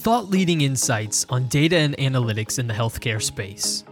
thought 0.00 0.30
leading 0.30 0.62
insights 0.62 1.26
on 1.28 1.46
data 1.48 1.76
and 1.76 1.94
analytics 1.98 2.58
in 2.58 2.66
the 2.66 2.72
healthcare 2.72 3.20
space. 3.20 3.84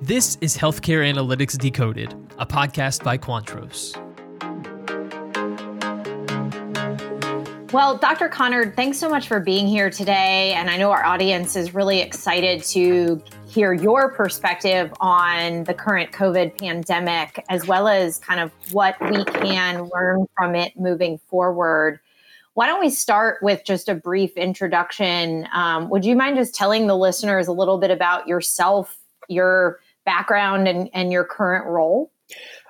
This 0.00 0.36
is 0.40 0.56
Healthcare 0.56 1.08
Analytics 1.08 1.56
Decoded, 1.56 2.12
a 2.40 2.44
podcast 2.44 3.04
by 3.04 3.16
Quantros. 3.16 3.96
Well, 7.72 7.96
Dr. 7.96 8.28
Conard, 8.28 8.74
thanks 8.74 8.98
so 8.98 9.08
much 9.08 9.28
for 9.28 9.38
being 9.38 9.68
here 9.68 9.88
today. 9.88 10.52
And 10.54 10.68
I 10.68 10.76
know 10.76 10.90
our 10.90 11.04
audience 11.04 11.54
is 11.54 11.72
really 11.72 12.00
excited 12.00 12.64
to 12.64 13.22
hear 13.46 13.72
your 13.72 14.10
perspective 14.10 14.92
on 14.98 15.62
the 15.62 15.74
current 15.74 16.10
COVID 16.10 16.58
pandemic, 16.58 17.44
as 17.48 17.68
well 17.68 17.86
as 17.86 18.18
kind 18.18 18.40
of 18.40 18.50
what 18.72 18.96
we 19.00 19.24
can 19.26 19.88
learn 19.94 20.26
from 20.36 20.56
it 20.56 20.72
moving 20.76 21.18
forward. 21.28 22.00
Why 22.54 22.66
don't 22.66 22.80
we 22.80 22.90
start 22.90 23.38
with 23.42 23.64
just 23.64 23.88
a 23.88 23.94
brief 23.94 24.36
introduction? 24.36 25.48
Um, 25.54 25.88
would 25.88 26.04
you 26.04 26.14
mind 26.14 26.36
just 26.36 26.54
telling 26.54 26.86
the 26.86 26.96
listeners 26.96 27.48
a 27.48 27.52
little 27.52 27.78
bit 27.78 27.90
about 27.90 28.28
yourself, 28.28 28.98
your 29.28 29.80
background, 30.04 30.68
and, 30.68 30.90
and 30.92 31.10
your 31.10 31.24
current 31.24 31.66
role? 31.66 32.12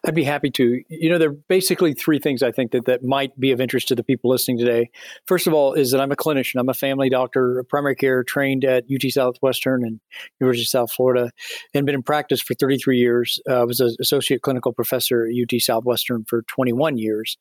I'd 0.05 0.15
be 0.15 0.25
happy 0.25 0.51
to. 0.51 0.83
You 0.89 1.11
know, 1.11 1.19
there 1.19 1.31
are 1.31 1.37
basically 1.49 1.95
three 1.95 2.19
things 2.19 2.43
I 2.43 2.51
think 2.51 2.73
that, 2.73 2.87
that 2.87 3.05
might 3.05 3.39
be 3.39 3.53
of 3.53 3.61
interest 3.61 3.89
to 3.89 3.95
the 3.95 4.03
people 4.03 4.31
listening 4.31 4.59
today. 4.59 4.91
First 5.27 5.47
of 5.47 5.55
all, 5.55 5.75
is 5.75 5.93
that 5.93 6.01
I'm 6.01 6.11
a 6.11 6.17
clinician. 6.17 6.59
I'm 6.59 6.69
a 6.69 6.75
family 6.75 7.09
doctor, 7.09 7.61
a 7.61 7.65
primary 7.65 7.95
care, 7.95 8.25
trained 8.25 8.65
at 8.65 8.85
UT 8.93 9.11
Southwestern 9.11 9.85
and 9.85 10.01
University 10.41 10.65
of 10.65 10.69
South 10.69 10.93
Florida, 10.93 11.31
and 11.73 11.87
been 11.87 11.95
in 11.95 12.03
practice 12.03 12.41
for 12.41 12.55
33 12.55 12.99
years. 12.99 13.41
Uh, 13.49 13.61
I 13.61 13.65
was 13.65 13.81
an 13.81 13.95
associate 14.01 14.43
clinical 14.43 14.73
professor 14.73 15.27
at 15.27 15.33
UT 15.33 15.61
Southwestern 15.61 16.25
for 16.25 16.43
21 16.43 16.99
years. 16.99 17.39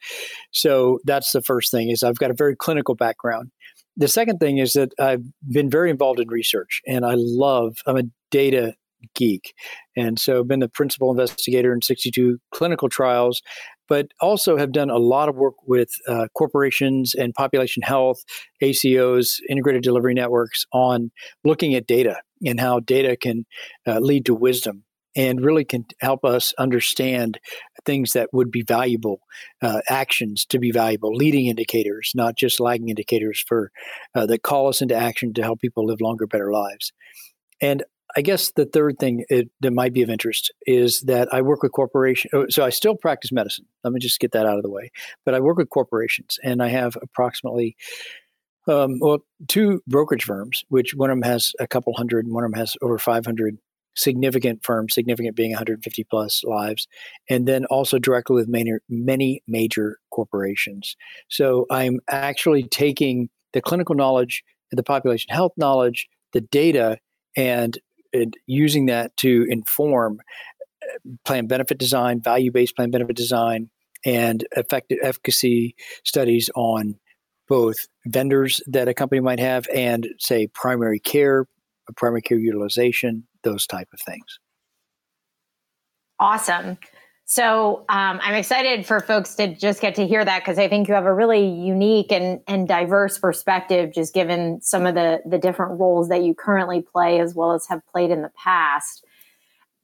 So 0.52 1.00
that's 1.04 1.32
the 1.32 1.42
first 1.42 1.72
thing 1.72 1.90
is 1.90 2.04
I've 2.04 2.20
got 2.20 2.32
a 2.32 2.36
very 2.36 2.56
clinical 2.56 2.94
background. 2.96 3.52
The 3.98 4.08
second 4.08 4.40
thing 4.40 4.60
is 4.60 4.74
that 4.74 4.94
I've 5.00 5.24
been 5.50 5.70
very 5.70 5.90
involved 5.90 6.20
in 6.20 6.28
research, 6.28 6.82
and 6.88 7.06
I 7.06 7.16
love. 7.16 7.78
I'm 7.86 7.98
a 7.98 8.04
data 8.30 8.76
geek. 9.16 9.54
And 9.96 10.20
so 10.20 10.44
been 10.44 10.60
the 10.60 10.70
principal 10.70 11.12
investigator 11.12 11.74
in 11.74 11.82
62 11.82 12.40
clinical 12.54 12.90
trials, 12.90 13.42
but 13.88 14.08
also 14.22 14.58
have 14.58 14.72
done 14.72 14.90
a 14.90 14.98
lot 14.98 15.30
of 15.30 15.36
work 15.36 15.56
with 15.66 15.90
uh, 16.08 16.28
corporations 16.36 17.14
and 17.14 17.34
population 17.34 17.84
health, 17.84 18.24
ACOs, 18.62 19.40
integrated 19.50 19.84
delivery 19.84 20.14
networks 20.14 20.66
on 20.72 21.12
looking 21.44 21.76
at 21.76 21.88
data 21.88 22.18
and 22.46 22.60
how 22.60 22.80
data 22.80 23.16
can 23.16 23.46
uh, 23.88 24.00
lead 24.00 24.26
to 24.26 24.34
wisdom 24.34 24.84
and 25.16 25.42
really 25.42 25.66
can 25.66 25.86
help 26.00 26.24
us 26.24 26.54
understand 26.58 27.40
things 27.86 28.14
that 28.14 28.30
would 28.32 28.52
be 28.52 28.62
valuable, 28.62 29.22
uh, 29.62 29.82
actions 29.90 30.46
to 30.46 30.60
be 30.60 30.72
valuable, 30.72 31.14
leading 31.14 31.48
indicators, 31.48 32.12
not 32.16 32.38
just 32.38 32.60
lagging 32.60 32.90
indicators 32.90 33.44
for 33.46 33.72
uh, 34.16 34.26
that 34.26 34.44
call 34.44 34.68
us 34.68 34.82
into 34.82 34.96
action 34.96 35.34
to 35.34 35.44
help 35.44 35.60
people 35.60 35.86
live 35.86 36.02
longer, 36.02 36.28
better 36.28 36.52
lives. 36.52 36.94
And 37.60 37.84
I 38.16 38.22
guess 38.22 38.52
the 38.52 38.66
third 38.66 38.98
thing 39.00 39.26
it, 39.30 39.50
that 39.62 39.72
might 39.72 39.94
be 39.94 40.02
of 40.02 40.10
interest 40.10 40.52
is 40.66 41.02
that 41.02 41.34
I 41.34 41.42
work 41.42 41.64
with 41.64 41.72
corporations. 41.72 42.32
Oh, 42.34 42.46
so 42.50 42.64
I 42.64 42.70
still 42.70 42.96
practice 42.96 43.32
medicine. 43.32 43.66
Let 43.84 43.94
me 43.94 44.00
just 44.00 44.20
get 44.20 44.32
that 44.32 44.46
out 44.46 44.58
of 44.58 44.64
the 44.64 44.70
way. 44.70 44.92
But 45.26 45.34
I 45.34 45.40
work 45.40 45.58
with 45.58 45.70
corporations, 45.70 46.40
and 46.44 46.62
I 46.62 46.68
have 46.68 46.98
approximately 47.02 47.76
um, 48.68 49.00
well 49.00 49.20
two 49.48 49.82
brokerage 49.88 50.24
firms, 50.24 50.64
which 50.70 50.94
one 50.94 51.10
of 51.10 51.18
them 51.18 51.30
has 51.30 51.54
a 51.60 51.68
couple 51.68 51.94
hundred, 51.94 52.26
and 52.26 52.34
one 52.34 52.44
of 52.44 52.52
them 52.52 52.60
has 52.60 52.76
over 52.82 52.98
500 52.98 53.58
significant 53.96 54.64
firms, 54.64 54.94
significant 54.94 55.36
being 55.36 55.52
150 55.52 56.04
plus 56.06 56.44
lives, 56.44 56.88
and 57.30 57.48
then 57.48 57.66
also 57.66 58.00
directly 58.00 58.36
with 58.36 58.48
many, 58.48 58.74
many 58.90 59.44
major 59.48 60.00
corporations. 60.12 60.96
So 61.30 61.66
I'm 61.70 62.00
actually 62.08 62.64
taking 62.64 63.30
the 63.54 63.62
clinical 63.62 63.96
knowledge, 63.96 64.44
the 64.72 64.84
population 64.84 65.34
health 65.34 65.54
knowledge, 65.58 66.08
the 66.32 66.42
data, 66.42 67.00
and 67.36 67.78
and 68.14 68.36
using 68.46 68.88
that 68.88 69.16
to 69.18 69.46
inform 69.50 70.20
uh, 70.84 70.98
plan 71.26 71.48
benefit 71.48 71.78
design, 71.78 72.22
value 72.22 72.52
based 72.52 72.76
plan 72.76 72.92
benefit 72.92 73.16
design, 73.16 73.70
and 74.06 74.46
effective 74.56 74.98
efficacy 75.02 75.76
studies 76.04 76.50
on 76.56 76.96
both 77.48 77.88
vendors 78.06 78.62
that 78.68 78.88
a 78.88 78.94
company 78.94 79.20
might 79.20 79.40
have 79.40 79.68
and 79.74 80.08
say 80.20 80.48
primary 80.48 81.00
care, 81.00 81.46
primary 81.98 82.22
care 82.22 82.40
utilization, 82.40 83.28
those 83.44 83.68
type 83.68 83.90
of 83.94 84.00
things. 84.00 84.40
Awesome. 86.20 86.78
So 87.32 87.86
um, 87.88 88.20
I'm 88.22 88.36
excited 88.36 88.86
for 88.86 89.00
folks 89.00 89.36
to 89.36 89.56
just 89.56 89.80
get 89.80 89.96
to 89.96 90.06
hear 90.06 90.26
that 90.26 90.40
because 90.40 90.60
I 90.60 90.68
think 90.68 90.90
you 90.90 90.96
have 90.96 91.06
a 91.06 91.14
really 91.14 91.48
unique 91.48 92.12
and, 92.12 92.42
and 92.46 92.68
diverse 92.68 93.18
perspective, 93.18 93.94
just 93.94 94.14
given 94.14 94.60
some 94.62 94.86
of 94.86 94.96
the, 94.96 95.22
the 95.26 95.38
different 95.38 95.80
roles 95.80 96.10
that 96.10 96.24
you 96.24 96.36
currently 96.36 96.82
play 96.82 97.22
as 97.22 97.34
well 97.34 97.54
as 97.54 97.66
have 97.68 97.88
played 97.88 98.12
in 98.12 98.22
the 98.22 98.34
past. 98.36 99.06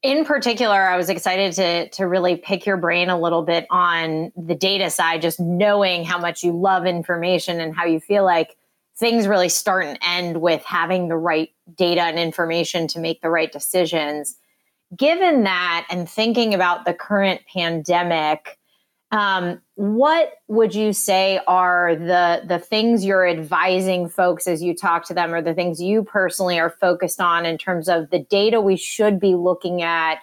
In 0.02 0.26
particular, 0.26 0.76
I 0.76 0.98
was 0.98 1.08
excited 1.08 1.54
to, 1.54 1.88
to 1.88 2.06
really 2.06 2.36
pick 2.36 2.66
your 2.66 2.76
brain 2.76 3.08
a 3.08 3.18
little 3.18 3.40
bit 3.40 3.66
on 3.70 4.30
the 4.36 4.54
data 4.54 4.90
side, 4.90 5.22
just 5.22 5.40
knowing 5.40 6.04
how 6.04 6.18
much 6.18 6.44
you 6.44 6.52
love 6.52 6.84
information 6.84 7.62
and 7.62 7.74
how 7.74 7.86
you 7.86 7.98
feel 7.98 8.26
like 8.26 8.58
things 8.98 9.26
really 9.26 9.48
start 9.48 9.86
and 9.86 9.98
end 10.02 10.42
with 10.42 10.62
having 10.64 11.08
the 11.08 11.16
right 11.16 11.48
data 11.74 12.02
and 12.02 12.18
information 12.18 12.86
to 12.88 13.00
make 13.00 13.22
the 13.22 13.30
right 13.30 13.50
decisions 13.50 14.36
given 14.96 15.44
that 15.44 15.86
and 15.90 16.08
thinking 16.08 16.54
about 16.54 16.84
the 16.84 16.94
current 16.94 17.42
pandemic, 17.52 18.58
um, 19.10 19.60
what 19.74 20.34
would 20.48 20.74
you 20.74 20.92
say 20.92 21.40
are 21.46 21.96
the 21.96 22.42
the 22.46 22.58
things 22.58 23.04
you're 23.04 23.26
advising 23.26 24.08
folks 24.08 24.46
as 24.46 24.62
you 24.62 24.74
talk 24.74 25.06
to 25.06 25.14
them, 25.14 25.32
or 25.32 25.40
the 25.40 25.54
things 25.54 25.80
you 25.80 26.04
personally 26.04 26.58
are 26.58 26.70
focused 26.70 27.20
on 27.20 27.46
in 27.46 27.56
terms 27.56 27.88
of 27.88 28.10
the 28.10 28.18
data 28.18 28.60
we 28.60 28.76
should 28.76 29.18
be 29.18 29.34
looking 29.34 29.82
at, 29.82 30.18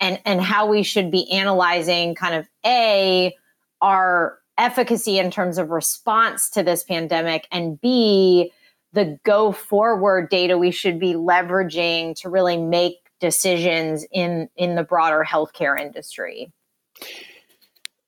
and 0.00 0.20
and 0.24 0.40
how 0.40 0.66
we 0.66 0.82
should 0.82 1.10
be 1.10 1.30
analyzing 1.30 2.14
kind 2.14 2.34
of 2.34 2.48
a 2.66 3.34
our 3.80 4.38
efficacy 4.58 5.18
in 5.18 5.30
terms 5.30 5.58
of 5.58 5.70
response 5.70 6.50
to 6.50 6.62
this 6.62 6.82
pandemic, 6.82 7.46
and 7.52 7.80
b 7.80 8.52
the 8.92 9.18
go 9.24 9.52
forward 9.52 10.28
data 10.28 10.56
we 10.56 10.70
should 10.70 10.98
be 10.98 11.14
leveraging 11.14 12.16
to 12.16 12.28
really 12.28 12.56
make 12.56 13.03
decisions 13.20 14.06
in 14.12 14.48
in 14.56 14.74
the 14.74 14.84
broader 14.84 15.24
healthcare 15.28 15.78
industry? 15.80 16.52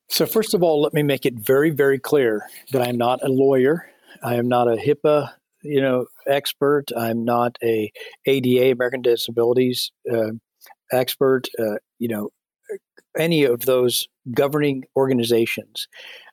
So 0.09 0.25
first 0.27 0.55
of 0.55 0.62
all, 0.62 0.81
let 0.81 0.94
me 0.94 1.03
make 1.03 1.27
it 1.27 1.34
very 1.34 1.71
very 1.71 1.99
clear 1.99 2.49
that 2.72 2.83
I'm 2.83 2.97
not 2.97 3.22
a 3.22 3.28
lawyer. 3.28 3.91
I 4.22 4.37
am 4.37 4.49
not 4.49 4.69
a 4.69 4.77
HIPAA 4.77 5.33
you 5.67 5.81
know 5.81 6.06
expert. 6.27 6.87
I'm 6.97 7.25
not 7.25 7.56
a 7.62 7.91
ADA 8.27 8.71
American 8.72 9.03
Disabilities 9.03 9.91
uh, 10.11 10.33
expert. 10.93 11.49
Uh, 11.59 11.77
you 11.99 12.09
know 12.09 12.31
any 13.19 13.44
of 13.44 13.62
those 13.62 14.09
governing 14.34 14.84
organizations. 14.94 15.88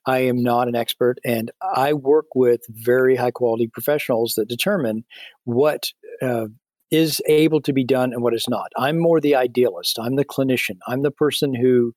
I 0.05 0.19
am 0.19 0.43
not 0.43 0.67
an 0.67 0.75
expert, 0.75 1.19
and 1.23 1.49
I 1.75 1.93
work 1.93 2.25
with 2.35 2.61
very 2.69 3.15
high 3.15 3.31
quality 3.31 3.67
professionals 3.67 4.33
that 4.35 4.49
determine 4.49 5.05
what 5.45 5.91
uh, 6.21 6.47
is 6.93 7.19
able 7.25 7.59
to 7.59 7.73
be 7.73 7.83
done 7.83 8.13
and 8.13 8.21
what 8.21 8.35
is 8.35 8.45
not. 8.47 8.71
I'm 8.77 8.99
more 8.99 9.19
the 9.19 9.35
idealist. 9.35 9.97
I'm 9.99 10.15
the 10.15 10.23
clinician. 10.23 10.77
I'm 10.87 11.01
the 11.01 11.09
person 11.09 11.55
who 11.55 11.93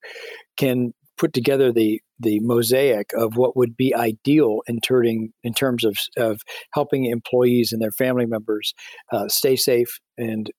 can 0.56 0.94
put 1.18 1.34
together 1.34 1.70
the 1.70 2.00
the 2.18 2.40
mosaic 2.40 3.10
of 3.14 3.36
what 3.36 3.58
would 3.58 3.76
be 3.76 3.94
ideal 3.94 4.60
in 4.66 4.80
turning 4.80 5.34
in 5.44 5.52
terms 5.52 5.84
of 5.84 5.98
of 6.16 6.40
helping 6.72 7.04
employees 7.04 7.72
and 7.72 7.82
their 7.82 7.90
family 7.90 8.24
members 8.24 8.72
uh, 9.12 9.28
stay 9.28 9.54
safe 9.54 10.00
and 10.16 10.50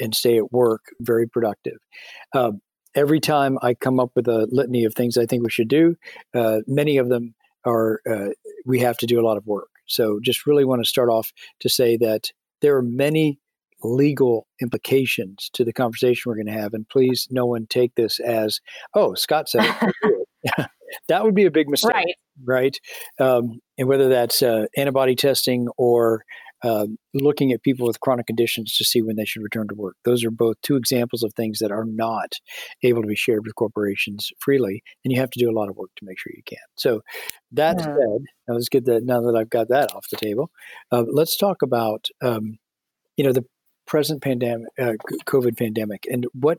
and 0.00 0.14
stay 0.14 0.38
at 0.38 0.50
work 0.52 0.80
very 1.00 1.28
productive. 1.28 1.76
Uh, 2.34 2.52
every 2.94 3.20
time 3.20 3.58
I 3.60 3.74
come 3.74 4.00
up 4.00 4.12
with 4.16 4.26
a 4.26 4.48
litany 4.50 4.84
of 4.84 4.94
things 4.94 5.18
I 5.18 5.26
think 5.26 5.44
we 5.44 5.50
should 5.50 5.68
do, 5.68 5.96
uh, 6.34 6.60
many 6.66 6.96
of 6.96 7.10
them 7.10 7.34
are 7.66 8.00
uh, 8.10 8.30
we 8.64 8.80
have 8.80 8.96
to 8.98 9.06
do 9.06 9.20
a 9.20 9.26
lot 9.26 9.36
of 9.36 9.46
work. 9.46 9.68
So 9.86 10.18
just 10.22 10.46
really 10.46 10.64
want 10.64 10.82
to 10.82 10.88
start 10.88 11.10
off 11.10 11.30
to 11.60 11.68
say 11.68 11.98
that 11.98 12.30
there 12.62 12.74
are 12.76 12.82
many 12.82 13.38
legal 13.82 14.46
implications 14.60 15.50
to 15.54 15.64
the 15.64 15.72
conversation 15.72 16.24
we're 16.26 16.36
going 16.36 16.46
to 16.46 16.60
have. 16.60 16.74
And 16.74 16.88
please, 16.88 17.28
no 17.30 17.46
one 17.46 17.66
take 17.68 17.94
this 17.94 18.20
as, 18.20 18.60
oh, 18.94 19.14
Scott 19.14 19.48
said 19.48 19.64
that 21.08 21.24
would 21.24 21.34
be 21.34 21.44
a 21.44 21.50
big 21.50 21.68
mistake, 21.68 21.92
right? 21.94 22.14
right? 22.44 22.80
Um, 23.20 23.60
and 23.78 23.88
whether 23.88 24.08
that's 24.08 24.42
uh, 24.42 24.66
antibody 24.76 25.14
testing 25.14 25.68
or 25.76 26.24
uh, 26.62 26.86
looking 27.12 27.50
at 27.50 27.62
people 27.62 27.86
with 27.86 27.98
chronic 28.00 28.26
conditions 28.26 28.76
to 28.76 28.84
see 28.84 29.02
when 29.02 29.16
they 29.16 29.24
should 29.24 29.42
return 29.42 29.66
to 29.66 29.74
work. 29.74 29.96
Those 30.04 30.24
are 30.24 30.30
both 30.30 30.56
two 30.62 30.76
examples 30.76 31.24
of 31.24 31.34
things 31.34 31.58
that 31.58 31.72
are 31.72 31.84
not 31.84 32.34
able 32.84 33.02
to 33.02 33.08
be 33.08 33.16
shared 33.16 33.44
with 33.44 33.56
corporations 33.56 34.30
freely, 34.38 34.82
and 35.04 35.12
you 35.12 35.18
have 35.18 35.30
to 35.30 35.40
do 35.40 35.50
a 35.50 35.58
lot 35.58 35.68
of 35.68 35.76
work 35.76 35.90
to 35.96 36.04
make 36.04 36.20
sure 36.20 36.32
you 36.36 36.42
can. 36.46 36.58
So, 36.76 37.02
that 37.50 37.78
yeah. 37.78 37.86
said, 37.86 38.24
now 38.46 38.54
let's 38.54 38.68
get 38.68 38.84
that. 38.84 39.02
Now 39.04 39.20
that 39.22 39.36
I've 39.36 39.50
got 39.50 39.68
that 39.70 39.92
off 39.92 40.06
the 40.08 40.16
table, 40.16 40.50
uh, 40.92 41.04
let's 41.12 41.36
talk 41.36 41.62
about 41.62 42.06
um, 42.22 42.58
you 43.16 43.24
know 43.24 43.32
the 43.32 43.44
present 43.86 44.22
pandemic, 44.22 44.68
uh, 44.78 44.92
COVID 45.26 45.56
pandemic, 45.56 46.06
and 46.10 46.26
what 46.32 46.58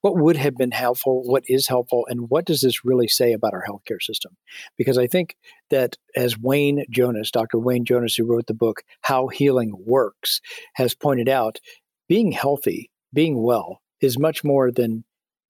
what 0.00 0.18
would 0.18 0.36
have 0.36 0.54
been 0.56 0.72
helpful, 0.72 1.22
what 1.24 1.44
is 1.46 1.68
helpful, 1.68 2.06
and 2.10 2.28
what 2.28 2.44
does 2.44 2.60
this 2.60 2.84
really 2.84 3.08
say 3.08 3.32
about 3.32 3.54
our 3.54 3.64
healthcare 3.66 4.02
system? 4.02 4.36
Because 4.76 4.98
I 4.98 5.06
think 5.06 5.34
that 5.70 5.96
as 6.14 6.38
Wayne 6.38 6.84
Jonas, 6.90 7.30
Dr. 7.30 7.58
Wayne 7.58 7.86
Jonas, 7.86 8.14
who 8.14 8.26
wrote 8.26 8.46
the 8.46 8.52
book 8.52 8.82
How 9.00 9.28
Healing 9.28 9.72
Works, 9.78 10.42
has 10.74 10.94
pointed 10.94 11.26
out, 11.28 11.58
being 12.06 12.32
healthy, 12.32 12.90
being 13.14 13.42
well, 13.42 13.80
is 14.02 14.18
much 14.18 14.44
more 14.44 14.70
than 14.70 15.04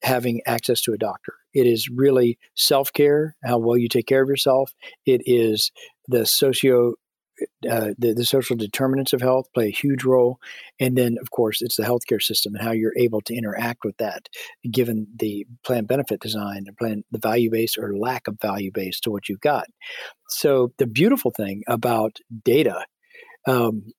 having 0.04 0.40
access 0.46 0.80
to 0.82 0.92
a 0.92 0.98
doctor. 0.98 1.34
It 1.52 1.66
is 1.66 1.88
really 1.88 2.38
self 2.54 2.92
care, 2.92 3.36
how 3.42 3.58
well 3.58 3.76
you 3.76 3.88
take 3.88 4.06
care 4.06 4.22
of 4.22 4.28
yourself. 4.28 4.72
It 5.04 5.22
is 5.24 5.72
the 6.06 6.26
socio 6.26 6.94
uh, 7.70 7.90
the, 7.98 8.14
the 8.14 8.24
social 8.24 8.56
determinants 8.56 9.12
of 9.12 9.20
health 9.20 9.46
play 9.54 9.68
a 9.68 9.70
huge 9.70 10.04
role. 10.04 10.38
And 10.80 10.96
then, 10.96 11.16
of 11.20 11.30
course, 11.30 11.62
it's 11.62 11.76
the 11.76 11.84
healthcare 11.84 12.22
system 12.22 12.54
and 12.54 12.64
how 12.64 12.72
you're 12.72 12.96
able 12.98 13.20
to 13.22 13.34
interact 13.34 13.84
with 13.84 13.96
that, 13.98 14.28
given 14.70 15.06
the 15.16 15.46
plan 15.64 15.84
benefit 15.84 16.20
design, 16.20 16.64
the 16.64 16.72
plan, 16.72 17.04
the 17.10 17.18
value 17.18 17.50
base 17.50 17.76
or 17.76 17.96
lack 17.96 18.28
of 18.28 18.38
value 18.40 18.70
base 18.72 19.00
to 19.00 19.10
what 19.10 19.28
you've 19.28 19.40
got. 19.40 19.66
So, 20.28 20.72
the 20.78 20.86
beautiful 20.86 21.30
thing 21.30 21.62
about 21.68 22.18
data 22.44 22.86
um, 23.46 23.92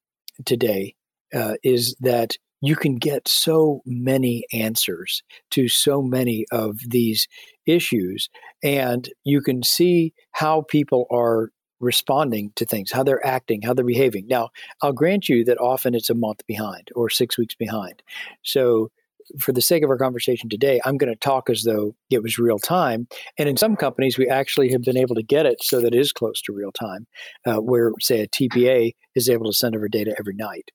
today 0.46 0.96
uh, 1.34 1.56
is 1.64 1.96
that 2.00 2.38
you 2.62 2.76
can 2.76 2.96
get 2.96 3.28
so 3.28 3.82
many 3.86 4.46
answers 4.54 5.22
to 5.52 5.68
so 5.68 6.02
many 6.02 6.46
of 6.52 6.80
these 6.88 7.28
issues, 7.68 8.30
and 8.64 9.10
you 9.24 9.42
can 9.42 9.62
see 9.62 10.14
how 10.32 10.64
people 10.68 11.06
are 11.12 11.52
responding 11.80 12.52
to 12.56 12.66
things, 12.66 12.92
how 12.92 13.04
they're 13.04 13.26
acting, 13.26 13.62
how 13.62 13.74
they're 13.74 13.86
behaving. 13.86 14.28
Now, 14.28 14.50
I'll 14.82 14.94
grant 14.94 15.30
you 15.30 15.44
that 15.46 15.60
often 15.60 15.96
it's 15.96 16.10
a 16.10 16.16
month 16.16 16.46
behind 16.48 16.90
or 16.96 17.10
six 17.10 17.38
weeks 17.38 17.56
behind. 17.56 18.02
So, 18.44 18.92
for 19.40 19.52
the 19.52 19.62
sake 19.62 19.84
of 19.84 19.90
our 19.90 19.98
conversation 19.98 20.50
today, 20.50 20.80
I'm 20.86 20.98
going 20.98 21.12
to 21.12 21.20
talk 21.20 21.50
as 21.50 21.64
though 21.64 21.96
it 22.12 22.22
was 22.22 22.38
real 22.38 22.60
time. 22.60 23.08
And 23.40 23.50
in 23.50 23.58
some 23.58 23.76
companies, 23.76 24.20
we 24.20 24.30
actually 24.30 24.72
have 24.72 24.84
been 24.84 24.98
able 24.98 25.16
to 25.16 25.24
get 25.24 25.48
it 25.48 25.64
so 25.64 25.82
that 25.82 25.96
it 25.96 26.00
is 26.00 26.12
close 26.12 26.42
to 26.44 26.54
real 26.54 26.72
time, 26.72 27.08
uh, 27.46 27.56
where, 27.56 27.92
say, 28.00 28.22
a 28.22 28.28
TPA 28.28 28.94
is 29.16 29.28
able 29.28 29.48
to 29.48 29.58
send 29.58 29.76
over 29.76 29.88
data 29.88 30.16
every 30.20 30.36
night. 30.36 30.70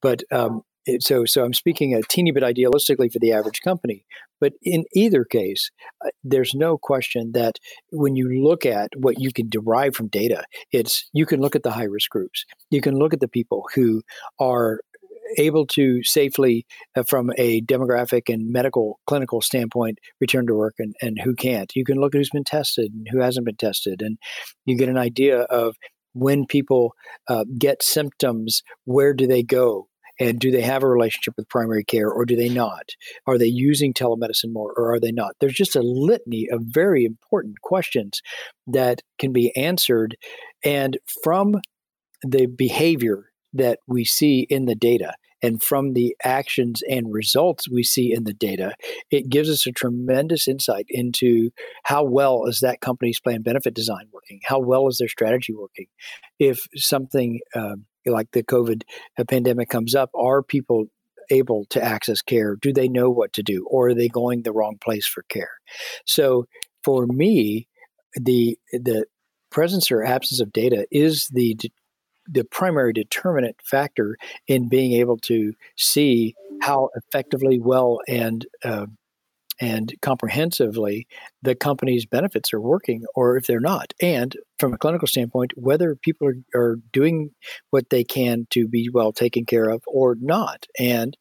But 0.00 0.22
um, 0.30 0.62
it, 0.88 1.02
so 1.02 1.24
so 1.24 1.44
I'm 1.44 1.54
speaking 1.54 1.94
a 1.94 2.02
teeny 2.02 2.32
bit 2.32 2.42
idealistically 2.42 3.12
for 3.12 3.18
the 3.18 3.32
average 3.32 3.60
company, 3.62 4.04
but 4.40 4.52
in 4.62 4.84
either 4.94 5.24
case, 5.24 5.70
uh, 6.04 6.08
there's 6.24 6.54
no 6.54 6.78
question 6.78 7.32
that 7.32 7.56
when 7.90 8.16
you 8.16 8.42
look 8.42 8.64
at 8.64 8.90
what 8.96 9.20
you 9.20 9.32
can 9.32 9.48
derive 9.48 9.94
from 9.94 10.08
data, 10.08 10.44
it's 10.72 11.08
you 11.12 11.26
can 11.26 11.40
look 11.40 11.54
at 11.54 11.62
the 11.62 11.72
high 11.72 11.84
risk 11.84 12.10
groups, 12.10 12.44
you 12.70 12.80
can 12.80 12.98
look 12.98 13.12
at 13.12 13.20
the 13.20 13.28
people 13.28 13.64
who 13.74 14.02
are 14.40 14.80
able 15.36 15.66
to 15.66 16.02
safely, 16.04 16.64
uh, 16.96 17.02
from 17.02 17.30
a 17.36 17.60
demographic 17.60 18.32
and 18.32 18.50
medical 18.50 18.98
clinical 19.06 19.42
standpoint, 19.42 19.98
return 20.22 20.46
to 20.46 20.54
work 20.54 20.74
and, 20.78 20.94
and 21.02 21.18
who 21.22 21.34
can't. 21.34 21.70
You 21.76 21.84
can 21.84 21.98
look 21.98 22.14
at 22.14 22.18
who's 22.18 22.30
been 22.30 22.44
tested 22.44 22.92
and 22.94 23.06
who 23.10 23.20
hasn't 23.20 23.44
been 23.44 23.56
tested, 23.56 24.00
and 24.00 24.18
you 24.64 24.76
get 24.76 24.88
an 24.88 24.96
idea 24.96 25.40
of 25.42 25.76
when 26.14 26.46
people 26.46 26.94
uh, 27.28 27.44
get 27.58 27.82
symptoms, 27.82 28.62
where 28.84 29.12
do 29.12 29.26
they 29.26 29.42
go? 29.42 29.87
And 30.20 30.38
do 30.38 30.50
they 30.50 30.62
have 30.62 30.82
a 30.82 30.88
relationship 30.88 31.34
with 31.36 31.48
primary 31.48 31.84
care 31.84 32.10
or 32.10 32.24
do 32.24 32.36
they 32.36 32.48
not? 32.48 32.90
Are 33.26 33.38
they 33.38 33.46
using 33.46 33.94
telemedicine 33.94 34.52
more 34.52 34.72
or 34.76 34.92
are 34.92 35.00
they 35.00 35.12
not? 35.12 35.32
There's 35.40 35.54
just 35.54 35.76
a 35.76 35.82
litany 35.82 36.48
of 36.50 36.62
very 36.64 37.04
important 37.04 37.60
questions 37.62 38.20
that 38.66 39.02
can 39.18 39.32
be 39.32 39.54
answered. 39.56 40.16
And 40.64 40.98
from 41.22 41.60
the 42.22 42.46
behavior 42.46 43.26
that 43.52 43.78
we 43.86 44.04
see 44.04 44.46
in 44.50 44.66
the 44.66 44.74
data, 44.74 45.14
and 45.42 45.62
from 45.62 45.92
the 45.92 46.16
actions 46.24 46.82
and 46.88 47.12
results 47.12 47.68
we 47.68 47.82
see 47.82 48.12
in 48.12 48.24
the 48.24 48.34
data, 48.34 48.74
it 49.10 49.28
gives 49.28 49.48
us 49.48 49.66
a 49.66 49.72
tremendous 49.72 50.48
insight 50.48 50.86
into 50.88 51.50
how 51.84 52.02
well 52.02 52.46
is 52.46 52.60
that 52.60 52.80
company's 52.80 53.20
plan 53.20 53.42
benefit 53.42 53.74
design 53.74 54.08
working? 54.12 54.40
How 54.44 54.58
well 54.58 54.88
is 54.88 54.98
their 54.98 55.08
strategy 55.08 55.54
working? 55.54 55.86
If 56.38 56.66
something 56.74 57.40
um, 57.54 57.86
like 58.06 58.30
the 58.32 58.42
COVID 58.42 58.82
pandemic 59.28 59.68
comes 59.68 59.94
up, 59.94 60.10
are 60.14 60.42
people 60.42 60.86
able 61.30 61.66
to 61.70 61.82
access 61.82 62.22
care? 62.22 62.56
Do 62.56 62.72
they 62.72 62.88
know 62.88 63.10
what 63.10 63.32
to 63.34 63.42
do, 63.42 63.66
or 63.70 63.88
are 63.88 63.94
they 63.94 64.08
going 64.08 64.42
the 64.42 64.52
wrong 64.52 64.78
place 64.82 65.06
for 65.06 65.22
care? 65.28 65.58
So, 66.06 66.46
for 66.82 67.06
me, 67.06 67.68
the 68.14 68.58
the 68.72 69.06
presence 69.50 69.90
or 69.90 70.04
absence 70.04 70.40
of 70.40 70.52
data 70.52 70.86
is 70.90 71.28
the 71.28 71.56
the 72.30 72.44
primary 72.44 72.92
determinant 72.92 73.56
factor 73.64 74.16
in 74.46 74.68
being 74.68 74.92
able 74.92 75.16
to 75.16 75.54
see 75.76 76.34
how 76.60 76.90
effectively, 76.94 77.58
well, 77.58 78.00
and 78.06 78.46
uh, 78.64 78.86
and 79.60 79.94
comprehensively 80.02 81.06
the 81.42 81.54
company's 81.54 82.06
benefits 82.06 82.52
are 82.52 82.60
working 82.60 83.04
or 83.14 83.36
if 83.36 83.46
they're 83.46 83.60
not. 83.60 83.92
And 84.00 84.36
from 84.58 84.72
a 84.72 84.78
clinical 84.78 85.08
standpoint, 85.08 85.52
whether 85.56 85.94
people 85.94 86.28
are, 86.28 86.36
are 86.54 86.76
doing 86.92 87.30
what 87.70 87.90
they 87.90 88.04
can 88.04 88.46
to 88.50 88.68
be 88.68 88.88
well 88.92 89.12
taken 89.12 89.44
care 89.44 89.68
of 89.68 89.82
or 89.86 90.16
not. 90.20 90.66
And 90.78 91.16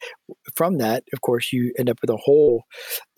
from 0.55 0.77
that, 0.77 1.03
of 1.13 1.21
course, 1.21 1.51
you 1.53 1.73
end 1.77 1.89
up 1.89 1.99
with 2.01 2.09
a 2.09 2.17
whole 2.17 2.63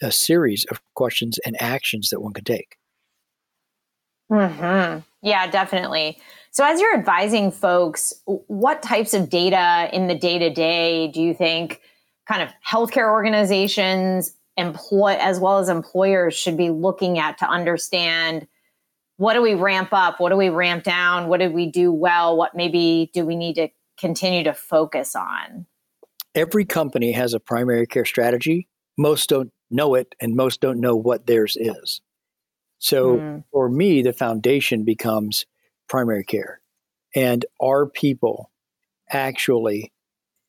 a 0.01 0.11
series 0.11 0.65
of 0.71 0.81
questions 0.95 1.37
and 1.45 1.61
actions 1.61 2.09
that 2.09 2.21
one 2.21 2.33
can 2.33 2.43
take. 2.43 2.77
Hmm. 4.31 4.99
Yeah, 5.21 5.49
definitely. 5.49 6.17
So, 6.51 6.63
as 6.63 6.79
you're 6.79 6.97
advising 6.97 7.51
folks, 7.51 8.13
what 8.25 8.81
types 8.81 9.13
of 9.13 9.29
data 9.29 9.89
in 9.91 10.07
the 10.07 10.15
day 10.15 10.39
to 10.39 10.49
day 10.49 11.07
do 11.07 11.21
you 11.21 11.33
think 11.33 11.81
kind 12.27 12.41
of 12.41 12.49
healthcare 12.67 13.11
organizations 13.11 14.35
employ 14.59 15.17
as 15.19 15.39
well 15.39 15.59
as 15.59 15.69
employers 15.69 16.35
should 16.35 16.57
be 16.57 16.69
looking 16.69 17.17
at 17.17 17.37
to 17.39 17.49
understand 17.49 18.47
what 19.17 19.33
do 19.33 19.41
we 19.41 19.53
ramp 19.53 19.89
up? 19.91 20.19
What 20.19 20.29
do 20.29 20.37
we 20.37 20.49
ramp 20.49 20.83
down? 20.83 21.27
What 21.27 21.39
did 21.39 21.53
we 21.53 21.69
do 21.69 21.91
well? 21.91 22.37
What 22.37 22.55
maybe 22.55 23.09
do 23.13 23.25
we 23.25 23.35
need 23.35 23.55
to 23.55 23.69
continue 23.99 24.43
to 24.45 24.53
focus 24.53 25.15
on? 25.15 25.65
Every 26.35 26.63
company 26.63 27.11
has 27.11 27.33
a 27.33 27.39
primary 27.39 27.85
care 27.85 28.05
strategy. 28.05 28.69
Most 28.97 29.29
don't 29.29 29.51
know 29.69 29.95
it 29.95 30.15
and 30.21 30.35
most 30.35 30.61
don't 30.61 30.79
know 30.79 30.95
what 30.95 31.27
theirs 31.27 31.57
is. 31.59 32.01
So 32.77 33.17
mm. 33.17 33.43
for 33.51 33.69
me 33.69 34.01
the 34.01 34.13
foundation 34.13 34.85
becomes 34.85 35.45
primary 35.89 36.23
care. 36.23 36.61
And 37.15 37.45
are 37.59 37.87
people 37.87 38.51
actually 39.11 39.91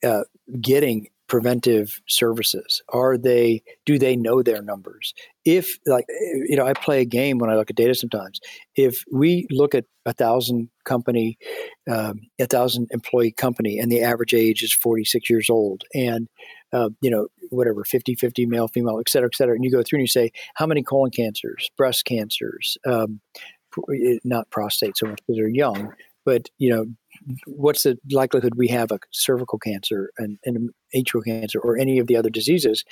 uh, 0.05 0.25
getting 0.61 1.09
preventive 1.31 2.01
services? 2.09 2.83
Are 2.89 3.17
they 3.17 3.63
do 3.87 3.99
they 3.99 4.17
know 4.17 4.43
their 4.43 4.61
numbers? 4.61 5.15
If 5.47 5.79
like 5.87 6.05
you 6.09 6.57
know, 6.57 6.67
I 6.67 6.75
play 6.75 7.01
a 7.01 7.07
game 7.07 7.39
when 7.39 7.49
I 7.49 7.55
look 7.55 7.71
at 7.71 7.77
data 7.77 7.95
sometimes. 7.95 8.41
If 8.75 9.05
we 9.11 9.47
look 9.51 9.75
at 9.75 9.85
a 10.05 10.13
thousand 10.13 10.69
company, 10.85 11.39
um, 11.89 12.21
a 12.41 12.47
thousand 12.47 12.89
employee 12.91 13.33
company, 13.33 13.79
and 13.79 13.91
the 13.91 14.03
average 14.03 14.35
age 14.35 14.63
is 14.63 14.73
forty 14.73 15.05
six 15.05 15.31
years 15.31 15.49
old, 15.49 15.85
and 15.95 16.29
uh, 16.73 16.91
you 17.01 17.11
know 17.11 17.29
whatever 17.51 17.83
50 17.83 18.15
50 18.15 18.47
male 18.47 18.69
female 18.69 19.01
et 19.01 19.09
cetera 19.09 19.29
et 19.29 19.35
cetera 19.35 19.57
and 19.57 19.65
you 19.65 19.73
go 19.73 19.83
through 19.83 19.97
and 19.97 20.05
you 20.05 20.07
say 20.07 20.31
how 20.55 20.67
many 20.67 20.85
colon 20.85 21.11
cancers 21.11 21.69
breast 21.77 22.05
cancers 22.05 22.79
um, 22.87 23.21
not 24.23 24.49
prostate 24.51 24.97
so 24.97 25.07
much 25.07 25.19
because 25.27 25.37
they're 25.37 25.49
young 25.49 25.93
but 26.25 26.49
you 26.59 26.71
know 26.71 26.87
what's 27.47 27.83
the 27.83 27.99
likelihood 28.11 28.55
we 28.57 28.69
have 28.69 28.91
a 28.91 28.99
cervical 29.11 29.59
cancer 29.59 30.11
and, 30.19 30.39
and 30.45 30.71
atrial 30.95 31.25
cancer 31.25 31.61
or 31.61 31.79
any 31.79 31.99
of 31.99 32.07
the 32.07 32.17
other 32.17 32.31
diseases? 32.31 32.85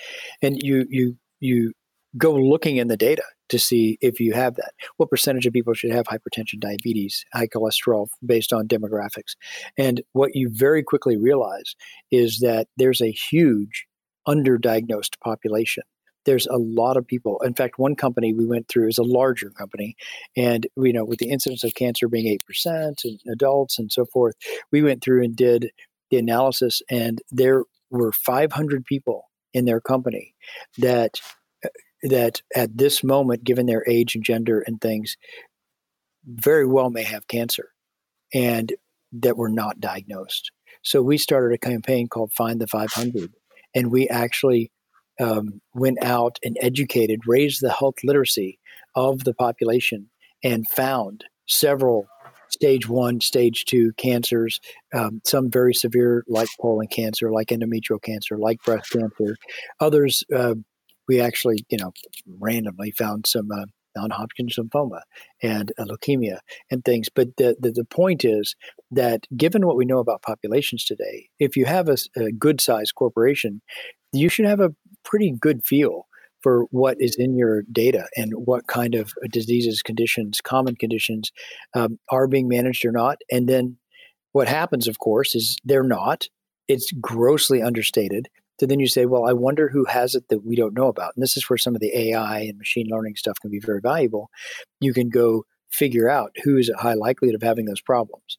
And 0.43 0.61
you 0.63 0.87
you 0.89 1.17
you 1.41 1.73
go 2.17 2.35
looking 2.35 2.79
in 2.79 2.89
the 2.89 2.97
data 2.97 3.23
to 3.51 3.59
see 3.59 3.99
if 4.01 4.21
you 4.21 4.33
have 4.33 4.57
that. 4.57 4.73
What 4.97 5.11
percentage 5.11 5.47
of 5.47 5.53
people 5.53 5.75
should 5.75 5.93
have 5.93 6.07
hypertension 6.07 6.61
diabetes 6.61 7.25
high 7.33 7.47
cholesterol 7.47 8.09
based 8.25 8.53
on 8.53 8.69
demographics? 8.69 9.37
And 9.77 10.03
what 10.13 10.35
you 10.35 10.51
very 10.53 10.83
quickly 10.83 11.17
realize 11.17 11.77
is 12.11 12.39
that 12.41 12.69
there's 12.77 13.01
a 13.01 13.11
huge 13.11 13.87
underdiagnosed 14.27 15.19
population 15.23 15.85
there's 16.29 16.47
a 16.47 16.59
lot 16.59 16.99
of 16.99 17.07
people. 17.07 17.41
In 17.43 17.55
fact, 17.55 17.79
one 17.79 17.97
company 17.97 18.35
we 18.35 18.45
went 18.45 18.69
through 18.69 18.89
is 18.89 18.99
a 18.99 19.03
larger 19.03 19.49
company, 19.49 19.97
and 20.37 20.67
you 20.77 20.93
know, 20.93 21.05
with 21.05 21.21
the 21.21 21.31
incidence 21.31 21.65
of 21.65 21.75
cancer 21.75 22.07
being 22.07 22.27
eight 22.27 22.45
percent 22.45 23.01
in 23.03 23.19
adults 23.33 23.79
and 23.79 23.91
so 23.91 24.05
forth, 24.05 24.35
we 24.71 24.83
went 24.83 25.03
through 25.03 25.25
and 25.25 25.35
did 25.35 25.71
the 26.11 26.19
analysis, 26.19 26.83
and 26.91 27.23
there 27.31 27.65
were 27.89 28.13
500 28.13 28.85
people 28.85 29.31
in 29.55 29.65
their 29.65 29.81
company 29.81 30.35
that 30.77 31.19
uh, 31.65 31.71
that 32.03 32.43
at 32.55 32.77
this 32.77 33.03
moment, 33.03 33.43
given 33.43 33.65
their 33.65 33.89
age 33.89 34.15
and 34.15 34.23
gender 34.23 34.63
and 34.67 34.83
things, 34.83 35.17
very 36.27 36.67
well 36.67 36.91
may 36.91 37.05
have 37.05 37.27
cancer, 37.27 37.71
and 38.35 38.75
that 39.13 39.39
were 39.39 39.49
not 39.49 39.81
diagnosed. 39.81 40.51
So 40.83 41.01
we 41.01 41.17
started 41.17 41.55
a 41.55 41.59
campaign 41.59 42.07
called 42.07 42.35
Find 42.35 42.61
the 42.61 42.67
500, 42.67 43.33
and 43.75 43.91
we 43.91 44.11
actually 44.11 44.71
um, 45.21 45.61
went 45.75 46.03
out 46.03 46.39
and 46.43 46.57
educated, 46.61 47.21
raised 47.27 47.61
the 47.61 47.73
health 47.73 47.97
literacy 48.05 48.59
of 48.95 49.25
the 49.25 49.35
population, 49.35 50.11
and 50.43 50.69
found 50.69 51.25
several 51.47 52.07
stage 52.51 52.89
one, 52.89 53.21
stage 53.21 53.65
two 53.65 53.93
cancers, 53.97 54.61
um, 54.95 55.21
some 55.25 55.51
very 55.51 55.75
severe, 55.75 56.25
like 56.29 56.49
colon 56.61 56.87
cancer, 56.87 57.31
like 57.31 57.49
endometrial 57.49 58.03
cancer, 58.03 58.39
like 58.39 58.59
breast 58.65 58.91
cancer. 58.91 59.37
Others, 59.81 60.25
uh, 60.35 60.55
we 61.07 61.21
actually, 61.21 61.65
you 61.69 61.79
know, 61.79 61.93
randomly 62.41 62.91
found 62.91 63.27
some 63.27 63.51
uh, 63.51 63.65
non-Hodgkin's 63.97 64.57
lymphoma 64.57 65.01
and 65.43 65.73
uh, 65.79 65.85
leukemia 65.85 66.39
and 66.71 66.85
things. 66.85 67.09
But 67.15 67.37
the, 67.37 67.57
the, 67.59 67.71
the 67.73 67.85
point 67.85 68.25
is 68.25 68.55
that 68.91 69.27
given 69.37 69.67
what 69.67 69.77
we 69.77 69.85
know 69.85 69.99
about 69.99 70.23
populations 70.23 70.85
today, 70.85 71.29
if 71.39 71.57
you 71.57 71.65
have 71.65 71.89
a, 71.89 71.97
a 72.17 72.31
good-sized 72.33 72.95
corporation, 72.95 73.61
you 74.13 74.29
should 74.29 74.47
have 74.47 74.61
a 74.61 74.75
pretty 75.09 75.35
good 75.41 75.65
feel 75.65 76.07
for 76.43 76.67
what 76.71 76.97
is 77.01 77.17
in 77.19 77.37
your 77.37 77.63
data 77.73 78.07
and 78.17 78.33
what 78.35 78.67
kind 78.69 78.95
of 78.95 79.13
diseases, 79.31 79.83
conditions, 79.83 80.41
common 80.41 80.77
conditions 80.77 81.33
um, 81.75 81.99
are 82.11 82.29
being 82.29 82.49
managed 82.49 82.85
or 82.85 82.93
not. 82.93 83.19
And 83.31 83.49
then 83.49 83.77
what 84.33 84.49
happens, 84.49 84.87
of 84.87 84.99
course, 85.01 85.35
is 85.35 85.57
they're 85.65 85.83
not. 85.83 86.27
It's 86.69 86.93
grossly 87.01 87.61
understated. 87.63 88.29
So 88.61 88.67
then 88.67 88.81
you 88.81 88.89
say, 88.89 89.07
well, 89.07 89.27
I 89.27 89.33
wonder 89.33 89.69
who 89.69 89.85
has 89.87 90.15
it 90.15 90.29
that 90.29 90.45
we 90.45 90.57
don't 90.57 90.75
know 90.75 90.89
about. 90.89 91.13
And 91.17 91.23
this 91.23 91.37
is 91.37 91.49
where 91.49 91.59
some 91.59 91.75
of 91.75 91.81
the 91.81 91.97
AI 91.97 92.41
and 92.41 92.59
machine 92.59 92.87
learning 92.89 93.17
stuff 93.17 93.39
can 93.41 93.51
be 93.51 93.61
very 93.61 93.81
valuable. 93.81 94.31
You 94.81 94.93
can 94.93 95.09
go 95.09 95.45
figure 95.71 96.09
out 96.09 96.33
who 96.45 96.57
is 96.57 96.69
at 96.69 96.77
high 96.77 96.95
likelihood 96.95 97.35
of 97.35 97.43
having 97.43 97.67
those 97.67 97.81
problems. 97.81 98.39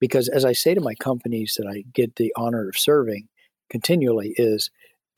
Because 0.00 0.28
as 0.28 0.44
I 0.44 0.52
say 0.52 0.74
to 0.74 0.80
my 0.80 0.94
companies 0.94 1.56
that 1.58 1.66
I 1.66 1.84
get 1.92 2.16
the 2.16 2.32
honor 2.36 2.68
of 2.68 2.76
serving 2.76 3.28
continually, 3.70 4.34
is 4.36 4.70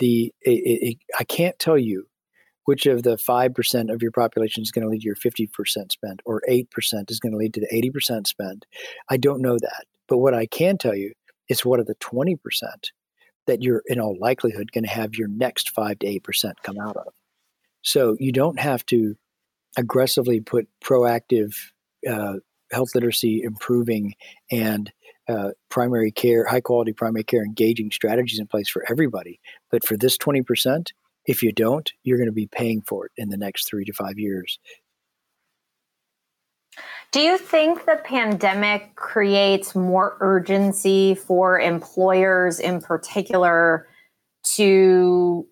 the 0.02 0.34
it, 0.42 0.50
it, 0.50 0.98
I 1.18 1.22
can't 1.22 1.56
tell 1.60 1.78
you 1.78 2.08
which 2.64 2.86
of 2.86 3.04
the 3.04 3.16
5% 3.16 3.92
of 3.92 4.02
your 4.02 4.10
population 4.10 4.62
is 4.62 4.72
going 4.72 4.84
to 4.84 4.88
lead 4.88 5.00
to 5.00 5.06
your 5.06 5.16
50% 5.16 5.92
spend 5.92 6.22
or 6.24 6.42
8% 6.48 6.66
is 7.10 7.20
going 7.20 7.32
to 7.32 7.38
lead 7.38 7.54
to 7.54 7.60
the 7.60 7.92
80% 7.92 8.26
spend. 8.26 8.66
I 9.08 9.16
don't 9.16 9.42
know 9.42 9.58
that. 9.58 9.84
But 10.08 10.18
what 10.18 10.34
I 10.34 10.46
can 10.46 10.78
tell 10.78 10.94
you 10.94 11.12
is 11.48 11.64
what 11.64 11.80
are 11.80 11.84
the 11.84 11.96
20% 11.96 12.38
that 13.46 13.62
you're 13.62 13.82
in 13.86 14.00
all 14.00 14.16
likelihood 14.20 14.70
going 14.72 14.84
to 14.84 14.90
have 14.90 15.14
your 15.14 15.28
next 15.28 15.70
5 15.70 16.00
to 16.00 16.20
8% 16.20 16.52
come 16.62 16.78
out 16.78 16.96
of. 16.96 17.12
So 17.82 18.16
you 18.18 18.32
don't 18.32 18.60
have 18.60 18.84
to 18.86 19.16
aggressively 19.76 20.40
put 20.40 20.68
proactive 20.84 21.54
uh, 22.08 22.34
health 22.72 22.94
literacy 22.94 23.42
improving 23.42 24.14
and 24.50 24.92
uh, 25.28 25.50
primary 25.68 26.10
care, 26.10 26.46
high 26.46 26.60
quality 26.60 26.92
primary 26.92 27.24
care 27.24 27.44
engaging 27.44 27.90
strategies 27.90 28.38
in 28.38 28.46
place 28.46 28.68
for 28.68 28.84
everybody. 28.90 29.40
But 29.70 29.84
for 29.84 29.96
this 29.96 30.16
20%, 30.18 30.88
if 31.26 31.42
you 31.42 31.52
don't, 31.52 31.90
you're 32.02 32.18
going 32.18 32.28
to 32.28 32.32
be 32.32 32.48
paying 32.48 32.82
for 32.82 33.06
it 33.06 33.12
in 33.16 33.28
the 33.28 33.36
next 33.36 33.68
three 33.68 33.84
to 33.84 33.92
five 33.92 34.18
years. 34.18 34.58
Do 37.12 37.20
you 37.20 37.36
think 37.36 37.84
the 37.84 38.00
pandemic 38.02 38.94
creates 38.94 39.74
more 39.74 40.16
urgency 40.20 41.14
for 41.14 41.60
employers 41.60 42.58
in 42.58 42.80
particular 42.80 43.86
to 44.54 45.46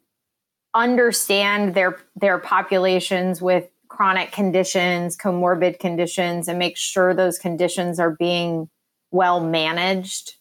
understand 0.74 1.74
their 1.74 1.98
their 2.16 2.38
populations 2.38 3.42
with 3.42 3.68
chronic 3.88 4.32
conditions, 4.32 5.16
comorbid 5.16 5.78
conditions 5.80 6.48
and 6.48 6.58
make 6.58 6.76
sure 6.76 7.12
those 7.12 7.38
conditions 7.38 8.00
are 8.00 8.12
being 8.12 8.70
well 9.10 9.40
managed? 9.40 10.36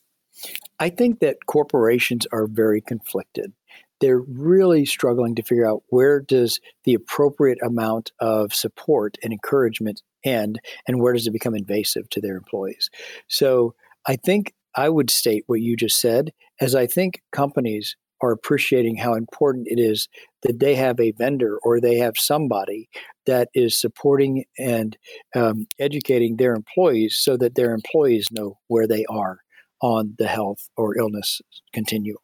I 0.80 0.90
think 0.90 1.20
that 1.20 1.46
corporations 1.46 2.26
are 2.32 2.48
very 2.48 2.82
conflicted 2.82 3.54
they're 4.00 4.20
really 4.20 4.86
struggling 4.86 5.36
to 5.36 5.44
figure 5.44 5.68
out 5.68 5.84
where 5.90 6.20
does 6.20 6.60
the 6.84 6.94
appropriate 6.94 7.60
amount 7.62 8.12
of 8.20 8.54
support 8.54 9.18
and 9.24 9.34
encouragement 9.34 10.02
end 10.24 10.60
and 10.88 11.00
where 11.02 11.14
does 11.14 11.28
it 11.28 11.32
become 11.32 11.56
invasive 11.56 12.10
to 12.10 12.20
their 12.20 12.36
employees 12.36 12.90
so 13.30 13.74
i 14.08 14.16
think 14.18 14.54
i 14.76 14.90
would 14.90 15.10
state 15.10 15.44
what 15.48 15.62
you 15.62 15.78
just 15.78 15.98
said 15.98 16.34
as 16.60 16.76
i 16.76 16.86
think 16.86 17.22
companies 17.32 17.96
are 18.22 18.32
appreciating 18.32 18.98
how 18.98 19.14
important 19.14 19.68
it 19.70 19.80
is 19.80 20.08
that 20.44 20.60
they 20.60 20.76
have 20.76 21.00
a 21.00 21.12
vendor 21.12 21.58
or 21.64 21.80
they 21.80 21.96
have 21.96 22.18
somebody 22.18 22.90
that 23.26 23.50
is 23.54 23.80
supporting 23.80 24.46
and 24.58 24.98
um, 25.36 25.68
educating 25.80 26.38
their 26.38 26.54
employees 26.54 27.18
so 27.20 27.38
that 27.38 27.56
their 27.56 27.74
employees 27.74 28.28
know 28.32 28.58
where 28.68 28.88
they 28.88 29.06
are 29.10 29.40
on 29.82 30.16
the 30.18 30.28
health 30.28 30.70
or 30.76 30.98
illness 30.98 31.42
continuum 31.74 32.18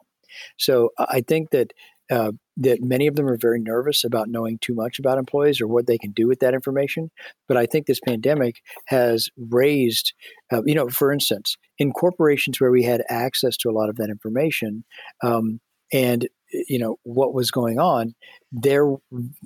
so 0.58 0.90
I 0.98 1.22
think 1.22 1.52
that 1.52 1.72
uh, 2.12 2.32
that 2.58 2.82
many 2.82 3.08
of 3.08 3.16
them 3.16 3.28
are 3.28 3.38
very 3.38 3.60
nervous 3.60 4.04
about 4.04 4.30
knowing 4.30 4.60
too 4.60 4.76
much 4.76 5.00
about 5.00 5.18
employees 5.18 5.60
or 5.60 5.68
what 5.68 5.88
they 5.88 5.98
can 5.98 6.12
do 6.12 6.28
with 6.28 6.40
that 6.40 6.54
information. 6.54 7.10
But 7.48 7.58
I 7.58 7.66
think 7.66 7.88
this 7.88 8.00
pandemic 8.00 8.62
has 8.88 9.30
raised, 9.38 10.14
uh, 10.54 10.62
you 10.66 10.76
know, 10.76 10.88
for 10.88 11.12
instance, 11.12 11.58
in 11.80 11.92
corporations 11.92 12.62
where 12.62 12.72
we 12.72 12.84
had 12.84 13.04
access 13.10 13.58
to 13.58 13.70
a 13.70 13.74
lot 13.74 13.90
of 13.90 13.96
that 13.98 14.10
information, 14.10 14.86
um, 15.24 15.60
and 15.92 16.28
you 16.52 16.80
know 16.80 16.98
what 17.04 17.34
was 17.34 17.52
going 17.52 17.80
on, 17.80 18.16
there 18.52 18.86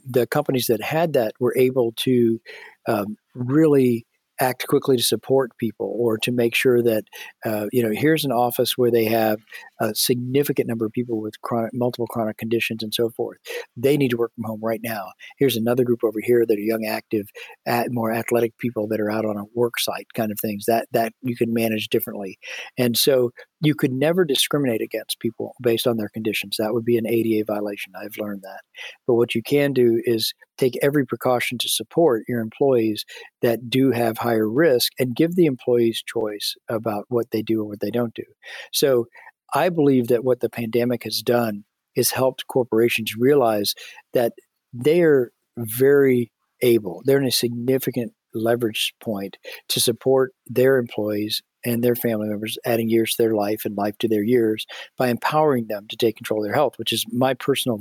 the 0.05 0.27
companies 0.27 0.67
that 0.67 0.81
had 0.81 1.13
that 1.13 1.33
were 1.39 1.55
able 1.57 1.93
to 1.97 2.39
um, 2.87 3.17
really 3.33 4.05
act 4.41 4.67
quickly 4.67 4.95
to 4.95 5.03
support 5.03 5.51
people 5.57 5.93
or 5.97 6.17
to 6.17 6.31
make 6.31 6.55
sure 6.55 6.81
that 6.81 7.03
uh, 7.45 7.67
you 7.71 7.83
know 7.83 7.91
here's 7.91 8.25
an 8.25 8.31
office 8.31 8.77
where 8.77 8.91
they 8.91 9.05
have 9.05 9.39
a 9.79 9.93
significant 9.95 10.67
number 10.67 10.85
of 10.85 10.91
people 10.91 11.21
with 11.21 11.39
chronic 11.41 11.71
multiple 11.73 12.07
chronic 12.07 12.37
conditions 12.37 12.83
and 12.83 12.93
so 12.93 13.09
forth 13.09 13.37
they 13.75 13.97
need 13.97 14.09
to 14.09 14.17
work 14.17 14.31
from 14.35 14.43
home 14.45 14.59
right 14.61 14.81
now. 14.83 15.11
Here's 15.37 15.55
another 15.55 15.83
group 15.83 16.03
over 16.03 16.19
here 16.21 16.45
that 16.45 16.57
are 16.57 16.61
young 16.61 16.85
active 16.85 17.27
at 17.65 17.91
more 17.91 18.11
athletic 18.11 18.57
people 18.57 18.87
that 18.89 18.99
are 18.99 19.11
out 19.11 19.25
on 19.25 19.37
a 19.37 19.45
work 19.53 19.79
site 19.79 20.07
kind 20.13 20.31
of 20.31 20.39
things 20.39 20.65
that 20.67 20.87
that 20.91 21.13
you 21.21 21.35
can 21.35 21.53
manage 21.53 21.87
differently. 21.89 22.37
And 22.77 22.97
so 22.97 23.31
you 23.61 23.75
could 23.75 23.91
never 23.91 24.25
discriminate 24.25 24.81
against 24.81 25.19
people 25.19 25.53
based 25.61 25.85
on 25.87 25.97
their 25.97 26.09
conditions. 26.09 26.55
That 26.57 26.73
would 26.73 26.85
be 26.85 26.97
an 26.97 27.07
ada 27.07 27.43
violation. 27.45 27.93
I've 27.95 28.17
learned 28.17 28.41
that. 28.43 28.61
But 29.05 29.15
what 29.15 29.35
you 29.35 29.43
can 29.43 29.73
do 29.73 30.01
is 30.05 30.33
take 30.57 30.77
every 30.81 31.05
precaution 31.05 31.57
to 31.59 31.69
support 31.69 32.23
your 32.27 32.41
employees 32.41 33.05
that 33.41 33.69
do 33.69 33.91
have 33.91 34.17
higher 34.17 34.49
risk 34.49 34.91
and 34.99 35.15
give 35.15 35.35
the 35.35 35.45
employees 35.45 36.03
choice 36.05 36.55
about 36.69 37.05
what 37.09 37.31
they 37.31 37.41
do 37.41 37.61
or 37.61 37.65
what 37.65 37.79
they 37.79 37.91
don't 37.91 38.13
do. 38.13 38.23
So 38.71 39.07
I 39.53 39.69
believe 39.69 40.07
that 40.07 40.23
what 40.23 40.39
the 40.39 40.49
pandemic 40.49 41.03
has 41.03 41.21
done 41.21 41.63
is 41.95 42.11
helped 42.11 42.47
corporations 42.47 43.15
realize 43.15 43.75
that 44.13 44.33
they're 44.73 45.31
very 45.57 46.31
able, 46.61 47.01
they're 47.05 47.19
in 47.19 47.27
a 47.27 47.31
significant 47.31 48.13
leverage 48.33 48.93
point 49.01 49.37
to 49.69 49.79
support 49.79 50.33
their 50.45 50.77
employees 50.77 51.41
and 51.65 51.83
their 51.83 51.95
family 51.95 52.29
members, 52.29 52.57
adding 52.65 52.89
years 52.89 53.15
to 53.15 53.23
their 53.23 53.35
life 53.35 53.65
and 53.65 53.75
life 53.75 53.97
to 53.97 54.07
their 54.07 54.23
years 54.23 54.65
by 54.97 55.09
empowering 55.09 55.67
them 55.67 55.87
to 55.89 55.97
take 55.97 56.15
control 56.15 56.41
of 56.41 56.45
their 56.45 56.55
health, 56.55 56.77
which 56.77 56.93
is 56.93 57.05
my 57.11 57.33
personal 57.33 57.79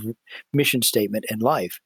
mission 0.53 0.83
statement 0.83 1.25
in 1.31 1.39
life. 1.39 1.81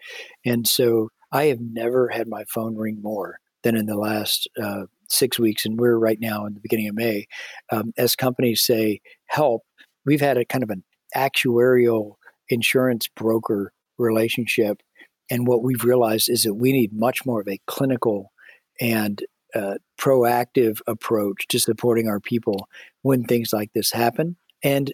And 0.44 0.66
so 0.66 1.10
I 1.30 1.46
have 1.46 1.60
never 1.60 2.08
had 2.08 2.28
my 2.28 2.44
phone 2.44 2.76
ring 2.76 3.00
more 3.02 3.40
than 3.62 3.76
in 3.76 3.86
the 3.86 3.96
last 3.96 4.48
uh, 4.60 4.84
six 5.08 5.38
weeks. 5.38 5.66
And 5.66 5.78
we're 5.78 5.98
right 5.98 6.18
now 6.20 6.46
in 6.46 6.54
the 6.54 6.60
beginning 6.60 6.88
of 6.88 6.94
May. 6.94 7.26
Um, 7.70 7.92
as 7.96 8.16
companies 8.16 8.62
say, 8.62 9.00
help, 9.26 9.62
we've 10.04 10.20
had 10.20 10.36
a 10.36 10.44
kind 10.44 10.64
of 10.64 10.70
an 10.70 10.84
actuarial 11.16 12.14
insurance 12.48 13.08
broker 13.08 13.72
relationship. 13.98 14.82
And 15.30 15.46
what 15.46 15.62
we've 15.62 15.84
realized 15.84 16.28
is 16.28 16.42
that 16.42 16.54
we 16.54 16.72
need 16.72 16.92
much 16.92 17.24
more 17.24 17.40
of 17.40 17.48
a 17.48 17.60
clinical 17.66 18.32
and 18.80 19.22
uh, 19.54 19.74
proactive 20.00 20.80
approach 20.86 21.46
to 21.48 21.58
supporting 21.58 22.08
our 22.08 22.20
people 22.20 22.68
when 23.02 23.24
things 23.24 23.52
like 23.52 23.70
this 23.74 23.92
happen. 23.92 24.36
And 24.64 24.92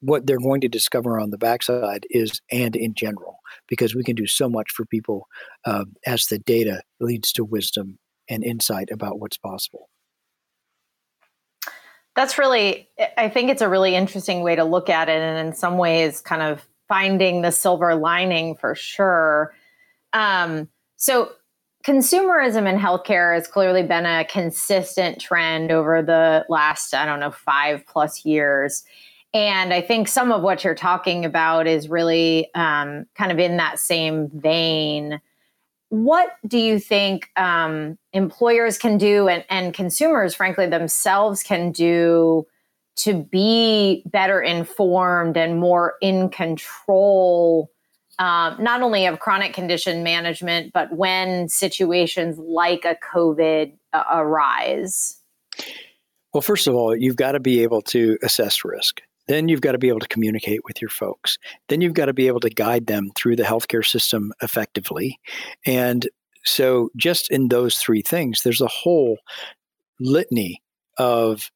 what 0.00 0.26
they're 0.26 0.38
going 0.38 0.60
to 0.60 0.68
discover 0.68 1.18
on 1.18 1.30
the 1.30 1.38
backside 1.38 2.06
is 2.10 2.40
and 2.52 2.76
in 2.76 2.94
general, 2.94 3.38
because 3.68 3.94
we 3.94 4.04
can 4.04 4.14
do 4.14 4.26
so 4.26 4.48
much 4.48 4.70
for 4.70 4.84
people 4.84 5.26
uh, 5.64 5.84
as 6.06 6.26
the 6.26 6.38
data 6.38 6.82
leads 7.00 7.32
to 7.32 7.44
wisdom 7.44 7.98
and 8.28 8.44
insight 8.44 8.90
about 8.90 9.18
what's 9.18 9.38
possible. 9.38 9.88
That's 12.16 12.38
really, 12.38 12.88
I 13.18 13.28
think 13.28 13.50
it's 13.50 13.62
a 13.62 13.68
really 13.68 13.94
interesting 13.94 14.42
way 14.42 14.54
to 14.56 14.64
look 14.64 14.88
at 14.88 15.08
it. 15.08 15.20
And 15.20 15.48
in 15.48 15.54
some 15.54 15.78
ways, 15.78 16.20
kind 16.20 16.42
of 16.42 16.66
finding 16.88 17.42
the 17.42 17.50
silver 17.50 17.94
lining 17.94 18.54
for 18.56 18.74
sure. 18.74 19.54
Um, 20.12 20.68
so, 20.96 21.32
consumerism 21.84 22.66
in 22.66 22.78
healthcare 22.78 23.34
has 23.34 23.46
clearly 23.46 23.82
been 23.82 24.06
a 24.06 24.24
consistent 24.24 25.20
trend 25.20 25.70
over 25.70 26.02
the 26.02 26.46
last, 26.48 26.94
I 26.94 27.04
don't 27.04 27.20
know, 27.20 27.30
five 27.30 27.84
plus 27.86 28.24
years. 28.24 28.84
And 29.34 29.74
I 29.74 29.80
think 29.80 30.08
some 30.08 30.32
of 30.32 30.42
what 30.42 30.64
you're 30.64 30.74
talking 30.76 31.24
about 31.24 31.66
is 31.66 31.88
really 31.88 32.48
um, 32.54 33.04
kind 33.16 33.32
of 33.32 33.38
in 33.38 33.56
that 33.58 33.78
same 33.80 34.30
vein. 34.32 35.20
What 35.94 36.30
do 36.44 36.58
you 36.58 36.80
think 36.80 37.30
um, 37.36 37.96
employers 38.12 38.78
can 38.78 38.98
do 38.98 39.28
and, 39.28 39.44
and 39.48 39.72
consumers, 39.72 40.34
frankly, 40.34 40.66
themselves 40.66 41.44
can 41.44 41.70
do 41.70 42.48
to 42.96 43.22
be 43.22 44.02
better 44.06 44.40
informed 44.42 45.36
and 45.36 45.60
more 45.60 45.94
in 46.00 46.30
control 46.30 47.70
um, 48.18 48.56
not 48.58 48.82
only 48.82 49.06
of 49.06 49.20
chronic 49.20 49.54
condition 49.54 50.02
management, 50.02 50.72
but 50.72 50.92
when 50.96 51.48
situations 51.48 52.38
like 52.38 52.84
a 52.84 52.96
COVID 52.96 53.72
uh, 53.92 54.04
arise? 54.12 55.20
Well, 56.32 56.40
first 56.40 56.66
of 56.66 56.74
all, 56.74 56.96
you've 56.96 57.16
got 57.16 57.32
to 57.32 57.40
be 57.40 57.62
able 57.62 57.82
to 57.82 58.18
assess 58.24 58.64
risk. 58.64 59.00
Then 59.26 59.48
you've 59.48 59.60
got 59.60 59.72
to 59.72 59.78
be 59.78 59.88
able 59.88 60.00
to 60.00 60.08
communicate 60.08 60.60
with 60.64 60.80
your 60.80 60.90
folks. 60.90 61.38
Then 61.68 61.80
you've 61.80 61.94
got 61.94 62.06
to 62.06 62.12
be 62.12 62.26
able 62.26 62.40
to 62.40 62.50
guide 62.50 62.86
them 62.86 63.10
through 63.16 63.36
the 63.36 63.42
healthcare 63.42 63.84
system 63.84 64.32
effectively. 64.42 65.18
And 65.64 66.08
so, 66.44 66.90
just 66.96 67.30
in 67.30 67.48
those 67.48 67.76
three 67.76 68.02
things, 68.02 68.42
there's 68.42 68.60
a 68.60 68.68
whole 68.68 69.18
litany 69.98 70.62
of, 70.98 71.50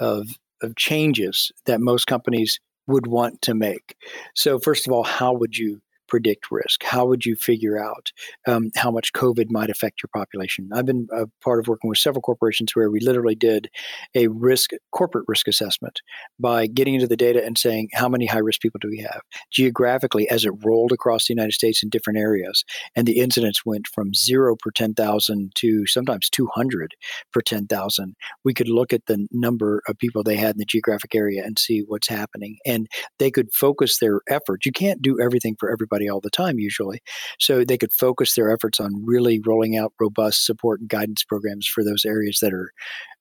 of, 0.00 0.28
of 0.62 0.74
changes 0.76 1.52
that 1.66 1.80
most 1.80 2.06
companies 2.06 2.58
would 2.88 3.06
want 3.06 3.40
to 3.42 3.54
make. 3.54 3.96
So, 4.34 4.58
first 4.58 4.86
of 4.86 4.92
all, 4.92 5.04
how 5.04 5.32
would 5.32 5.56
you 5.56 5.80
predict 6.12 6.50
risk? 6.50 6.84
How 6.84 7.06
would 7.06 7.24
you 7.24 7.34
figure 7.34 7.82
out 7.82 8.12
um, 8.46 8.70
how 8.76 8.90
much 8.90 9.14
COVID 9.14 9.46
might 9.48 9.70
affect 9.70 10.02
your 10.02 10.10
population? 10.14 10.68
I've 10.70 10.84
been 10.84 11.08
a 11.10 11.24
part 11.42 11.58
of 11.58 11.68
working 11.68 11.88
with 11.88 11.96
several 11.96 12.20
corporations 12.20 12.76
where 12.76 12.90
we 12.90 13.00
literally 13.00 13.34
did 13.34 13.70
a 14.14 14.28
risk, 14.28 14.72
corporate 14.92 15.24
risk 15.26 15.48
assessment 15.48 16.02
by 16.38 16.66
getting 16.66 16.92
into 16.92 17.06
the 17.06 17.16
data 17.16 17.42
and 17.42 17.56
saying 17.56 17.88
how 17.94 18.10
many 18.10 18.26
high 18.26 18.40
risk 18.40 18.60
people 18.60 18.78
do 18.78 18.90
we 18.90 18.98
have 18.98 19.22
geographically 19.50 20.28
as 20.28 20.44
it 20.44 20.52
rolled 20.62 20.92
across 20.92 21.26
the 21.26 21.32
United 21.32 21.54
States 21.54 21.82
in 21.82 21.88
different 21.88 22.18
areas, 22.18 22.62
and 22.94 23.06
the 23.08 23.18
incidence 23.18 23.64
went 23.64 23.86
from 23.86 24.12
zero 24.12 24.54
per 24.54 24.70
ten 24.70 24.92
thousand 24.92 25.52
to 25.54 25.86
sometimes 25.86 26.28
two 26.28 26.46
hundred 26.52 26.92
per 27.32 27.40
ten 27.40 27.66
thousand. 27.66 28.16
We 28.44 28.52
could 28.52 28.68
look 28.68 28.92
at 28.92 29.06
the 29.06 29.26
number 29.32 29.82
of 29.88 29.96
people 29.96 30.22
they 30.22 30.36
had 30.36 30.56
in 30.56 30.58
the 30.58 30.66
geographic 30.66 31.14
area 31.14 31.42
and 31.42 31.58
see 31.58 31.84
what's 31.86 32.08
happening, 32.08 32.58
and 32.66 32.86
they 33.18 33.30
could 33.30 33.54
focus 33.54 33.98
their 33.98 34.20
efforts. 34.28 34.66
You 34.66 34.72
can't 34.72 35.00
do 35.00 35.18
everything 35.18 35.56
for 35.58 35.72
everybody 35.72 36.01
all 36.08 36.20
the 36.20 36.30
time, 36.30 36.58
usually. 36.58 37.00
So 37.38 37.64
they 37.64 37.78
could 37.78 37.92
focus 37.92 38.34
their 38.34 38.50
efforts 38.50 38.80
on 38.80 39.04
really 39.04 39.40
rolling 39.44 39.76
out 39.76 39.92
robust 40.00 40.46
support 40.46 40.80
and 40.80 40.88
guidance 40.88 41.24
programs 41.24 41.66
for 41.66 41.84
those 41.84 42.04
areas 42.04 42.38
that 42.40 42.52
are 42.52 42.72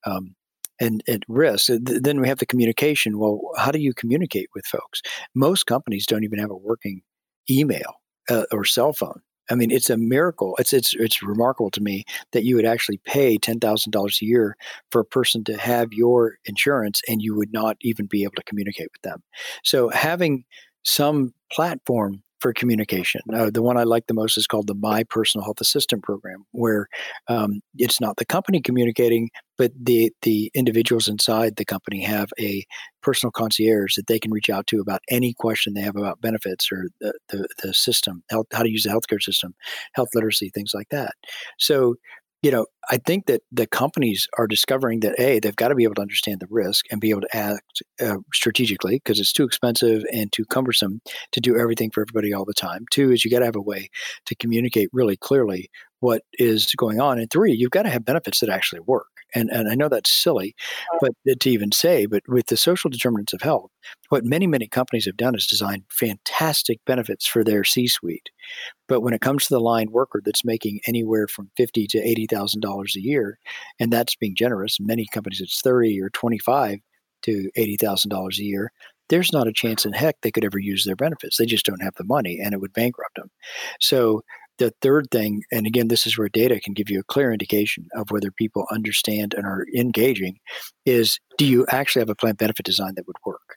um, 0.06 0.36
and 0.80 1.04
at 1.08 1.22
risk. 1.28 1.70
Then 1.80 2.20
we 2.20 2.28
have 2.28 2.40
the 2.40 2.46
communication. 2.46 3.20
Well, 3.20 3.40
how 3.58 3.72
do 3.72 3.80
you 3.80 3.94
communicate 3.94 4.50
with 4.56 4.66
folks? 4.66 5.02
Most 5.36 5.68
companies 5.68 6.06
don't 6.08 6.24
even 6.24 6.40
have 6.40 6.50
a 6.50 6.58
working 6.58 7.02
email 7.50 8.02
uh, 8.30 8.46
or 8.52 8.66
cell 8.66 8.92
phone. 8.92 9.22
I 9.50 9.56
mean, 9.56 9.70
it's 9.70 9.90
a 9.90 9.98
miracle. 9.98 10.56
It's 10.60 10.72
it's 10.72 10.94
it's 10.96 11.22
remarkable 11.22 11.72
to 11.72 11.82
me 11.82 12.06
that 12.32 12.46
you 12.46 12.56
would 12.56 12.66
actually 12.66 13.00
pay 13.06 13.38
ten 13.38 13.60
thousand 13.60 13.92
dollars 13.92 14.20
a 14.22 14.26
year 14.26 14.56
for 14.92 15.02
a 15.02 15.06
person 15.06 15.44
to 15.46 15.58
have 15.58 15.90
your 15.92 16.38
insurance, 16.46 17.02
and 17.08 17.22
you 17.22 17.36
would 17.36 17.52
not 17.52 17.76
even 17.82 18.06
be 18.06 18.24
able 18.24 18.36
to 18.38 18.44
communicate 18.44 18.90
with 18.94 19.02
them. 19.02 19.22
So 19.64 19.90
having 19.90 20.46
some 20.84 21.34
platform 21.52 22.24
for 22.42 22.54
communication. 22.54 23.22
Uh, 23.34 23.50
the 23.50 23.62
one 23.62 23.78
I 23.78 23.84
like 23.84 24.08
the 24.08 24.14
most 24.14 24.38
is 24.38 24.48
called 24.48 24.68
the 24.68 24.76
My 24.76 25.04
Personal 25.04 25.46
Health 25.46 25.62
Assistant 25.62 26.04
Program, 26.04 26.46
where 26.52 26.88
um, 27.28 27.62
it's 27.78 28.02
not 28.02 28.18
the 28.18 28.26
company 28.26 28.62
communicating, 28.62 29.30
but 29.58 29.72
the 29.80 30.12
the 30.24 30.52
individuals 30.54 31.08
inside 31.08 31.56
the 31.56 31.66
company 31.66 32.02
have 32.02 32.30
a 32.40 32.66
personal 33.02 33.32
concierge 33.32 33.96
that 33.96 34.08
they 34.08 34.20
can 34.20 34.32
reach 34.32 34.50
out 34.50 34.68
to 34.68 34.80
about 34.80 35.02
any 35.10 35.34
question 35.34 35.74
they 35.74 35.82
have 35.82 35.96
about 35.96 36.22
benefits 36.22 36.72
or 36.72 36.88
the, 37.00 37.14
the, 37.30 37.48
the 37.64 37.74
system, 37.74 38.24
health, 38.30 38.46
how 38.52 38.64
to 38.64 38.70
use 38.70 38.84
the 38.84 38.90
healthcare 38.90 39.22
system, 39.22 39.54
health 39.94 40.10
literacy, 40.14 40.50
things 40.54 40.72
like 40.74 40.90
that. 40.90 41.14
So 41.58 41.96
you 42.42 42.50
know, 42.50 42.66
I 42.90 42.98
think 42.98 43.28
that 43.28 43.42
the 43.52 43.68
companies 43.68 44.28
are 44.38 44.48
discovering 44.48 45.02
that 45.02 45.20
a 45.20 45.40
they've 45.40 45.56
got 45.56 45.68
to 45.68 45.76
be 45.76 45.84
able 45.84 45.96
to 45.96 46.02
understand 46.02 46.40
the 46.40 46.48
risk 46.50 46.86
and 46.92 47.00
be 47.00 47.12
able 47.12 47.22
to 47.22 47.38
act 47.38 47.84
uh, 48.02 48.18
strategically 48.34 48.96
because 48.96 49.20
it's 49.20 49.32
too 49.32 49.44
expensive 49.44 50.04
and 50.12 50.32
too 50.32 50.46
cumbersome 50.46 51.02
to 51.32 51.40
do 51.40 51.58
everything 51.58 51.92
for 51.92 52.02
everybody 52.02 52.34
all 52.34 52.46
the 52.46 52.54
time. 52.54 52.86
Two 52.92 53.12
is 53.12 53.24
you 53.24 53.32
got 53.32 53.40
to 53.40 53.46
have 53.46 53.56
a 53.56 53.62
way 53.62 53.90
to 54.26 54.36
communicate 54.36 54.90
really 54.92 55.18
clearly 55.18 55.70
what 56.00 56.24
is 56.34 56.74
going 56.76 57.00
on, 57.00 57.20
and 57.20 57.30
three, 57.30 57.54
you've 57.54 57.70
got 57.70 57.84
to 57.84 57.90
have 57.90 58.04
benefits 58.04 58.40
that 58.40 58.50
actually 58.50 58.82
work 58.82 59.06
and, 59.34 59.50
and 59.50 59.70
I 59.70 59.76
know 59.76 59.90
that's 59.90 60.12
silly, 60.12 60.56
but 61.00 61.12
to 61.40 61.50
even 61.50 61.72
say, 61.72 62.06
but 62.06 62.24
with 62.28 62.48
the 62.48 62.58
social 62.58 62.90
determinants 62.90 63.34
of 63.34 63.42
health, 63.42 63.72
what 64.10 64.26
many, 64.26 64.48
many 64.48 64.68
companies 64.68 65.06
have 65.06 65.18
done 65.18 65.36
is 65.36 65.48
designed 65.48 65.84
fantastic 65.90 66.80
benefits 66.86 67.26
for 67.26 67.44
their 67.44 67.64
C 67.64 67.88
suite. 67.88 68.30
But 68.88 69.02
when 69.02 69.14
it 69.14 69.22
comes 69.22 69.48
to 69.48 69.54
the 69.54 69.62
line 69.62 69.92
worker 69.92 70.22
that's 70.24 70.46
making 70.46 70.82
anywhere 70.88 71.28
from 71.28 71.52
fifty 71.56 71.88
to 71.88 72.00
eighty 72.00 72.28
thousand 72.28 72.62
dollars 72.62 72.96
a 72.96 73.02
year, 73.02 73.38
and 73.80 73.92
that's 73.92 74.16
being 74.16 74.36
generous, 74.36 74.78
many 74.80 75.06
companies 75.14 75.42
it's 75.42 75.62
thirty 75.62 76.00
or 76.02 76.10
twenty 76.10 76.40
five 76.40 76.80
to 77.24 77.50
eighty 77.56 77.78
thousand 77.78 78.10
dollars 78.10 78.40
a 78.40 78.44
year, 78.44 78.72
there's 79.12 79.34
not 79.34 79.48
a 79.48 79.54
chance 79.54 79.86
in 79.86 79.92
heck 79.94 80.16
they 80.22 80.32
could 80.32 80.46
ever 80.46 80.58
use 80.58 80.86
their 80.86 80.96
benefits. 80.96 81.38
They 81.38 81.46
just 81.46 81.66
don't 81.66 81.84
have 81.84 81.96
the 81.96 82.06
money 82.06 82.40
and 82.42 82.54
it 82.54 82.62
would 82.62 82.74
bankrupt 82.74 83.16
them. 83.16 83.30
So 83.80 84.22
the 84.62 84.74
third 84.82 85.08
thing, 85.12 85.44
and 85.52 85.66
again, 85.66 85.88
this 85.88 86.06
is 86.06 86.18
where 86.18 86.30
data 86.30 86.60
can 86.60 86.74
give 86.74 86.90
you 86.90 87.00
a 87.00 87.04
clear 87.04 87.32
indication 87.32 87.88
of 87.96 88.12
whether 88.12 88.30
people 88.30 88.68
understand 88.72 89.34
and 89.34 89.44
are 89.46 89.66
engaging, 89.76 90.38
is 90.86 91.20
do 91.40 91.46
you 91.46 91.66
actually 91.70 92.02
have 92.02 92.10
a 92.12 92.16
plan 92.16 92.36
benefit 92.36 92.66
design 92.66 92.94
that 92.96 93.08
would 93.08 93.16
work? 93.26 93.56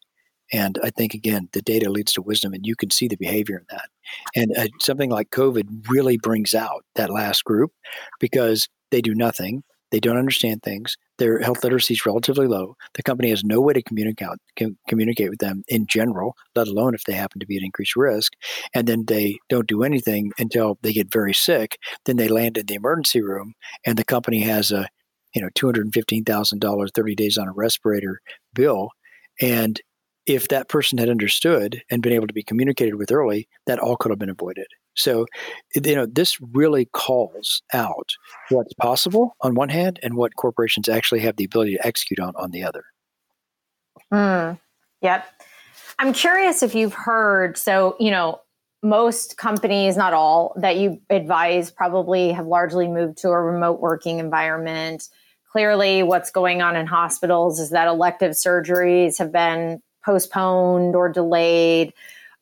And 0.51 0.79
I 0.83 0.89
think, 0.89 1.13
again, 1.13 1.49
the 1.53 1.61
data 1.61 1.91
leads 1.91 2.15
to 2.15 2.23
wisdom, 2.23 2.55
and 2.55 2.67
you 2.67 2.75
can 2.75 2.91
see 2.91 3.07
the 3.07 3.17
behavior 3.17 3.59
in 3.59 3.67
that. 3.71 3.89
And 4.35 4.57
uh, 4.57 4.69
something 4.81 5.11
like 5.11 5.29
COVID 5.29 5.91
really 5.91 6.17
brings 6.17 6.55
out 6.55 6.85
that 6.95 7.11
last 7.11 7.45
group 7.45 7.73
because 8.19 8.69
they 8.91 9.03
do 9.03 9.15
nothing. 9.15 9.63
They 9.91 10.01
don't 10.01 10.19
understand 10.19 10.63
things. 10.63 10.97
Their 11.19 11.39
health 11.41 11.63
literacy 11.63 11.95
is 11.95 12.07
relatively 12.07 12.47
low. 12.47 12.77
The 12.95 13.03
company 13.03 13.31
has 13.31 13.45
no 13.45 13.61
way 13.61 13.73
to 13.75 13.83
communicate 13.83 14.29
com- 14.59 14.79
communicate 14.89 15.31
with 15.31 15.39
them 15.39 15.63
in 15.69 15.87
general, 15.87 16.37
let 16.55 16.69
alone 16.69 16.95
if 16.95 17.05
they 17.05 17.13
happen 17.13 17.41
to 17.41 17.47
be 17.47 17.57
at 17.57 17.63
increased 17.63 17.97
risk. 17.97 18.33
And 18.75 18.87
then 18.87 19.05
they 19.07 19.39
don't 19.49 19.69
do 19.69 19.83
anything 19.83 20.33
until 20.39 20.79
they 20.83 20.93
get 20.93 21.13
very 21.13 21.35
sick. 21.35 21.79
Then 22.05 22.17
they 22.17 22.29
land 22.29 22.59
in 22.59 22.67
the 22.67 22.75
emergency 22.75 23.23
room, 23.23 23.55
and 23.87 23.97
the 23.97 24.05
company 24.05 24.41
has 24.41 24.73
a 24.73 24.89
you 25.35 25.43
know 25.43 25.51
two 25.55 25.67
hundred 25.67 25.93
fifteen 25.93 26.25
thousand 26.25 26.61
dollars, 26.61 26.91
thirty 26.95 27.15
days 27.15 27.39
on 27.39 27.49
a 27.49 27.53
respirator 27.53 28.21
bill, 28.55 28.91
and 29.41 29.81
if 30.27 30.49
that 30.49 30.69
person 30.69 30.99
had 30.99 31.11
understood 31.11 31.83
and 31.91 32.03
been 32.03 32.13
able 32.13 32.27
to 32.27 32.33
be 32.33 32.43
communicated 32.43 32.95
with 32.95 33.13
early, 33.13 33.47
that 33.67 33.79
all 33.79 33.97
could 33.97 34.11
have 34.11 34.19
been 34.19 34.31
avoided. 34.31 34.67
So, 34.95 35.27
you 35.75 35.95
know, 35.95 36.07
this 36.07 36.41
really 36.41 36.87
calls 36.87 37.63
out 37.73 38.11
what's 38.51 38.73
possible 38.75 39.37
on 39.41 39.55
one 39.55 39.69
hand 39.69 39.99
and 40.03 40.15
what 40.15 40.37
corporations 40.37 40.89
actually 40.89 41.21
have 41.21 41.37
the 41.37 41.45
ability 41.45 41.77
to 41.77 41.87
execute 41.87 42.21
on 42.21 42.35
on 42.37 42.51
the 42.51 42.63
other. 42.63 42.85
Mm, 44.13 44.59
yep. 45.01 45.27
I'm 45.99 46.13
curious 46.13 46.63
if 46.63 46.75
you've 46.75 46.95
heard, 46.95 47.57
so, 47.57 47.97
you 47.99 48.11
know, 48.11 48.41
most 48.83 49.37
companies, 49.39 49.97
not 49.97 50.13
all, 50.13 50.53
that 50.57 50.77
you 50.77 51.01
advise 51.09 51.71
probably 51.71 52.33
have 52.33 52.47
largely 52.47 52.87
moved 52.87 53.19
to 53.19 53.29
a 53.29 53.41
remote 53.41 53.81
working 53.81 54.19
environment. 54.19 55.09
Clearly, 55.53 56.03
what's 56.03 56.31
going 56.31 56.61
on 56.63 56.77
in 56.77 56.87
hospitals 56.87 57.59
is 57.59 57.71
that 57.71 57.89
elective 57.89 58.33
surgeries 58.33 59.19
have 59.19 59.33
been 59.33 59.81
postponed 60.05 60.95
or 60.95 61.09
delayed. 61.09 61.95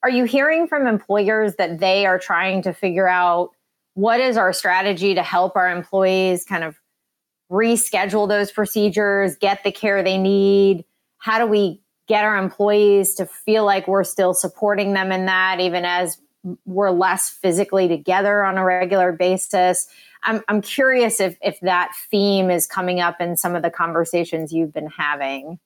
Are 0.03 0.11
you 0.11 0.25
hearing 0.25 0.67
from 0.67 0.87
employers 0.87 1.55
that 1.57 1.79
they 1.79 2.07
are 2.07 2.19
trying 2.19 2.63
to 2.63 2.73
figure 2.73 3.09
out 3.09 3.51
what 3.95 4.21
is 4.21 4.37
our 4.37 4.53
strategy 4.53 5.15
to 5.15 5.23
help 5.23 5.55
our 5.55 5.71
employees 5.71 6.45
kind 6.45 6.65
of 6.65 6.77
reschedule 7.51 8.27
those 8.29 8.51
procedures, 8.51 9.37
get 9.37 9.63
the 9.63 9.71
care 9.71 10.03
they 10.03 10.19
need? 10.19 10.85
How 11.19 11.39
do 11.39 11.47
we 11.47 11.81
get 12.09 12.25
our 12.25 12.37
employees 12.37 13.15
to 13.17 13.27
feel 13.27 13.65
like 13.65 13.87
we're 13.87 14.05
still 14.05 14.35
supporting 14.35 14.93
them 14.95 15.13
in 15.13 15.27
that, 15.27 15.61
even 15.61 15.85
as 15.85 16.19
we're 16.65 16.91
less 16.91 17.29
physically 17.31 17.87
together 17.87 18.45
on 18.45 18.59
a 18.59 18.65
regular 18.65 19.13
basis? 19.13 19.87
I'm, 20.25 20.43
I'm 20.49 20.63
curious 20.63 21.21
if, 21.21 21.37
if 21.43 21.61
that 21.61 21.93
theme 22.11 22.51
is 22.51 22.67
coming 22.67 23.01
up 23.01 23.21
in 23.21 23.37
some 23.37 23.55
of 23.55 23.63
the 23.63 23.71
conversations 23.71 24.53
you've 24.53 24.73
been 24.73 24.89
having. 24.89 25.61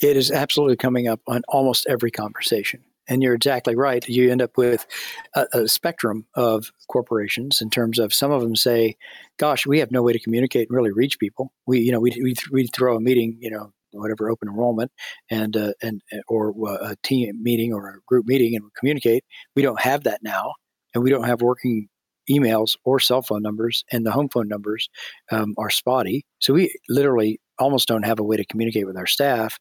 It 0.00 0.16
is 0.16 0.30
absolutely 0.30 0.76
coming 0.76 1.08
up 1.08 1.20
on 1.26 1.42
almost 1.48 1.86
every 1.88 2.10
conversation. 2.10 2.82
And 3.08 3.22
you're 3.22 3.34
exactly 3.34 3.74
right. 3.74 4.06
You 4.06 4.30
end 4.30 4.42
up 4.42 4.56
with 4.56 4.86
a, 5.34 5.46
a, 5.52 5.68
spectrum 5.68 6.26
of 6.34 6.70
corporations 6.88 7.62
in 7.62 7.70
terms 7.70 7.98
of 7.98 8.12
some 8.12 8.30
of 8.30 8.42
them 8.42 8.54
say, 8.54 8.96
"Gosh, 9.38 9.66
we 9.66 9.78
have 9.78 9.90
no 9.90 10.02
way 10.02 10.12
to 10.12 10.18
communicate 10.18 10.68
and 10.68 10.76
really 10.76 10.92
reach 10.92 11.18
people. 11.18 11.52
We, 11.66 11.80
you 11.80 11.92
know, 11.92 12.00
we 12.00 12.10
we, 12.22 12.34
we 12.52 12.66
throw 12.66 12.96
a 12.96 13.00
meeting, 13.00 13.38
you 13.40 13.50
know, 13.50 13.72
whatever 13.92 14.30
open 14.30 14.48
enrollment, 14.48 14.92
and 15.30 15.56
uh, 15.56 15.72
and 15.82 16.02
or 16.28 16.54
uh, 16.68 16.90
a 16.90 16.96
team 17.02 17.42
meeting 17.42 17.72
or 17.72 17.88
a 17.88 18.00
group 18.06 18.26
meeting, 18.26 18.54
and 18.54 18.64
communicate. 18.78 19.24
We 19.56 19.62
don't 19.62 19.80
have 19.80 20.04
that 20.04 20.22
now, 20.22 20.54
and 20.94 21.02
we 21.02 21.10
don't 21.10 21.24
have 21.24 21.42
working 21.42 21.88
emails 22.30 22.76
or 22.84 23.00
cell 23.00 23.22
phone 23.22 23.42
numbers, 23.42 23.84
and 23.90 24.04
the 24.04 24.12
home 24.12 24.28
phone 24.28 24.48
numbers 24.48 24.88
um, 25.30 25.54
are 25.58 25.70
spotty. 25.70 26.24
So 26.40 26.54
we 26.54 26.74
literally 26.88 27.40
almost 27.58 27.88
don't 27.88 28.04
have 28.04 28.18
a 28.20 28.24
way 28.24 28.36
to 28.36 28.44
communicate 28.44 28.86
with 28.86 28.96
our 28.96 29.06
staff, 29.06 29.58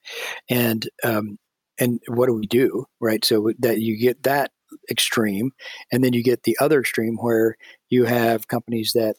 and 0.50 0.88
um, 1.04 1.38
and 1.80 2.00
what 2.08 2.28
do 2.28 2.34
we 2.34 2.48
do, 2.48 2.86
right? 3.00 3.24
So 3.24 3.52
that 3.60 3.80
you 3.80 3.98
get 3.98 4.24
that 4.24 4.52
extreme, 4.92 5.52
and 5.92 6.04
then 6.04 6.14
you 6.14 6.24
get 6.24 6.44
the 6.44 6.58
other 6.60 6.80
extreme 6.80 7.18
where 7.18 7.56
you 7.90 8.06
have 8.06 8.48
companies 8.48 8.92
that 8.96 9.16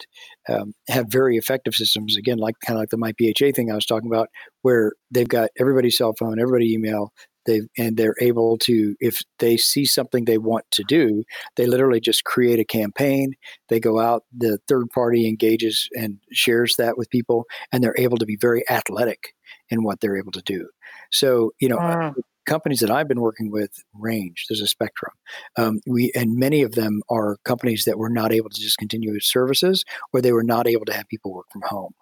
um, 0.47 0.73
have 0.87 1.07
very 1.09 1.37
effective 1.37 1.75
systems. 1.75 2.17
Again, 2.17 2.37
like 2.37 2.55
kind 2.65 2.77
of 2.77 2.81
like 2.81 2.89
the 2.89 2.97
MyPHA 2.97 3.55
thing 3.55 3.71
I 3.71 3.75
was 3.75 3.85
talking 3.85 4.11
about, 4.11 4.29
where 4.61 4.93
they've 5.11 5.27
got 5.27 5.49
everybody's 5.59 5.97
cell 5.97 6.13
phone, 6.17 6.39
everybody 6.39 6.73
email, 6.73 7.11
they 7.49 7.61
and 7.77 7.97
they're 7.97 8.15
able 8.21 8.57
to 8.57 8.95
if 8.99 9.21
they 9.39 9.57
see 9.57 9.85
something 9.85 10.25
they 10.25 10.37
want 10.37 10.65
to 10.71 10.83
do 10.87 11.23
they 11.55 11.65
literally 11.65 11.99
just 11.99 12.23
create 12.23 12.59
a 12.59 12.65
campaign 12.65 13.33
they 13.69 13.79
go 13.79 13.99
out 13.99 14.23
the 14.35 14.59
third 14.67 14.89
party 14.93 15.27
engages 15.27 15.89
and 15.93 16.19
shares 16.31 16.75
that 16.77 16.97
with 16.97 17.09
people 17.09 17.45
and 17.71 17.83
they're 17.83 17.95
able 17.97 18.17
to 18.17 18.25
be 18.25 18.37
very 18.39 18.67
athletic 18.69 19.33
in 19.69 19.83
what 19.83 19.99
they're 19.99 20.17
able 20.17 20.31
to 20.31 20.43
do 20.45 20.67
so 21.11 21.51
you 21.59 21.69
know 21.69 21.77
mm. 21.77 22.13
Companies 22.49 22.79
that 22.79 22.91
i've 22.91 23.07
been 23.07 23.21
working 23.21 23.51
with 23.51 23.71
range. 23.93 24.45
There's 24.47 24.61
a 24.61 24.67
spectrum. 24.67 25.13
Um, 25.57 25.79
we 25.87 26.11
and 26.15 26.37
many 26.37 26.61
of 26.61 26.73
them 26.73 27.01
are 27.09 27.37
companies 27.45 27.83
that 27.85 27.97
were 27.97 28.09
not 28.09 28.31
able 28.31 28.49
to 28.49 28.61
just 28.61 28.77
continue 28.77 29.19
services 29.19 29.85
or 30.13 30.21
they 30.21 30.31
were 30.31 30.43
not 30.43 30.67
able 30.67 30.85
to 30.85 30.93
have 30.93 31.07
people 31.07 31.33
work 31.33 31.47
from 31.51 31.63
home. 31.65 31.93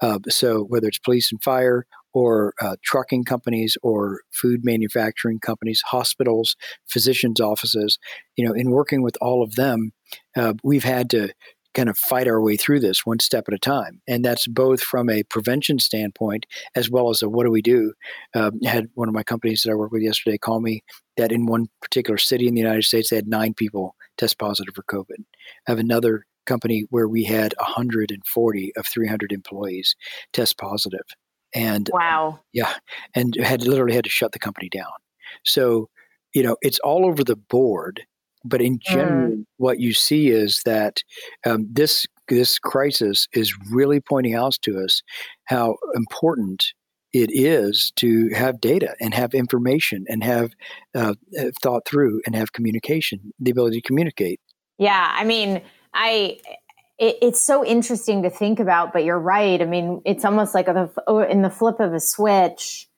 Uh, 0.00 0.18
so 0.28 0.62
whether 0.62 0.86
it's 0.86 0.98
police 0.98 1.32
and 1.32 1.42
fire 1.42 1.86
or 2.14 2.54
uh, 2.62 2.76
trucking 2.84 3.24
companies 3.24 3.76
or 3.82 4.20
food 4.32 4.60
manufacturing 4.64 5.40
companies, 5.40 5.82
hospitals, 5.86 6.56
physicians' 6.86 7.40
offices, 7.40 7.98
you 8.36 8.46
know, 8.46 8.54
in 8.54 8.70
working 8.70 9.02
with 9.02 9.16
all 9.20 9.42
of 9.42 9.56
them, 9.56 9.90
uh, 10.36 10.54
we've 10.62 10.84
had 10.84 11.10
to 11.10 11.30
kind 11.76 11.88
of 11.90 11.98
fight 11.98 12.26
our 12.26 12.40
way 12.40 12.56
through 12.56 12.80
this 12.80 13.04
one 13.04 13.20
step 13.20 13.44
at 13.46 13.54
a 13.54 13.58
time. 13.58 14.00
And 14.08 14.24
that's 14.24 14.46
both 14.46 14.80
from 14.80 15.10
a 15.10 15.22
prevention 15.24 15.78
standpoint 15.78 16.46
as 16.74 16.90
well 16.90 17.10
as 17.10 17.22
a 17.22 17.28
what 17.28 17.44
do 17.44 17.50
we 17.50 17.62
do. 17.62 17.92
Um, 18.34 18.60
had 18.62 18.88
one 18.94 19.08
of 19.08 19.14
my 19.14 19.22
companies 19.22 19.62
that 19.62 19.70
I 19.70 19.74
work 19.74 19.92
with 19.92 20.02
yesterday 20.02 20.38
call 20.38 20.60
me 20.60 20.82
that 21.18 21.32
in 21.32 21.46
one 21.46 21.66
particular 21.82 22.16
city 22.16 22.48
in 22.48 22.54
the 22.54 22.60
United 22.60 22.84
States, 22.84 23.10
they 23.10 23.16
had 23.16 23.28
nine 23.28 23.52
people 23.52 23.94
test 24.16 24.38
positive 24.38 24.74
for 24.74 24.82
COVID. 24.84 25.24
I 25.68 25.70
have 25.70 25.78
another 25.78 26.24
company 26.46 26.86
where 26.90 27.08
we 27.08 27.24
had 27.24 27.54
140 27.58 28.72
of 28.76 28.86
300 28.86 29.32
employees 29.32 29.96
test 30.32 30.56
positive 30.58 31.04
and 31.54 31.90
wow 31.92 32.38
yeah 32.52 32.72
and 33.14 33.34
had 33.42 33.62
literally 33.62 33.94
had 33.94 34.04
to 34.04 34.10
shut 34.10 34.30
the 34.30 34.38
company 34.38 34.68
down 34.68 34.86
so 35.44 35.88
you 36.32 36.44
know 36.44 36.56
it's 36.62 36.78
all 36.80 37.04
over 37.04 37.24
the 37.24 37.34
board 37.34 38.06
but 38.46 38.60
in 38.60 38.78
general 38.80 39.32
mm. 39.32 39.44
what 39.56 39.80
you 39.80 39.92
see 39.92 40.28
is 40.28 40.60
that 40.64 41.02
um, 41.44 41.66
this 41.70 42.06
this 42.28 42.58
crisis 42.58 43.28
is 43.32 43.54
really 43.70 44.00
pointing 44.00 44.34
out 44.34 44.54
to 44.62 44.78
us 44.78 45.02
how 45.44 45.76
important 45.94 46.72
it 47.12 47.30
is 47.32 47.92
to 47.96 48.28
have 48.34 48.60
data 48.60 48.94
and 49.00 49.14
have 49.14 49.32
information 49.32 50.04
and 50.08 50.24
have 50.24 50.50
uh, 50.94 51.14
thought 51.62 51.86
through 51.86 52.20
and 52.26 52.34
have 52.34 52.52
communication 52.52 53.32
the 53.38 53.50
ability 53.50 53.80
to 53.80 53.86
communicate 53.86 54.40
yeah 54.78 55.12
i 55.14 55.24
mean 55.24 55.62
I 55.96 56.38
it, 56.98 57.16
it's 57.22 57.44
so 57.44 57.64
interesting 57.64 58.22
to 58.22 58.30
think 58.30 58.60
about, 58.60 58.92
but 58.92 59.04
you're 59.04 59.18
right. 59.18 59.60
I 59.60 59.64
mean, 59.64 60.00
it's 60.04 60.24
almost 60.24 60.54
like 60.54 60.68
a, 60.68 60.90
in 61.30 61.42
the 61.42 61.50
flip 61.50 61.80
of 61.80 61.92
a 61.92 62.00
switch, 62.00 62.88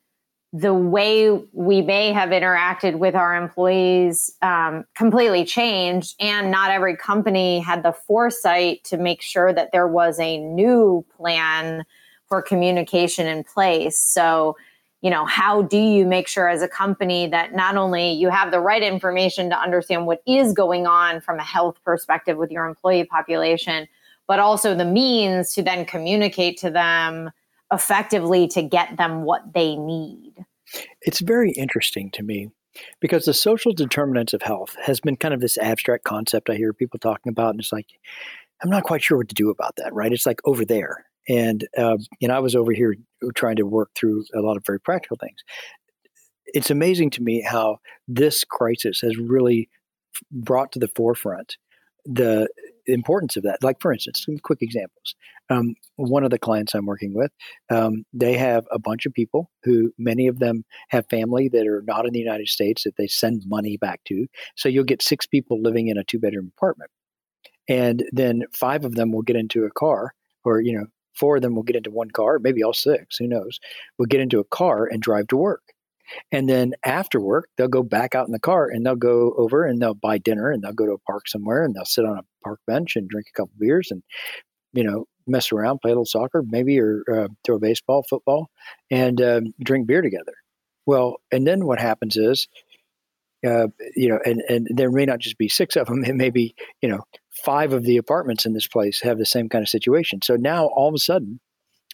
the 0.51 0.73
way 0.73 1.29
we 1.53 1.81
may 1.81 2.11
have 2.11 2.29
interacted 2.29 2.97
with 2.97 3.13
our 3.13 3.35
employees 3.35 4.31
um, 4.41 4.83
completely 4.95 5.45
changed. 5.45 6.15
And 6.19 6.49
not 6.49 6.71
every 6.71 6.97
company 6.97 7.59
had 7.59 7.83
the 7.83 7.93
foresight 7.93 8.83
to 8.85 8.97
make 8.97 9.21
sure 9.21 9.53
that 9.53 9.71
there 9.71 9.87
was 9.87 10.19
a 10.19 10.37
new 10.39 11.05
plan 11.15 11.85
for 12.27 12.41
communication 12.41 13.27
in 13.27 13.43
place. 13.43 13.99
So, 13.99 14.55
you 15.01 15.09
know 15.09 15.25
how 15.25 15.61
do 15.61 15.77
you 15.77 16.05
make 16.05 16.27
sure 16.27 16.49
as 16.49 16.61
a 16.61 16.67
company 16.67 17.27
that 17.27 17.55
not 17.55 17.77
only 17.77 18.11
you 18.11 18.29
have 18.29 18.51
the 18.51 18.59
right 18.59 18.83
information 18.83 19.49
to 19.49 19.57
understand 19.57 20.05
what 20.05 20.21
is 20.27 20.51
going 20.51 20.87
on 20.87 21.21
from 21.21 21.39
a 21.39 21.43
health 21.43 21.77
perspective 21.85 22.37
with 22.37 22.51
your 22.51 22.65
employee 22.65 23.05
population 23.05 23.87
but 24.27 24.39
also 24.39 24.75
the 24.75 24.85
means 24.85 25.53
to 25.53 25.63
then 25.63 25.85
communicate 25.85 26.57
to 26.57 26.69
them 26.69 27.31
effectively 27.71 28.47
to 28.49 28.61
get 28.61 28.97
them 28.97 29.23
what 29.23 29.53
they 29.53 29.75
need. 29.75 30.33
It's 31.01 31.19
very 31.19 31.51
interesting 31.51 32.11
to 32.11 32.23
me 32.23 32.49
because 33.01 33.25
the 33.25 33.33
social 33.33 33.73
determinants 33.73 34.33
of 34.33 34.41
health 34.41 34.75
has 34.83 34.99
been 34.99 35.15
kind 35.15 35.33
of 35.33 35.41
this 35.41 35.57
abstract 35.57 36.03
concept 36.03 36.51
i 36.51 36.55
hear 36.55 36.71
people 36.71 36.99
talking 36.99 37.31
about 37.31 37.49
and 37.49 37.59
it's 37.59 37.73
like 37.73 37.87
i'm 38.63 38.69
not 38.69 38.83
quite 38.83 39.01
sure 39.01 39.17
what 39.17 39.27
to 39.27 39.35
do 39.35 39.49
about 39.49 39.75
that 39.75 39.91
right? 39.93 40.13
It's 40.13 40.25
like 40.25 40.39
over 40.45 40.65
there. 40.65 41.05
And 41.27 41.67
uh, 41.77 41.97
you 42.19 42.27
know, 42.27 42.35
I 42.35 42.39
was 42.39 42.55
over 42.55 42.71
here 42.71 42.95
trying 43.35 43.57
to 43.57 43.65
work 43.65 43.91
through 43.95 44.25
a 44.33 44.39
lot 44.39 44.57
of 44.57 44.65
very 44.65 44.79
practical 44.79 45.17
things. 45.17 45.39
It's 46.47 46.71
amazing 46.71 47.11
to 47.11 47.21
me 47.21 47.41
how 47.41 47.79
this 48.07 48.43
crisis 48.43 49.01
has 49.01 49.17
really 49.17 49.69
brought 50.31 50.71
to 50.71 50.79
the 50.79 50.87
forefront 50.87 51.57
the 52.05 52.47
importance 52.93 53.37
of 53.37 53.43
that. 53.43 53.63
Like, 53.63 53.81
for 53.81 53.91
instance, 53.91 54.23
some 54.25 54.37
quick 54.39 54.59
examples. 54.61 55.15
Um, 55.49 55.75
one 55.95 56.23
of 56.23 56.29
the 56.29 56.39
clients 56.39 56.73
I'm 56.73 56.85
working 56.85 57.13
with, 57.13 57.31
um, 57.69 58.03
they 58.13 58.37
have 58.37 58.65
a 58.71 58.79
bunch 58.79 59.05
of 59.05 59.13
people 59.13 59.49
who, 59.63 59.91
many 59.97 60.27
of 60.27 60.39
them 60.39 60.63
have 60.89 61.09
family 61.09 61.49
that 61.49 61.67
are 61.67 61.83
not 61.87 62.05
in 62.05 62.13
the 62.13 62.19
United 62.19 62.47
States 62.47 62.83
that 62.83 62.97
they 62.97 63.07
send 63.07 63.43
money 63.47 63.77
back 63.77 64.01
to. 64.05 64.27
So 64.55 64.69
you'll 64.69 64.83
get 64.83 65.01
six 65.01 65.25
people 65.25 65.61
living 65.61 65.87
in 65.87 65.97
a 65.97 66.03
two 66.03 66.19
bedroom 66.19 66.51
apartment. 66.55 66.91
And 67.67 68.03
then 68.11 68.43
five 68.53 68.85
of 68.85 68.95
them 68.95 69.11
will 69.11 69.21
get 69.21 69.35
into 69.35 69.65
a 69.65 69.71
car 69.71 70.13
or, 70.43 70.61
you 70.61 70.77
know, 70.77 70.85
four 71.15 71.35
of 71.35 71.41
them 71.41 71.55
will 71.55 71.63
get 71.63 71.75
into 71.75 71.91
one 71.91 72.09
car, 72.11 72.39
maybe 72.39 72.63
all 72.63 72.73
six, 72.73 73.17
who 73.17 73.27
knows, 73.27 73.59
will 73.97 74.05
get 74.05 74.21
into 74.21 74.39
a 74.39 74.45
car 74.45 74.85
and 74.85 75.01
drive 75.01 75.27
to 75.27 75.37
work. 75.37 75.61
And 76.31 76.49
then 76.49 76.73
after 76.85 77.19
work, 77.19 77.49
they'll 77.57 77.67
go 77.67 77.83
back 77.83 78.15
out 78.15 78.27
in 78.27 78.31
the 78.31 78.39
car 78.39 78.67
and 78.67 78.85
they'll 78.85 78.95
go 78.95 79.33
over 79.37 79.65
and 79.65 79.81
they'll 79.81 79.93
buy 79.93 80.17
dinner 80.17 80.51
and 80.51 80.63
they'll 80.63 80.73
go 80.73 80.85
to 80.85 80.93
a 80.93 80.99
park 80.99 81.27
somewhere 81.27 81.63
and 81.63 81.75
they'll 81.75 81.85
sit 81.85 82.05
on 82.05 82.17
a 82.17 82.23
park 82.43 82.59
bench 82.67 82.95
and 82.95 83.09
drink 83.09 83.27
a 83.29 83.37
couple 83.37 83.53
beers 83.59 83.89
and, 83.91 84.03
you 84.73 84.83
know, 84.83 85.05
mess 85.27 85.51
around, 85.51 85.79
play 85.79 85.91
a 85.91 85.93
little 85.93 86.05
soccer, 86.05 86.43
maybe, 86.47 86.79
or 86.79 87.03
uh, 87.11 87.27
throw 87.45 87.57
a 87.57 87.59
baseball, 87.59 88.03
football, 88.09 88.49
and 88.89 89.21
um, 89.21 89.53
drink 89.63 89.87
beer 89.87 90.01
together. 90.01 90.33
Well, 90.85 91.17
and 91.31 91.45
then 91.45 91.65
what 91.65 91.79
happens 91.79 92.17
is, 92.17 92.47
uh, 93.45 93.67
you 93.95 94.09
know, 94.09 94.19
and, 94.25 94.41
and 94.49 94.67
there 94.69 94.91
may 94.91 95.05
not 95.05 95.19
just 95.19 95.37
be 95.37 95.47
six 95.47 95.75
of 95.75 95.87
them. 95.87 96.03
It 96.03 96.15
may 96.15 96.29
be, 96.29 96.55
you 96.81 96.89
know, 96.89 97.03
five 97.31 97.73
of 97.73 97.83
the 97.83 97.97
apartments 97.97 98.45
in 98.45 98.53
this 98.53 98.67
place 98.67 99.01
have 99.01 99.17
the 99.17 99.25
same 99.25 99.49
kind 99.49 99.61
of 99.61 99.69
situation. 99.69 100.21
So 100.21 100.35
now 100.35 100.65
all 100.67 100.89
of 100.89 100.93
a 100.93 100.99
sudden 100.99 101.39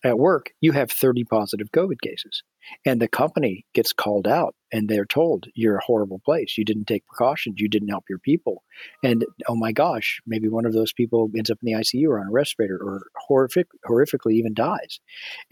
at 0.04 0.18
work, 0.18 0.52
you 0.62 0.72
have 0.72 0.92
30 0.92 1.24
positive 1.26 1.72
COVID 1.72 2.02
cases. 2.02 2.44
And 2.86 3.02
the 3.02 3.08
company 3.08 3.66
gets 3.74 3.94
called 3.94 4.28
out 4.28 4.56
and 4.72 4.90
they're 4.90 5.06
told, 5.06 5.48
you're 5.54 5.78
a 5.78 5.84
horrible 5.84 6.20
place. 6.26 6.58
You 6.58 6.66
didn't 6.66 6.86
take 6.86 7.06
precautions. 7.06 7.60
You 7.60 7.70
didn't 7.70 7.90
help 7.90 8.06
your 8.10 8.20
people. 8.20 8.64
And 9.04 9.26
oh 9.48 9.56
my 9.56 9.72
gosh, 9.72 10.20
maybe 10.26 10.50
one 10.50 10.66
of 10.66 10.74
those 10.74 10.94
people 10.94 11.30
ends 11.36 11.50
up 11.50 11.60
in 11.64 11.72
the 11.72 11.80
ICU 11.80 12.08
or 12.08 12.20
on 12.20 12.28
a 12.28 12.32
respirator 12.32 12.78
or 12.78 13.08
horrific, 13.16 13.68
horrifically 13.86 14.34
even 14.34 14.54
dies. 14.54 15.00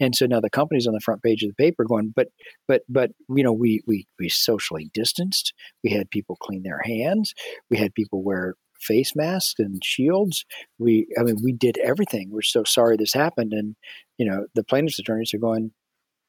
And 0.00 0.14
so 0.14 0.26
now 0.26 0.40
the 0.40 0.50
company's 0.50 0.86
on 0.86 0.94
the 0.94 1.00
front 1.00 1.22
page 1.22 1.42
of 1.42 1.50
the 1.50 1.54
paper 1.54 1.84
going, 1.84 2.12
but, 2.14 2.28
but, 2.68 2.82
but, 2.88 3.12
you 3.28 3.44
know, 3.44 3.52
we, 3.52 3.82
we, 3.86 4.06
we 4.18 4.28
socially 4.28 4.90
distanced. 4.92 5.54
We 5.82 5.90
had 5.90 6.10
people 6.10 6.36
clean 6.36 6.62
their 6.62 6.80
hands. 6.84 7.34
We 7.70 7.78
had 7.78 7.94
people 7.94 8.22
wear 8.22 8.54
face 8.78 9.16
masks 9.16 9.58
and 9.58 9.82
shields. 9.82 10.44
We, 10.78 11.06
I 11.18 11.22
mean, 11.22 11.36
we 11.42 11.52
did 11.52 11.78
everything. 11.78 12.30
We're 12.30 12.42
so 12.42 12.64
sorry 12.64 12.96
this 12.96 13.14
happened. 13.14 13.52
And, 13.52 13.76
you 14.18 14.26
know, 14.26 14.46
the 14.54 14.64
plaintiff's 14.64 14.98
attorneys 14.98 15.32
are 15.34 15.38
going, 15.38 15.72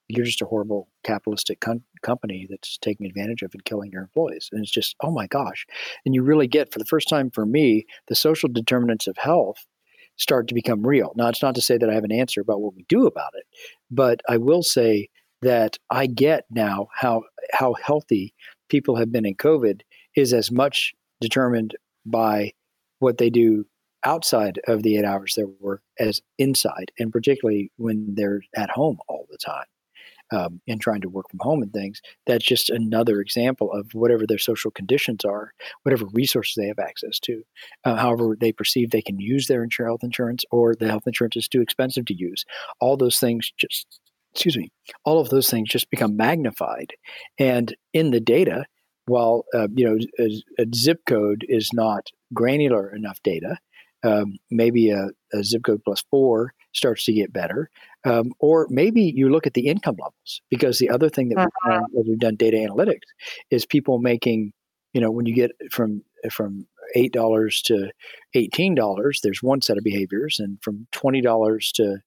you're 0.07 0.25
just 0.25 0.41
a 0.41 0.45
horrible 0.45 0.87
capitalistic 1.03 1.59
com- 1.59 1.83
company 2.03 2.47
that's 2.49 2.77
taking 2.77 3.05
advantage 3.05 3.41
of 3.41 3.51
and 3.53 3.65
killing 3.65 3.91
your 3.91 4.03
employees. 4.03 4.49
And 4.51 4.61
it's 4.61 4.71
just, 4.71 4.95
oh 5.01 5.11
my 5.11 5.27
gosh. 5.27 5.65
And 6.05 6.13
you 6.13 6.23
really 6.23 6.47
get, 6.47 6.71
for 6.71 6.79
the 6.79 6.85
first 6.85 7.09
time 7.09 7.31
for 7.31 7.45
me, 7.45 7.85
the 8.07 8.15
social 8.15 8.49
determinants 8.49 9.07
of 9.07 9.17
health 9.17 9.65
start 10.17 10.47
to 10.47 10.53
become 10.53 10.85
real. 10.85 11.11
Now, 11.15 11.27
it's 11.27 11.41
not 11.41 11.55
to 11.55 11.61
say 11.61 11.77
that 11.77 11.89
I 11.89 11.93
have 11.93 12.03
an 12.03 12.11
answer 12.11 12.41
about 12.41 12.61
what 12.61 12.75
we 12.75 12.85
do 12.87 13.05
about 13.05 13.31
it, 13.33 13.45
but 13.91 14.21
I 14.29 14.37
will 14.37 14.63
say 14.63 15.09
that 15.41 15.77
I 15.89 16.07
get 16.07 16.45
now 16.49 16.87
how 16.93 17.23
how 17.51 17.73
healthy 17.73 18.33
people 18.69 18.95
have 18.95 19.11
been 19.11 19.25
in 19.25 19.35
COVID 19.35 19.81
is 20.15 20.33
as 20.33 20.51
much 20.51 20.93
determined 21.21 21.75
by 22.05 22.53
what 22.99 23.17
they 23.17 23.29
do 23.29 23.65
outside 24.03 24.59
of 24.67 24.83
the 24.83 24.97
eight 24.97 25.05
hours 25.05 25.35
they 25.35 25.43
work 25.59 25.81
as 25.99 26.21
inside, 26.37 26.91
and 26.97 27.11
particularly 27.11 27.71
when 27.77 28.13
they're 28.15 28.41
at 28.55 28.69
home 28.69 28.97
all 29.07 29.27
the 29.29 29.37
time. 29.37 29.65
Um, 30.31 30.59
and 30.67 30.81
trying 30.81 31.01
to 31.01 31.09
work 31.09 31.29
from 31.29 31.39
home 31.41 31.61
and 31.61 31.71
things. 31.71 32.01
That's 32.25 32.43
just 32.43 32.71
another 32.71 33.21
example 33.21 33.71
of 33.71 33.91
whatever 33.93 34.25
their 34.25 34.39
social 34.39 34.71
conditions 34.71 35.23
are, 35.23 35.53
whatever 35.83 36.07
resources 36.13 36.55
they 36.57 36.67
have 36.67 36.79
access 36.79 37.19
to, 37.19 37.43
uh, 37.83 37.95
however 37.95 38.35
they 38.39 38.51
perceive 38.51 38.89
they 38.89 39.03
can 39.03 39.19
use 39.19 39.45
their 39.45 39.67
health 39.85 40.03
insurance 40.03 40.43
or 40.49 40.73
the 40.73 40.87
health 40.87 41.03
insurance 41.05 41.35
is 41.35 41.47
too 41.47 41.61
expensive 41.61 42.05
to 42.05 42.15
use. 42.15 42.43
All 42.79 42.97
those 42.97 43.19
things 43.19 43.51
just, 43.57 43.99
excuse 44.33 44.57
me, 44.57 44.71
all 45.03 45.19
of 45.19 45.29
those 45.29 45.49
things 45.49 45.69
just 45.69 45.91
become 45.91 46.17
magnified. 46.17 46.93
And 47.37 47.75
in 47.93 48.09
the 48.09 48.19
data, 48.19 48.65
while 49.07 49.45
uh, 49.53 49.67
you 49.75 49.85
know 49.85 49.97
a, 50.19 50.61
a, 50.61 50.65
zip 50.73 51.01
code 51.07 51.45
is 51.47 51.71
not 51.73 52.07
granular 52.33 52.93
enough 52.93 53.21
data, 53.23 53.57
um, 54.05 54.37
maybe 54.51 54.89
a, 54.91 55.07
a, 55.33 55.43
zip 55.43 55.63
code 55.63 55.81
plus 55.83 56.03
four 56.11 56.53
starts 56.73 57.05
to 57.05 57.13
get 57.13 57.33
better, 57.33 57.69
um, 58.05 58.31
or 58.39 58.67
maybe 58.69 59.01
you 59.01 59.29
look 59.29 59.47
at 59.47 59.53
the 59.53 59.67
income 59.67 59.95
levels 59.99 60.41
because 60.49 60.77
the 60.77 60.89
other 60.89 61.09
thing 61.09 61.29
that 61.29 61.37
we've 61.37 61.71
done, 61.71 61.83
uh-huh. 61.83 62.03
we've 62.07 62.19
done 62.19 62.35
data 62.35 62.57
analytics 62.57 63.07
is 63.49 63.65
people 63.65 63.99
making 63.99 64.53
you 64.93 65.01
know 65.01 65.11
when 65.11 65.25
you 65.25 65.35
get 65.35 65.51
from 65.71 66.03
from 66.31 66.67
eight 66.95 67.11
dollars 67.11 67.61
to 67.63 67.91
eighteen 68.33 68.75
dollars, 68.75 69.19
there's 69.23 69.41
one 69.41 69.61
set 69.61 69.77
of 69.77 69.83
behaviors, 69.83 70.39
and 70.39 70.57
from 70.61 70.87
twenty 70.91 71.21
dollars 71.21 71.71
to 71.75 71.97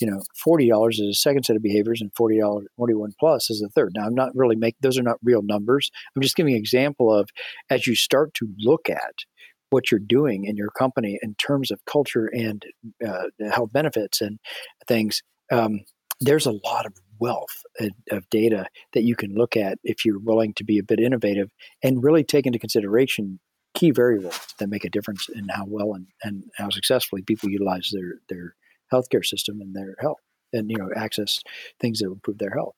you 0.00 0.10
know 0.10 0.22
forty 0.36 0.68
dollars 0.68 0.98
is 0.98 1.08
a 1.08 1.18
second 1.18 1.44
set 1.44 1.56
of 1.56 1.62
behaviors, 1.62 2.00
and 2.00 2.10
forty 2.16 2.38
dollars 2.38 2.66
forty 2.76 2.94
one 2.94 3.12
plus 3.18 3.50
is 3.50 3.62
a 3.62 3.68
third. 3.68 3.92
Now 3.94 4.06
I'm 4.06 4.14
not 4.14 4.34
really 4.34 4.56
making 4.56 4.78
those 4.80 4.98
are 4.98 5.02
not 5.02 5.18
real 5.22 5.42
numbers. 5.42 5.90
I'm 6.14 6.22
just 6.22 6.36
giving 6.36 6.54
an 6.54 6.58
example 6.58 7.12
of 7.12 7.28
as 7.68 7.86
you 7.86 7.94
start 7.94 8.34
to 8.34 8.48
look 8.58 8.88
at 8.88 9.24
what 9.70 9.90
you're 9.90 10.00
doing 10.00 10.44
in 10.44 10.56
your 10.56 10.70
company 10.70 11.18
in 11.22 11.34
terms 11.34 11.70
of 11.70 11.84
culture 11.84 12.26
and 12.26 12.64
uh, 13.06 13.24
health 13.52 13.72
benefits 13.72 14.20
and 14.20 14.38
things. 14.86 15.22
Um, 15.50 15.80
there's 16.20 16.46
a 16.46 16.52
lot 16.64 16.86
of 16.86 16.92
wealth 17.20 17.62
of 18.10 18.28
data 18.30 18.66
that 18.92 19.02
you 19.02 19.16
can 19.16 19.34
look 19.34 19.56
at 19.56 19.78
if 19.82 20.04
you're 20.04 20.20
willing 20.20 20.54
to 20.54 20.64
be 20.64 20.78
a 20.78 20.82
bit 20.82 21.00
innovative 21.00 21.50
and 21.82 22.02
really 22.02 22.24
take 22.24 22.46
into 22.46 22.58
consideration 22.58 23.40
key 23.74 23.90
variables 23.90 24.54
that 24.58 24.68
make 24.68 24.84
a 24.84 24.90
difference 24.90 25.28
in 25.28 25.48
how 25.48 25.64
well 25.66 25.94
and, 25.94 26.06
and 26.22 26.44
how 26.56 26.70
successfully 26.70 27.22
people 27.22 27.48
utilize 27.48 27.90
their 27.92 28.14
their 28.28 28.54
healthcare 28.92 29.24
system 29.24 29.60
and 29.60 29.74
their 29.74 29.94
health 30.00 30.18
and 30.52 30.70
you 30.70 30.76
know 30.76 30.88
access 30.96 31.40
things 31.80 31.98
that 31.98 32.06
improve 32.06 32.38
their 32.38 32.50
health 32.50 32.74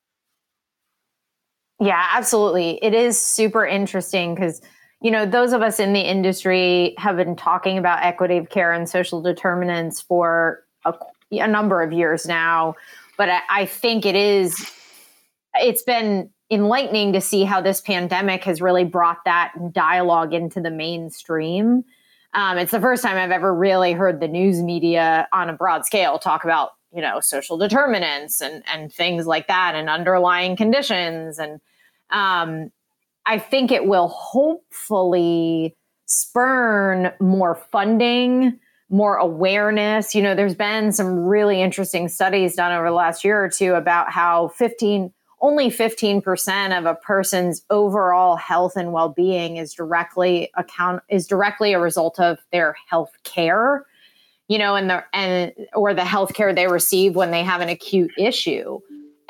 yeah 1.80 2.08
absolutely 2.12 2.78
it 2.82 2.92
is 2.92 3.18
super 3.18 3.64
interesting 3.64 4.34
because 4.34 4.60
you 5.02 5.10
know 5.10 5.26
those 5.26 5.52
of 5.52 5.62
us 5.62 5.80
in 5.80 5.92
the 5.92 6.00
industry 6.00 6.94
have 6.98 7.16
been 7.16 7.36
talking 7.36 7.78
about 7.78 8.02
equity 8.02 8.36
of 8.36 8.50
care 8.50 8.72
and 8.72 8.88
social 8.88 9.20
determinants 9.22 10.00
for 10.00 10.64
a, 10.84 10.94
a 11.32 11.48
number 11.48 11.82
of 11.82 11.92
years 11.92 12.26
now 12.26 12.74
but 13.16 13.28
I, 13.28 13.40
I 13.50 13.66
think 13.66 14.06
it 14.06 14.16
is 14.16 14.70
it's 15.54 15.82
been 15.82 16.30
enlightening 16.50 17.12
to 17.12 17.20
see 17.20 17.44
how 17.44 17.60
this 17.60 17.80
pandemic 17.80 18.44
has 18.44 18.60
really 18.60 18.84
brought 18.84 19.24
that 19.24 19.52
dialogue 19.72 20.34
into 20.34 20.60
the 20.60 20.70
mainstream. 20.70 21.84
Um, 22.34 22.58
it's 22.58 22.72
the 22.72 22.80
first 22.80 23.02
time 23.02 23.16
I've 23.16 23.30
ever 23.30 23.54
really 23.54 23.92
heard 23.92 24.20
the 24.20 24.28
news 24.28 24.62
media 24.62 25.28
on 25.32 25.48
a 25.48 25.52
broad 25.52 25.84
scale 25.84 26.18
talk 26.18 26.44
about 26.44 26.70
you 26.92 27.00
know 27.00 27.20
social 27.20 27.56
determinants 27.56 28.40
and 28.40 28.64
and 28.66 28.92
things 28.92 29.26
like 29.26 29.46
that 29.46 29.74
and 29.74 29.88
underlying 29.88 30.56
conditions 30.56 31.38
and 31.38 31.60
um, 32.10 32.72
I 33.26 33.38
think 33.38 33.70
it 33.70 33.86
will 33.86 34.08
hopefully 34.08 35.76
spurn 36.06 37.12
more 37.20 37.54
funding 37.70 38.58
more 38.90 39.16
awareness. 39.16 40.14
You 40.14 40.22
know, 40.22 40.34
there's 40.34 40.54
been 40.54 40.92
some 40.92 41.24
really 41.24 41.62
interesting 41.62 42.08
studies 42.08 42.56
done 42.56 42.72
over 42.72 42.88
the 42.88 42.94
last 42.94 43.24
year 43.24 43.42
or 43.42 43.48
two 43.48 43.74
about 43.74 44.10
how 44.12 44.48
15 44.48 45.12
only 45.42 45.70
15% 45.70 46.78
of 46.78 46.84
a 46.84 46.94
person's 46.96 47.62
overall 47.70 48.36
health 48.36 48.76
and 48.76 48.92
well-being 48.92 49.56
is 49.56 49.72
directly 49.72 50.50
account 50.54 51.02
is 51.08 51.26
directly 51.26 51.72
a 51.72 51.80
result 51.80 52.20
of 52.20 52.38
their 52.52 52.76
health 52.90 53.12
care 53.24 53.86
you 54.48 54.58
know 54.58 54.74
and 54.74 54.90
the 54.90 55.02
and 55.14 55.52
or 55.72 55.94
the 55.94 56.04
health 56.04 56.34
care 56.34 56.52
they 56.52 56.68
receive 56.68 57.16
when 57.16 57.30
they 57.30 57.42
have 57.42 57.62
an 57.62 57.70
acute 57.70 58.10
issue 58.18 58.78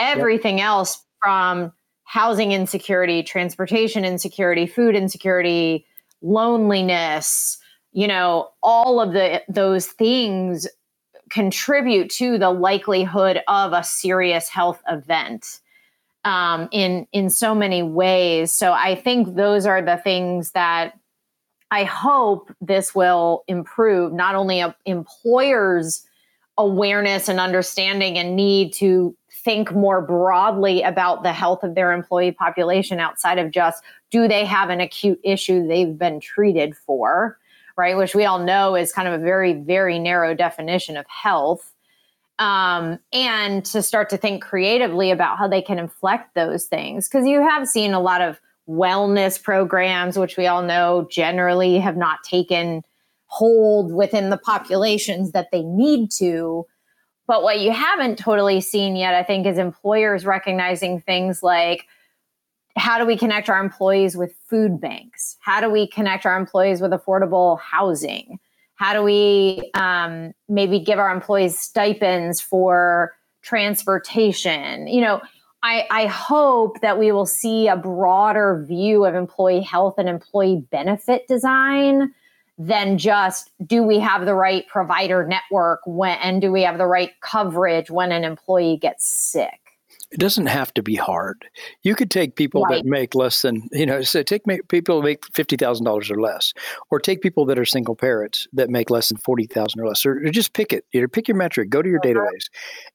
everything 0.00 0.59
yep. 0.59 0.66
else 0.66 1.05
from 1.22 1.72
housing 2.11 2.51
insecurity 2.51 3.23
transportation 3.23 4.05
insecurity 4.05 4.66
food 4.66 4.96
insecurity 4.96 5.87
loneliness 6.23 7.57
you 7.92 8.09
know 8.09 8.49
all 8.64 9.01
of 9.01 9.12
the 9.12 9.40
those 9.49 9.87
things 9.87 10.66
contribute 11.31 12.11
to 12.11 12.37
the 12.37 12.51
likelihood 12.51 13.40
of 13.46 13.73
a 13.73 13.85
serious 13.85 14.49
health 14.49 14.83
event 14.88 15.61
um, 16.25 16.68
in 16.73 17.07
in 17.12 17.31
so 17.31 17.55
many 17.55 17.85
ways. 17.85 18.53
So 18.53 18.73
i 18.73 18.96
think 18.96 19.37
those 19.37 19.64
are 19.64 19.81
the 19.81 19.96
things 19.96 20.51
that 20.51 20.99
i 21.70 21.85
hope 21.85 22.53
this 22.61 22.92
will 22.92 23.44
improve 23.46 24.12
not 24.12 24.35
only 24.35 24.64
employers 24.85 26.05
awareness 26.59 27.29
and 27.29 27.38
understanding 27.38 28.18
and 28.18 28.35
need 28.35 28.73
to 28.73 29.16
think 29.44 29.72
more 29.72 30.00
broadly 30.00 30.83
about 30.83 31.22
the 31.22 31.33
health 31.33 31.62
of 31.62 31.74
their 31.74 31.92
employee 31.92 32.33
population 32.33 33.00
outside 33.00 33.38
of 33.38 33.50
just 33.50 33.83
do 34.11 34.29
they 34.29 34.44
have 34.44 34.70
an 34.70 34.81
acute 34.81 35.20
issue 35.24 35.66
they've 35.66 35.98
been 35.98 36.20
treated 36.20 36.76
for 36.76 37.38
right? 37.81 37.96
Which 37.96 38.14
we 38.14 38.26
all 38.26 38.38
know 38.38 38.76
is 38.76 38.92
kind 38.92 39.09
of 39.09 39.14
a 39.14 39.24
very, 39.24 39.55
very 39.55 39.98
narrow 39.98 40.35
definition 40.35 40.98
of 40.98 41.07
health. 41.09 41.74
Um, 42.38 42.98
and 43.12 43.64
to 43.66 43.83
start 43.83 44.11
to 44.11 44.18
think 44.18 44.42
creatively 44.42 45.11
about 45.11 45.38
how 45.38 45.48
they 45.48 45.62
can 45.62 45.79
inflect 45.79 46.35
those 46.35 46.66
things. 46.66 47.09
Because 47.09 47.26
you 47.26 47.40
have 47.42 47.66
seen 47.66 47.94
a 47.94 48.00
lot 48.00 48.20
of 48.20 48.38
wellness 48.68 49.42
programs, 49.42 50.18
which 50.18 50.37
we 50.37 50.46
all 50.46 50.62
know 50.62 51.09
generally 51.11 51.79
have 51.79 51.96
not 51.96 52.22
taken 52.22 52.83
hold 53.26 53.94
within 53.94 54.29
the 54.29 54.38
populations 54.38 55.33
that 55.33 55.50
they 55.50 55.62
need 55.62 56.11
to. 56.11 56.66
But 57.30 57.44
what 57.44 57.60
you 57.60 57.70
haven't 57.70 58.18
totally 58.18 58.60
seen 58.60 58.96
yet, 58.96 59.14
I 59.14 59.22
think, 59.22 59.46
is 59.46 59.56
employers 59.56 60.26
recognizing 60.26 61.00
things 61.00 61.44
like, 61.44 61.86
how 62.76 62.98
do 62.98 63.06
we 63.06 63.16
connect 63.16 63.48
our 63.48 63.62
employees 63.62 64.16
with 64.16 64.34
food 64.48 64.80
banks? 64.80 65.36
How 65.38 65.60
do 65.60 65.70
we 65.70 65.86
connect 65.86 66.26
our 66.26 66.36
employees 66.36 66.80
with 66.80 66.90
affordable 66.90 67.60
housing? 67.60 68.40
How 68.74 68.94
do 68.94 69.04
we 69.04 69.70
um, 69.74 70.32
maybe 70.48 70.80
give 70.80 70.98
our 70.98 71.14
employees 71.14 71.56
stipends 71.56 72.40
for 72.40 73.14
transportation? 73.42 74.88
You 74.88 75.00
know, 75.00 75.20
I, 75.62 75.86
I 75.88 76.06
hope 76.06 76.80
that 76.80 76.98
we 76.98 77.12
will 77.12 77.26
see 77.26 77.68
a 77.68 77.76
broader 77.76 78.64
view 78.66 79.04
of 79.04 79.14
employee 79.14 79.60
health 79.60 79.98
and 79.98 80.08
employee 80.08 80.66
benefit 80.72 81.28
design 81.28 82.12
than 82.61 82.99
just 82.99 83.51
do 83.66 83.83
we 83.83 83.99
have 83.99 84.27
the 84.27 84.35
right 84.35 84.68
provider 84.68 85.27
network 85.27 85.81
when 85.87 86.18
and 86.18 86.42
do 86.42 86.53
we 86.53 86.61
have 86.62 86.77
the 86.77 86.87
right 86.87 87.12
coverage 87.23 87.90
when 87.90 88.12
an 88.12 88.23
employee 88.23 88.77
gets 88.77 89.09
sick 89.09 89.61
it 90.11 90.18
doesn't 90.18 90.46
have 90.46 90.75
to 90.75 90.83
be 90.83 90.96
hard. 90.96 91.46
You 91.83 91.94
could 91.94 92.11
take 92.11 92.35
people 92.35 92.62
right. 92.62 92.83
that 92.83 92.85
make 92.85 93.14
less 93.14 93.42
than, 93.42 93.68
you 93.70 93.87
know, 93.87 94.03
so 94.03 94.25
take 94.25 94.42
people 94.68 95.03
make 95.03 95.23
$50,000 95.23 96.11
or 96.11 96.20
less, 96.20 96.53
or 96.90 96.99
take 96.99 97.23
people 97.23 97.46
that 97.46 97.61
are 97.61 97.64
single 97.64 97.94
parents 97.94 98.49
that 98.53 98.70
make 98.70 98.90
less 98.90 99.09
than 99.09 99.18
40,000 99.18 99.81
or 99.81 99.87
less, 99.87 100.05
or 100.05 100.20
just 100.31 100.53
pick 100.53 100.73
it, 100.73 100.85
you 100.90 101.01
know, 101.01 101.07
pick 101.07 101.29
your 101.29 101.37
metric, 101.37 101.70
go 101.70 101.81
to 101.81 101.88
your 101.88 102.01
uh-huh. 102.01 102.09
database 102.14 102.46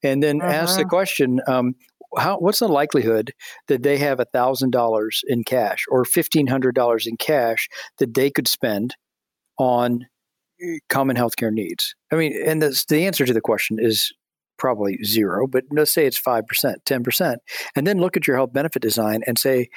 and 0.04 0.22
then 0.22 0.42
uh-huh. 0.42 0.52
ask 0.52 0.76
the 0.76 0.82
uh-huh. 0.82 0.90
question, 0.90 1.40
um, 1.48 1.74
how, 2.18 2.38
what's 2.38 2.60
the 2.60 2.68
likelihood 2.68 3.34
that 3.68 3.84
they 3.84 3.98
have 3.98 4.20
$1,000 4.20 5.20
in 5.28 5.44
cash 5.46 5.86
or 5.90 6.04
$1,500 6.04 7.08
in 7.08 7.18
cash 7.18 7.70
that 7.98 8.14
they 8.14 8.30
could 8.30 8.48
spend 8.48 8.96
on 9.58 10.06
eh, 10.62 10.78
common 10.90 11.16
healthcare 11.16 11.52
needs? 11.52 11.96
I 12.12 12.16
mean, 12.16 12.34
and 12.46 12.62
the, 12.62 12.84
the 12.90 13.06
answer 13.06 13.26
to 13.26 13.34
the 13.34 13.42
question 13.42 13.78
is 13.80 14.12
probably 14.58 14.98
zero, 15.04 15.48
but 15.48 15.66
let's 15.72 15.92
say 15.92 16.06
it's 16.06 16.20
5%, 16.20 16.44
10%. 16.86 17.36
And 17.76 17.86
then 17.86 18.00
look 18.00 18.16
at 18.16 18.26
your 18.28 18.38
health 18.38 18.54
benefit 18.54 18.82
design 18.82 19.22
and 19.28 19.38
say, 19.38 19.70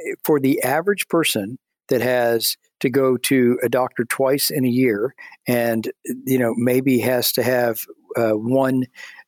eh, 0.00 0.14
for 0.24 0.38
the 0.40 0.62
average 0.62 1.08
person 1.08 1.58
that 1.88 2.00
has 2.00 2.56
to 2.80 2.90
go 2.90 3.16
to 3.16 3.58
a 3.62 3.68
doctor 3.68 4.04
twice 4.04 4.50
in 4.50 4.64
a 4.64 4.68
year 4.68 5.14
and 5.46 5.90
you 6.26 6.38
know 6.38 6.52
maybe 6.56 6.98
has 6.98 7.32
to 7.32 7.42
have 7.42 7.80
uh, 8.16 8.32
one 8.32 8.84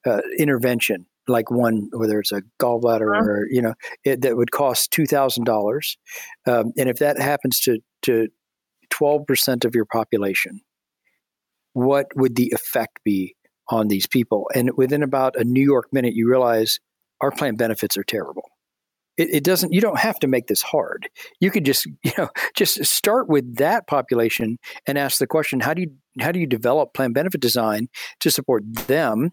uh, 0.07 0.21
intervention 0.39 1.07
like 1.27 1.51
one 1.51 1.89
whether 1.93 2.19
it's 2.19 2.33
a 2.33 2.43
gallbladder 2.61 3.17
uh-huh. 3.17 3.31
or 3.31 3.47
you 3.51 3.63
know 3.63 3.75
it, 4.05 4.23
that 4.23 4.37
would 4.37 4.51
cost 4.51 4.93
$2000 4.93 5.97
um, 6.47 6.73
and 6.77 6.89
if 6.89 6.99
that 6.99 7.21
happens 7.21 7.61
to 7.61 7.79
to 8.03 8.29
12% 8.91 9.65
of 9.65 9.75
your 9.75 9.85
population 9.85 10.61
what 11.79 12.07
would 12.17 12.35
the 12.35 12.53
effect 12.53 12.99
be 13.05 13.37
on 13.69 13.89
these 13.89 14.07
people. 14.07 14.51
And 14.55 14.71
within 14.77 15.03
about 15.03 15.37
a 15.37 15.45
New 15.45 15.63
York 15.63 15.87
minute, 15.93 16.15
you 16.15 16.29
realize 16.29 16.81
our 17.21 17.31
plan 17.31 17.57
benefits 17.57 17.97
are 17.97 18.05
terrible. 18.05 18.51
It, 19.17 19.29
it, 19.35 19.45
doesn't. 19.45 19.73
You 19.73 19.81
don't 19.81 19.99
have 19.99 20.19
to 20.21 20.27
make 20.27 20.47
this 20.47 20.63
hard. 20.63 21.09
You 21.41 21.51
could 21.51 21.65
just, 21.65 21.87
you 22.05 22.13
know, 22.17 22.31
just 22.55 22.85
start 22.85 23.29
with 23.29 23.57
that 23.57 23.87
population 23.87 24.59
and 24.87 24.97
ask 24.97 25.19
the 25.19 25.27
question: 25.27 25.61
How 25.61 25.75
do 25.75 25.83
you 25.83 25.91
how 26.21 26.33
do 26.33 26.41
you 26.41 26.47
develop 26.47 26.95
plan 26.95 27.13
benefit 27.13 27.41
design 27.41 27.89
to 28.21 28.31
support 28.31 28.63
them 28.87 29.31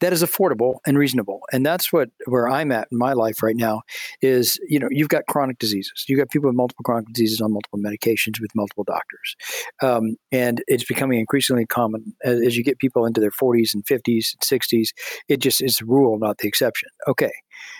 that 0.00 0.12
is 0.12 0.22
affordable 0.22 0.76
and 0.86 0.98
reasonable. 0.98 1.40
And 1.52 1.64
that's 1.64 1.92
what 1.92 2.10
where 2.26 2.48
i'm 2.48 2.72
at 2.72 2.88
in 2.90 2.98
my 2.98 3.12
life 3.12 3.42
right 3.42 3.56
now 3.56 3.82
is 4.20 4.58
you 4.68 4.78
know 4.78 4.88
you've 4.90 5.08
got 5.08 5.26
chronic 5.28 5.58
diseases. 5.58 6.04
You've 6.08 6.18
got 6.18 6.30
people 6.30 6.48
with 6.48 6.56
multiple 6.56 6.82
chronic 6.84 7.12
diseases 7.12 7.40
on 7.40 7.52
multiple 7.52 7.78
medications 7.78 8.40
with 8.40 8.50
multiple 8.54 8.84
doctors. 8.84 9.36
Um, 9.82 10.16
and 10.32 10.62
it's 10.66 10.84
becoming 10.84 11.18
increasingly 11.18 11.66
common 11.66 12.14
as, 12.24 12.40
as, 12.40 12.56
you 12.56 12.64
get 12.64 12.78
people 12.78 13.06
into 13.06 13.20
their 13.20 13.30
40s 13.30 13.74
and 13.74 13.84
50s 13.84 14.34
and 14.34 14.60
60s 14.62 14.88
it 15.28 15.38
just 15.38 15.62
is 15.62 15.76
the 15.76 15.84
rule 15.84 16.18
not 16.18 16.38
the 16.38 16.48
exception. 16.48 16.88
Okay. 17.08 17.32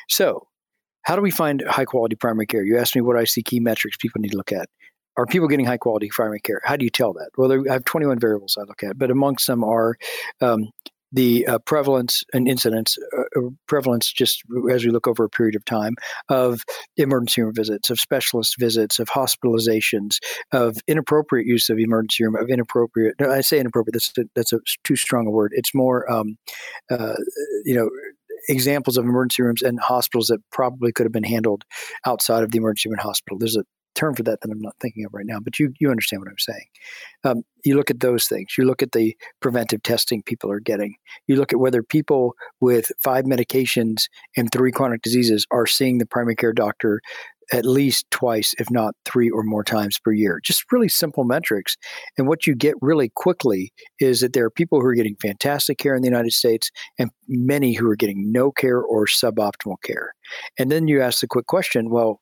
So 0.08 0.46
how 1.02 1.16
do 1.16 1.22
we 1.22 1.30
find 1.30 1.62
high 1.68 1.84
quality 1.84 2.16
primary 2.16 2.46
care? 2.46 2.64
You 2.64 2.78
asked 2.78 2.96
me 2.96 3.02
what 3.02 3.16
i 3.16 3.24
see 3.24 3.42
key 3.42 3.60
metrics 3.60 3.96
people 3.96 4.20
need 4.20 4.32
to 4.32 4.36
look 4.36 4.52
at. 4.52 4.68
Are 5.16 5.24
people 5.24 5.48
getting 5.48 5.64
high 5.64 5.78
quality 5.78 6.08
primary 6.10 6.40
care? 6.40 6.60
How 6.64 6.76
do 6.76 6.84
you 6.84 6.90
tell 6.90 7.12
that? 7.14 7.30
Well, 7.38 7.48
there, 7.48 7.62
I 7.70 7.74
have 7.74 7.84
21 7.84 8.18
variables 8.18 8.58
I 8.60 8.64
look 8.64 8.82
at, 8.82 8.98
but 8.98 9.10
amongst 9.10 9.46
them 9.46 9.64
are 9.64 9.96
um, 10.42 10.70
the 11.16 11.46
uh, 11.46 11.58
prevalence 11.60 12.22
and 12.34 12.46
incidence, 12.46 12.98
uh, 13.16 13.22
uh, 13.36 13.48
prevalence 13.66 14.12
just 14.12 14.42
as 14.70 14.84
we 14.84 14.90
look 14.90 15.08
over 15.08 15.24
a 15.24 15.30
period 15.30 15.56
of 15.56 15.64
time 15.64 15.94
of 16.28 16.62
emergency 16.98 17.42
room 17.42 17.54
visits, 17.54 17.88
of 17.88 17.98
specialist 17.98 18.56
visits, 18.58 18.98
of 18.98 19.08
hospitalizations, 19.08 20.18
of 20.52 20.76
inappropriate 20.86 21.46
use 21.46 21.70
of 21.70 21.78
emergency 21.78 22.22
room, 22.22 22.36
of 22.36 22.50
inappropriate. 22.50 23.14
No, 23.18 23.32
I 23.32 23.40
say 23.40 23.58
inappropriate. 23.58 23.94
That's 23.94 24.12
that's 24.34 24.52
a 24.52 24.60
too 24.84 24.96
strong 24.96 25.26
a 25.26 25.30
word. 25.30 25.52
It's 25.54 25.74
more, 25.74 26.10
um, 26.12 26.36
uh, 26.90 27.14
you 27.64 27.74
know, 27.74 27.88
examples 28.48 28.98
of 28.98 29.04
emergency 29.04 29.42
rooms 29.42 29.62
and 29.62 29.80
hospitals 29.80 30.26
that 30.26 30.38
probably 30.52 30.92
could 30.92 31.06
have 31.06 31.12
been 31.12 31.24
handled 31.24 31.64
outside 32.06 32.42
of 32.42 32.50
the 32.50 32.58
emergency 32.58 32.90
room 32.90 32.98
and 32.98 33.00
hospital. 33.00 33.38
There's 33.38 33.56
a 33.56 33.64
term 33.96 34.14
for 34.14 34.22
that 34.24 34.40
that 34.40 34.50
I'm 34.50 34.60
not 34.60 34.76
thinking 34.80 35.04
of 35.04 35.14
right 35.14 35.26
now, 35.26 35.40
but 35.40 35.58
you 35.58 35.72
you 35.80 35.90
understand 35.90 36.20
what 36.20 36.30
I'm 36.30 36.38
saying. 36.38 36.66
Um, 37.24 37.42
you 37.64 37.76
look 37.76 37.90
at 37.90 38.00
those 38.00 38.26
things. 38.26 38.54
You 38.56 38.64
look 38.64 38.82
at 38.82 38.92
the 38.92 39.16
preventive 39.40 39.82
testing 39.82 40.22
people 40.22 40.50
are 40.50 40.60
getting. 40.60 40.94
You 41.26 41.36
look 41.36 41.52
at 41.52 41.58
whether 41.58 41.82
people 41.82 42.34
with 42.60 42.92
five 43.02 43.24
medications 43.24 44.04
and 44.36 44.50
three 44.52 44.70
chronic 44.70 45.02
diseases 45.02 45.46
are 45.50 45.66
seeing 45.66 45.98
the 45.98 46.06
primary 46.06 46.36
care 46.36 46.52
doctor 46.52 47.00
at 47.52 47.64
least 47.64 48.10
twice, 48.10 48.54
if 48.58 48.70
not 48.70 48.94
three 49.04 49.30
or 49.30 49.42
more 49.42 49.62
times 49.62 49.98
per 49.98 50.12
year. 50.12 50.40
Just 50.42 50.64
really 50.72 50.88
simple 50.88 51.24
metrics. 51.24 51.76
And 52.18 52.26
what 52.26 52.46
you 52.46 52.54
get 52.54 52.74
really 52.80 53.10
quickly 53.14 53.72
is 54.00 54.20
that 54.20 54.32
there 54.32 54.44
are 54.44 54.50
people 54.50 54.80
who 54.80 54.86
are 54.86 54.94
getting 54.94 55.16
fantastic 55.20 55.78
care 55.78 55.94
in 55.94 56.02
the 56.02 56.08
United 56.08 56.32
States 56.32 56.70
and 56.98 57.10
many 57.28 57.74
who 57.74 57.88
are 57.88 57.96
getting 57.96 58.32
no 58.32 58.50
care 58.50 58.80
or 58.80 59.06
suboptimal 59.06 59.76
care. 59.84 60.14
And 60.58 60.70
then 60.70 60.88
you 60.88 61.00
ask 61.00 61.20
the 61.20 61.26
quick 61.28 61.46
question 61.46 61.90
well, 61.90 62.20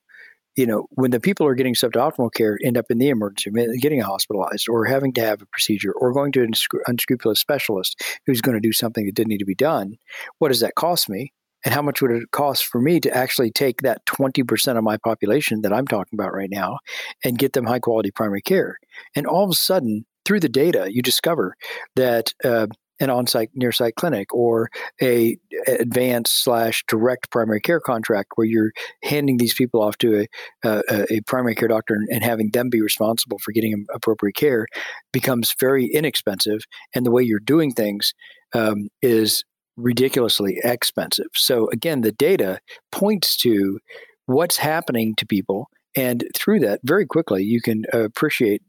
you 0.56 0.66
know, 0.66 0.86
when 0.90 1.10
the 1.10 1.20
people 1.20 1.46
are 1.46 1.54
getting 1.54 1.74
suboptimal 1.74 2.32
care 2.32 2.58
end 2.64 2.76
up 2.76 2.86
in 2.90 2.98
the 2.98 3.08
emergency 3.08 3.50
room, 3.50 3.76
getting 3.78 4.00
hospitalized 4.00 4.68
or 4.68 4.84
having 4.84 5.12
to 5.14 5.20
have 5.20 5.42
a 5.42 5.46
procedure 5.46 5.92
or 5.92 6.12
going 6.12 6.32
to 6.32 6.42
an 6.42 6.52
unscrupulous 6.86 7.40
specialist 7.40 8.00
who's 8.26 8.40
going 8.40 8.54
to 8.54 8.60
do 8.60 8.72
something 8.72 9.06
that 9.06 9.14
didn't 9.14 9.30
need 9.30 9.38
to 9.38 9.44
be 9.44 9.54
done, 9.54 9.96
what 10.38 10.48
does 10.48 10.60
that 10.60 10.74
cost 10.74 11.08
me? 11.08 11.32
And 11.64 11.72
how 11.72 11.80
much 11.80 12.02
would 12.02 12.10
it 12.10 12.30
cost 12.30 12.66
for 12.66 12.80
me 12.80 13.00
to 13.00 13.16
actually 13.16 13.50
take 13.50 13.80
that 13.80 14.04
20% 14.04 14.76
of 14.76 14.84
my 14.84 14.98
population 14.98 15.62
that 15.62 15.72
I'm 15.72 15.86
talking 15.86 16.18
about 16.18 16.34
right 16.34 16.50
now 16.50 16.78
and 17.24 17.38
get 17.38 17.54
them 17.54 17.64
high 17.64 17.78
quality 17.78 18.10
primary 18.10 18.42
care? 18.42 18.78
And 19.16 19.26
all 19.26 19.44
of 19.44 19.50
a 19.50 19.54
sudden, 19.54 20.04
through 20.26 20.40
the 20.40 20.48
data, 20.48 20.88
you 20.90 21.02
discover 21.02 21.54
that 21.96 22.32
uh, 22.44 22.66
an 23.00 23.10
on-site 23.10 23.50
near-site 23.54 23.94
clinic 23.96 24.32
or 24.32 24.70
a 25.02 25.36
advanced 25.66 26.44
slash 26.44 26.84
direct 26.88 27.30
primary 27.30 27.60
care 27.60 27.80
contract 27.80 28.32
where 28.36 28.46
you're 28.46 28.72
handing 29.02 29.36
these 29.36 29.54
people 29.54 29.82
off 29.82 29.98
to 29.98 30.26
a, 30.64 30.68
a, 30.68 31.14
a 31.14 31.20
primary 31.26 31.54
care 31.54 31.68
doctor 31.68 31.94
and, 31.94 32.08
and, 32.10 32.22
having 32.22 32.50
them 32.50 32.70
be 32.70 32.80
responsible 32.80 33.38
for 33.38 33.52
getting 33.52 33.72
them 33.72 33.86
appropriate 33.92 34.36
care 34.36 34.66
becomes 35.12 35.54
very 35.58 35.86
inexpensive 35.86 36.60
and 36.94 37.04
the 37.04 37.10
way 37.10 37.22
you're 37.22 37.40
doing 37.40 37.72
things 37.72 38.14
um, 38.54 38.88
is 39.02 39.44
ridiculously 39.76 40.58
expensive. 40.62 41.26
So 41.34 41.68
again, 41.70 42.02
the 42.02 42.12
data 42.12 42.60
points 42.92 43.36
to 43.38 43.80
what's 44.26 44.56
happening 44.56 45.14
to 45.16 45.26
people. 45.26 45.68
And 45.96 46.24
through 46.34 46.60
that, 46.60 46.80
very 46.82 47.06
quickly, 47.06 47.44
you 47.44 47.60
can 47.60 47.84
appreciate 47.92 48.62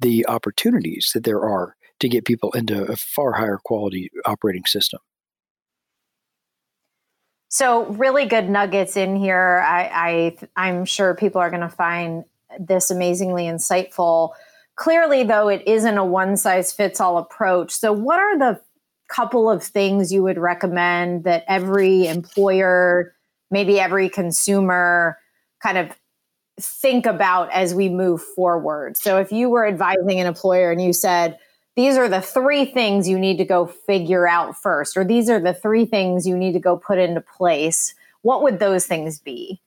the 0.00 0.26
opportunities 0.26 1.10
that 1.14 1.24
there 1.24 1.40
are 1.40 1.74
to 2.00 2.08
get 2.08 2.24
people 2.24 2.50
into 2.52 2.84
a 2.84 2.96
far 2.96 3.32
higher 3.32 3.58
quality 3.62 4.10
operating 4.24 4.64
system. 4.64 5.00
So, 7.48 7.86
really 7.86 8.26
good 8.26 8.48
nuggets 8.48 8.96
in 8.96 9.16
here. 9.16 9.62
I, 9.66 10.36
I 10.56 10.68
I'm 10.68 10.84
sure 10.84 11.14
people 11.14 11.40
are 11.40 11.50
going 11.50 11.62
to 11.62 11.68
find 11.68 12.24
this 12.58 12.90
amazingly 12.90 13.44
insightful. 13.44 14.30
Clearly, 14.76 15.24
though, 15.24 15.48
it 15.48 15.66
isn't 15.66 15.98
a 15.98 16.04
one 16.04 16.36
size 16.36 16.72
fits 16.72 17.00
all 17.00 17.18
approach. 17.18 17.72
So, 17.72 17.92
what 17.92 18.20
are 18.20 18.38
the 18.38 18.60
couple 19.08 19.50
of 19.50 19.64
things 19.64 20.12
you 20.12 20.22
would 20.22 20.38
recommend 20.38 21.24
that 21.24 21.44
every 21.48 22.06
employer, 22.06 23.16
maybe 23.50 23.80
every 23.80 24.08
consumer, 24.08 25.18
kind 25.60 25.76
of 25.76 25.90
think 26.60 27.04
about 27.04 27.50
as 27.50 27.74
we 27.74 27.88
move 27.88 28.22
forward? 28.22 28.96
So, 28.96 29.18
if 29.18 29.32
you 29.32 29.50
were 29.50 29.66
advising 29.66 30.20
an 30.20 30.28
employer 30.28 30.70
and 30.70 30.80
you 30.80 30.92
said, 30.92 31.36
these 31.76 31.96
are 31.96 32.08
the 32.08 32.20
three 32.20 32.64
things 32.64 33.08
you 33.08 33.18
need 33.18 33.38
to 33.38 33.44
go 33.44 33.66
figure 33.66 34.28
out 34.28 34.56
first, 34.56 34.96
or 34.96 35.04
these 35.04 35.30
are 35.30 35.40
the 35.40 35.54
three 35.54 35.86
things 35.86 36.26
you 36.26 36.36
need 36.36 36.52
to 36.52 36.60
go 36.60 36.76
put 36.76 36.98
into 36.98 37.20
place, 37.20 37.94
what 38.22 38.42
would 38.42 38.58
those 38.58 38.86
things 38.86 39.18
be? 39.18 39.60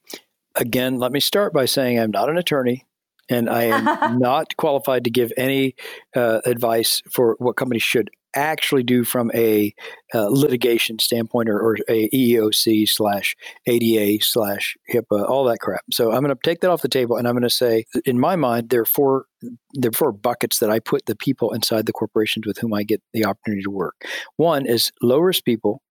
Again, 0.55 0.99
let 0.99 1.11
me 1.11 1.19
start 1.19 1.53
by 1.53 1.65
saying 1.65 1.99
I'm 1.99 2.11
not 2.11 2.29
an 2.29 2.37
attorney 2.37 2.85
and 3.29 3.49
I 3.49 3.63
am 3.63 4.19
not 4.19 4.55
qualified 4.57 5.03
to 5.05 5.09
give 5.09 5.31
any 5.37 5.75
uh, 6.15 6.41
advice 6.45 7.01
for 7.09 7.35
what 7.39 7.55
companies 7.55 7.83
should 7.83 8.09
actually 8.35 8.83
do 8.83 9.03
from 9.03 9.31
a 9.33 9.73
uh, 10.13 10.27
litigation 10.29 10.99
standpoint 10.99 11.49
or, 11.49 11.59
or, 11.59 11.77
a 11.87 12.09
EEOC 12.09 12.87
slash 12.87 13.35
ADA 13.67 14.23
slash 14.23 14.75
HIPAA, 14.91 15.27
all 15.27 15.43
that 15.45 15.59
crap. 15.59 15.81
So 15.91 16.11
I'm 16.11 16.23
going 16.23 16.35
to 16.35 16.39
take 16.43 16.61
that 16.61 16.69
off 16.69 16.81
the 16.81 16.87
table 16.87 17.17
and 17.17 17.27
I'm 17.27 17.33
going 17.33 17.43
to 17.43 17.49
say, 17.49 17.85
in 18.05 18.19
my 18.19 18.35
mind, 18.35 18.69
there 18.69 18.81
are 18.81 18.85
four 18.85 19.25
there 19.73 19.89
are 19.89 19.93
four 19.93 20.11
buckets 20.11 20.59
that 20.59 20.69
I 20.69 20.79
put 20.79 21.05
the 21.05 21.15
people 21.15 21.51
inside 21.53 21.85
the 21.85 21.91
corporations 21.91 22.47
with 22.47 22.59
whom 22.59 22.73
I 22.73 22.83
get 22.83 23.01
the 23.13 23.25
opportunity 23.25 23.63
to 23.63 23.71
work. 23.71 23.95
One 24.37 24.65
is 24.65 24.91
low 25.01 25.19
risk 25.19 25.43
people 25.43 25.81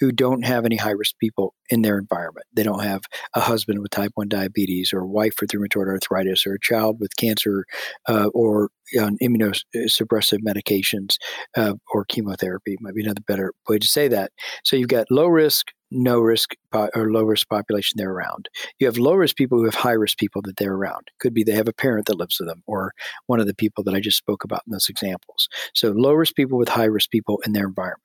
who 0.00 0.12
don't 0.12 0.44
have 0.44 0.64
any 0.64 0.76
high 0.76 0.90
risk 0.90 1.14
people 1.18 1.54
in 1.70 1.82
their 1.82 1.98
environment. 1.98 2.46
They 2.52 2.62
don't 2.62 2.82
have 2.82 3.02
a 3.34 3.40
husband 3.40 3.80
with 3.80 3.90
type 3.90 4.12
1 4.14 4.28
diabetes 4.28 4.92
or 4.92 5.00
a 5.00 5.06
wife 5.06 5.36
with 5.40 5.50
rheumatoid 5.50 5.88
arthritis 5.88 6.46
or 6.46 6.54
a 6.54 6.60
child 6.60 6.98
with 7.00 7.16
cancer 7.16 7.64
uh, 8.08 8.28
or 8.34 8.70
on 8.98 9.18
immunosuppressive 9.22 10.38
medications 10.46 11.16
uh, 11.56 11.74
or 11.92 12.04
chemotherapy, 12.04 12.76
might 12.80 12.94
be 12.94 13.02
another 13.02 13.20
better 13.26 13.52
way 13.68 13.78
to 13.78 13.86
say 13.86 14.08
that. 14.08 14.32
So 14.64 14.76
you've 14.76 14.88
got 14.88 15.10
low 15.10 15.26
risk, 15.26 15.66
no 15.90 16.20
risk 16.20 16.54
or 16.72 17.10
low 17.10 17.22
risk 17.22 17.48
population 17.48 17.96
they're 17.96 18.10
around. 18.10 18.48
You 18.78 18.86
have 18.86 18.98
low 18.98 19.14
risk 19.14 19.36
people 19.36 19.58
who 19.58 19.64
have 19.64 19.74
high 19.74 19.92
risk 19.92 20.18
people 20.18 20.42
that 20.42 20.56
they're 20.56 20.74
around. 20.74 21.08
Could 21.18 21.34
be 21.34 21.44
they 21.44 21.52
have 21.52 21.68
a 21.68 21.72
parent 21.72 22.06
that 22.06 22.18
lives 22.18 22.38
with 22.38 22.48
them 22.48 22.62
or 22.66 22.92
one 23.26 23.40
of 23.40 23.46
the 23.46 23.54
people 23.54 23.84
that 23.84 23.94
I 23.94 24.00
just 24.00 24.18
spoke 24.18 24.44
about 24.44 24.62
in 24.66 24.72
those 24.72 24.88
examples. 24.88 25.48
So 25.74 25.90
low 25.90 26.12
risk 26.12 26.34
people 26.34 26.58
with 26.58 26.68
high 26.68 26.84
risk 26.84 27.10
people 27.10 27.40
in 27.46 27.52
their 27.52 27.66
environment. 27.66 28.02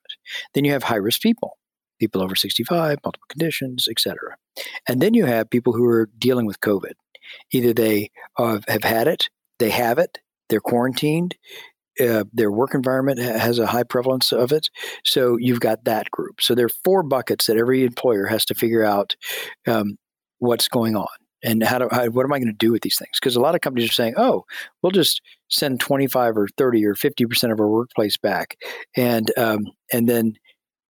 Then 0.54 0.64
you 0.64 0.72
have 0.72 0.82
high 0.82 0.96
risk 0.96 1.20
people 1.20 1.56
people 2.04 2.22
over 2.22 2.34
65, 2.34 2.98
multiple 3.04 3.26
conditions, 3.28 3.88
etc. 3.88 4.36
And 4.88 5.00
then 5.00 5.14
you 5.14 5.24
have 5.26 5.50
people 5.50 5.72
who 5.72 5.84
are 5.86 6.08
dealing 6.18 6.46
with 6.46 6.60
COVID. 6.60 6.92
Either 7.52 7.72
they 7.72 8.10
uh, 8.38 8.60
have 8.68 8.84
had 8.84 9.08
it, 9.08 9.28
they 9.58 9.70
have 9.70 9.98
it, 9.98 10.18
they're 10.48 10.60
quarantined, 10.60 11.36
uh, 12.00 12.24
their 12.32 12.50
work 12.50 12.74
environment 12.74 13.20
has 13.20 13.58
a 13.58 13.66
high 13.66 13.84
prevalence 13.84 14.32
of 14.32 14.52
it. 14.52 14.68
So 15.04 15.36
you've 15.38 15.60
got 15.60 15.84
that 15.84 16.10
group. 16.10 16.40
So 16.40 16.54
there 16.54 16.66
are 16.66 16.80
four 16.84 17.02
buckets 17.02 17.46
that 17.46 17.56
every 17.56 17.84
employer 17.84 18.26
has 18.26 18.44
to 18.46 18.54
figure 18.54 18.84
out 18.84 19.14
um, 19.66 19.96
what's 20.38 20.68
going 20.68 20.96
on 20.96 21.06
and 21.44 21.62
how 21.62 21.78
do 21.78 21.88
how, 21.92 22.06
what 22.06 22.24
am 22.24 22.32
I 22.32 22.38
going 22.38 22.48
to 22.48 22.52
do 22.52 22.72
with 22.72 22.82
these 22.82 22.98
things? 22.98 23.18
Because 23.20 23.36
a 23.36 23.40
lot 23.40 23.54
of 23.54 23.60
companies 23.60 23.90
are 23.90 23.92
saying, 23.92 24.14
"Oh, 24.16 24.44
we'll 24.82 24.90
just 24.90 25.20
send 25.50 25.78
25 25.78 26.36
or 26.36 26.48
30 26.56 26.84
or 26.86 26.94
50 26.94 27.26
percent 27.26 27.52
of 27.52 27.60
our 27.60 27.68
workplace 27.68 28.16
back," 28.16 28.56
and 28.96 29.30
um, 29.38 29.66
and 29.92 30.08
then 30.08 30.34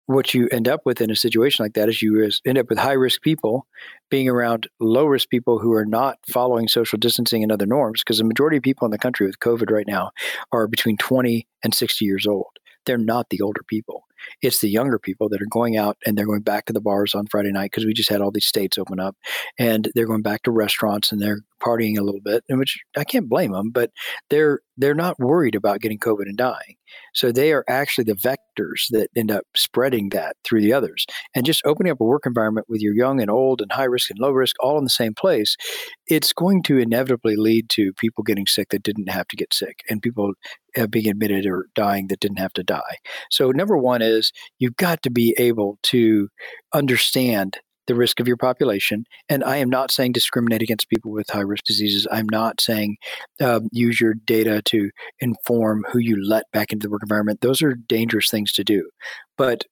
what 0.06 0.34
you 0.34 0.48
end 0.52 0.68
up 0.68 0.82
with 0.84 1.00
in 1.00 1.10
a 1.10 1.16
situation 1.16 1.64
like 1.64 1.74
that 1.74 1.88
is 1.88 2.02
you 2.02 2.30
end 2.44 2.58
up 2.58 2.68
with 2.68 2.78
high 2.78 2.92
risk 2.92 3.22
people 3.22 3.66
being 4.10 4.28
around 4.28 4.68
low 4.78 5.06
risk 5.06 5.30
people 5.30 5.58
who 5.58 5.72
are 5.72 5.86
not 5.86 6.18
following 6.30 6.68
social 6.68 6.98
distancing 6.98 7.42
and 7.42 7.50
other 7.50 7.66
norms 7.66 8.02
because 8.02 8.18
the 8.18 8.24
majority 8.24 8.58
of 8.58 8.62
people 8.62 8.84
in 8.84 8.92
the 8.92 8.98
country 8.98 9.26
with 9.26 9.38
covid 9.38 9.70
right 9.70 9.86
now 9.86 10.10
are 10.52 10.66
between 10.66 10.96
20 10.96 11.46
and 11.62 11.74
60 11.74 12.04
years 12.04 12.26
old. 12.26 12.58
They're 12.86 12.98
not 12.98 13.30
the 13.30 13.40
older 13.40 13.62
people. 13.66 14.04
It's 14.42 14.60
the 14.60 14.68
younger 14.68 14.98
people 14.98 15.28
that 15.30 15.42
are 15.42 15.48
going 15.50 15.76
out 15.76 15.96
and 16.04 16.16
they're 16.16 16.26
going 16.26 16.42
back 16.42 16.66
to 16.66 16.72
the 16.72 16.80
bars 16.80 17.14
on 17.14 17.26
Friday 17.26 17.52
night 17.52 17.70
because 17.70 17.84
we 17.84 17.94
just 17.94 18.10
had 18.10 18.20
all 18.20 18.30
these 18.30 18.46
states 18.46 18.78
open 18.78 19.00
up 19.00 19.16
and 19.58 19.90
they're 19.94 20.06
going 20.06 20.22
back 20.22 20.42
to 20.42 20.50
restaurants 20.50 21.12
and 21.12 21.20
they're 21.20 21.40
partying 21.64 21.98
a 21.98 22.02
little 22.02 22.20
bit, 22.24 22.44
which 22.48 22.78
I 22.96 23.04
can't 23.04 23.28
blame 23.28 23.52
them, 23.52 23.70
but 23.70 23.90
they're 24.30 24.60
they're 24.76 24.94
not 24.94 25.18
worried 25.18 25.54
about 25.54 25.80
getting 25.80 25.98
COVID 25.98 26.24
and 26.26 26.36
dying. 26.36 26.76
So 27.14 27.30
they 27.30 27.52
are 27.52 27.64
actually 27.68 28.04
the 28.04 28.14
vectors 28.14 28.86
that 28.90 29.08
end 29.16 29.30
up 29.30 29.44
spreading 29.54 30.08
that 30.10 30.36
through 30.44 30.62
the 30.62 30.72
others. 30.72 31.06
And 31.34 31.46
just 31.46 31.62
opening 31.64 31.92
up 31.92 32.00
a 32.00 32.04
work 32.04 32.26
environment 32.26 32.66
with 32.68 32.80
your 32.80 32.94
young 32.94 33.20
and 33.20 33.30
old 33.30 33.60
and 33.60 33.70
high 33.70 33.84
risk 33.84 34.10
and 34.10 34.18
low 34.18 34.30
risk 34.30 34.56
all 34.60 34.78
in 34.78 34.84
the 34.84 34.90
same 34.90 35.14
place, 35.14 35.56
it's 36.06 36.32
going 36.32 36.62
to 36.64 36.78
inevitably 36.78 37.36
lead 37.36 37.68
to 37.70 37.92
people 37.94 38.24
getting 38.24 38.46
sick 38.46 38.70
that 38.70 38.82
didn't 38.82 39.10
have 39.10 39.28
to 39.28 39.36
get 39.36 39.54
sick 39.54 39.80
and 39.88 40.02
people 40.02 40.32
uh, 40.76 40.86
being 40.86 41.08
admitted 41.08 41.46
or 41.46 41.66
dying 41.74 42.08
that 42.08 42.20
didn't 42.20 42.38
have 42.38 42.52
to 42.54 42.64
die. 42.64 42.96
So 43.30 43.50
number 43.50 43.76
one 43.76 44.02
is 44.02 44.32
you've 44.58 44.76
got 44.76 45.02
to 45.02 45.10
be 45.10 45.34
able 45.38 45.78
to 45.84 46.28
understand 46.72 47.58
the 47.86 47.94
risk 47.94 48.20
of 48.20 48.28
your 48.28 48.36
population. 48.36 49.04
And 49.28 49.44
I 49.44 49.56
am 49.56 49.70
not 49.70 49.90
saying 49.90 50.12
discriminate 50.12 50.62
against 50.62 50.88
people 50.88 51.10
with 51.10 51.28
high 51.28 51.40
risk 51.40 51.64
diseases. 51.64 52.06
I'm 52.10 52.28
not 52.30 52.60
saying 52.60 52.96
um, 53.40 53.68
use 53.72 54.00
your 54.00 54.14
data 54.14 54.62
to 54.66 54.90
inform 55.20 55.84
who 55.90 55.98
you 55.98 56.22
let 56.22 56.44
back 56.52 56.72
into 56.72 56.86
the 56.86 56.90
work 56.90 57.02
environment. 57.02 57.40
Those 57.40 57.62
are 57.62 57.74
dangerous 57.74 58.30
things 58.30 58.52
to 58.52 58.64
do. 58.64 58.88
But 59.36 59.64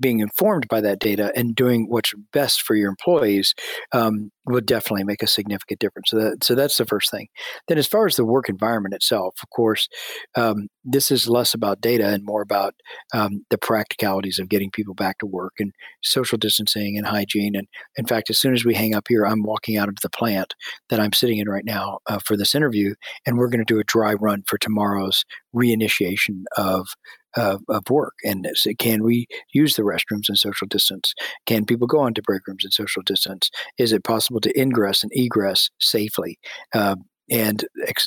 being 0.00 0.20
informed 0.20 0.66
by 0.68 0.80
that 0.80 0.98
data 0.98 1.32
and 1.34 1.54
doing 1.54 1.86
what's 1.88 2.14
best 2.32 2.62
for 2.62 2.74
your 2.74 2.88
employees 2.88 3.54
um, 3.92 4.30
would 4.46 4.66
definitely 4.66 5.04
make 5.04 5.22
a 5.22 5.26
significant 5.26 5.80
difference. 5.80 6.10
So, 6.10 6.16
that, 6.16 6.44
so 6.44 6.54
that's 6.54 6.76
the 6.76 6.86
first 6.86 7.10
thing. 7.10 7.28
Then, 7.68 7.78
as 7.78 7.86
far 7.86 8.06
as 8.06 8.16
the 8.16 8.24
work 8.24 8.48
environment 8.48 8.94
itself, 8.94 9.34
of 9.42 9.50
course, 9.50 9.88
um, 10.36 10.68
this 10.84 11.10
is 11.10 11.28
less 11.28 11.54
about 11.54 11.80
data 11.80 12.08
and 12.08 12.24
more 12.24 12.42
about 12.42 12.74
um, 13.12 13.44
the 13.50 13.58
practicalities 13.58 14.38
of 14.38 14.48
getting 14.48 14.70
people 14.70 14.94
back 14.94 15.18
to 15.18 15.26
work 15.26 15.54
and 15.58 15.72
social 16.02 16.38
distancing 16.38 16.96
and 16.96 17.06
hygiene. 17.06 17.54
And 17.54 17.68
in 17.96 18.06
fact, 18.06 18.30
as 18.30 18.38
soon 18.38 18.54
as 18.54 18.64
we 18.64 18.74
hang 18.74 18.94
up 18.94 19.04
here, 19.08 19.24
I'm 19.24 19.42
walking 19.42 19.76
out 19.76 19.88
of 19.88 19.96
the 20.02 20.10
plant 20.10 20.54
that 20.88 21.00
I'm 21.00 21.12
sitting 21.12 21.38
in 21.38 21.48
right 21.48 21.64
now 21.64 21.98
uh, 22.06 22.18
for 22.24 22.36
this 22.36 22.54
interview, 22.54 22.94
and 23.26 23.36
we're 23.36 23.48
going 23.48 23.64
to 23.64 23.74
do 23.74 23.80
a 23.80 23.84
dry 23.84 24.14
run 24.14 24.42
for 24.46 24.58
tomorrow's 24.58 25.24
reinitiation 25.54 26.42
of 26.56 26.88
of, 27.36 27.62
of 27.68 27.88
work. 27.90 28.14
And 28.24 28.48
can 28.78 29.02
we 29.02 29.26
use 29.52 29.76
the 29.76 29.82
restrooms 29.82 30.28
and 30.28 30.38
social 30.38 30.66
distance? 30.66 31.14
Can 31.46 31.66
people 31.66 31.86
go 31.86 32.00
onto 32.00 32.22
break 32.22 32.46
rooms 32.46 32.64
and 32.64 32.72
social 32.72 33.02
distance? 33.02 33.50
Is 33.78 33.92
it 33.92 34.04
possible 34.04 34.40
to 34.40 34.60
ingress 34.60 35.02
and 35.02 35.12
egress 35.14 35.70
safely? 35.80 36.38
Uh, 36.74 36.96
and 37.30 37.66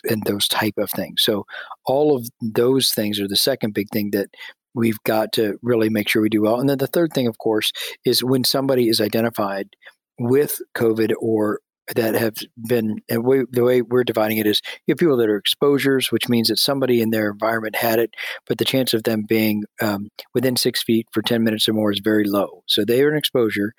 and 0.10 0.24
those 0.24 0.48
type 0.48 0.74
of 0.78 0.90
things. 0.90 1.22
So 1.24 1.46
all 1.86 2.16
of 2.16 2.28
those 2.42 2.92
things 2.92 3.20
are 3.20 3.28
the 3.28 3.36
second 3.36 3.74
big 3.74 3.88
thing 3.92 4.10
that 4.12 4.30
we've 4.74 5.02
got 5.04 5.34
to 5.34 5.58
really 5.62 5.90
make 5.90 6.10
sure 6.10 6.22
we 6.22 6.30
do 6.30 6.42
well. 6.42 6.60
And 6.60 6.70
then 6.70 6.78
the 6.78 6.88
third 6.88 7.14
thing, 7.14 7.28
of 7.28 7.38
course, 7.38 7.72
is 8.06 8.24
when 8.24 8.44
somebody 8.44 8.88
is 8.88 9.02
identified 9.02 9.68
with 10.20 10.60
COVID 10.76 11.14
or 11.20 11.60
that 11.96 12.16
have 12.16 12.36
been 12.68 12.98
and 13.10 13.24
we, 13.24 13.44
the 13.52 13.64
way 13.64 13.82
we're 13.82 14.04
dividing 14.04 14.38
it 14.38 14.48
is 14.48 14.62
you 14.86 14.94
have 14.94 14.98
people 14.98 15.18
that 15.18 15.30
are 15.30 15.38
exposures 15.38 16.12
which 16.12 16.30
means 16.30 16.48
that 16.48 16.58
somebody 16.58 17.02
in 17.02 17.12
their 17.12 17.30
environment 17.30 17.76
had 17.76 18.00
it 18.00 18.14
but 18.48 18.58
the 18.58 18.66
chance 18.66 18.94
of 18.94 19.04
them 19.04 19.24
being 19.28 19.64
um, 19.82 20.10
within 20.34 20.56
six 20.56 20.84
feet 20.84 21.08
for 21.12 21.22
10 21.22 21.44
minutes 21.44 21.68
or 21.68 21.74
more 21.74 21.92
is 21.92 22.02
very 22.04 22.26
low 22.26 22.64
so 22.68 22.86
they 22.86 23.02
are 23.02 23.10
an 23.10 23.18
exposure 23.18 23.74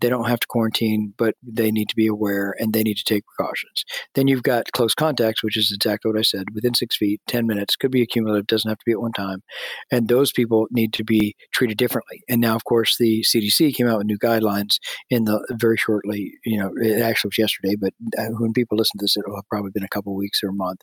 they 0.00 0.08
don't 0.08 0.28
have 0.28 0.40
to 0.40 0.46
quarantine, 0.46 1.14
but 1.16 1.34
they 1.42 1.70
need 1.70 1.88
to 1.88 1.96
be 1.96 2.06
aware 2.06 2.54
and 2.58 2.72
they 2.72 2.82
need 2.82 2.96
to 2.96 3.04
take 3.04 3.24
precautions. 3.26 3.84
Then 4.14 4.28
you've 4.28 4.42
got 4.42 4.72
close 4.72 4.94
contacts, 4.94 5.42
which 5.42 5.56
is 5.56 5.72
exactly 5.74 6.10
what 6.10 6.18
I 6.18 6.22
said 6.22 6.44
within 6.54 6.74
six 6.74 6.96
feet, 6.96 7.20
10 7.28 7.46
minutes, 7.46 7.76
could 7.76 7.90
be 7.90 8.02
accumulative, 8.02 8.46
doesn't 8.46 8.68
have 8.68 8.78
to 8.78 8.84
be 8.84 8.92
at 8.92 9.00
one 9.00 9.12
time. 9.12 9.42
And 9.90 10.08
those 10.08 10.32
people 10.32 10.66
need 10.70 10.92
to 10.94 11.04
be 11.04 11.34
treated 11.52 11.78
differently. 11.78 12.22
And 12.28 12.40
now, 12.40 12.56
of 12.56 12.64
course, 12.64 12.96
the 12.98 13.22
CDC 13.22 13.74
came 13.74 13.88
out 13.88 13.98
with 13.98 14.06
new 14.06 14.18
guidelines 14.18 14.78
in 15.10 15.24
the 15.24 15.44
very 15.52 15.76
shortly, 15.76 16.32
you 16.44 16.58
know, 16.58 16.72
it 16.76 17.00
actually 17.00 17.28
was 17.28 17.38
yesterday, 17.38 17.55
but 17.78 17.92
uh, 18.18 18.26
when 18.38 18.52
people 18.52 18.78
listen 18.78 18.98
to 18.98 19.04
this, 19.04 19.16
it'll 19.16 19.36
have 19.36 19.48
probably 19.48 19.70
been 19.70 19.82
a 19.84 19.88
couple 19.88 20.14
weeks 20.14 20.40
or 20.42 20.50
a 20.50 20.54
month. 20.54 20.80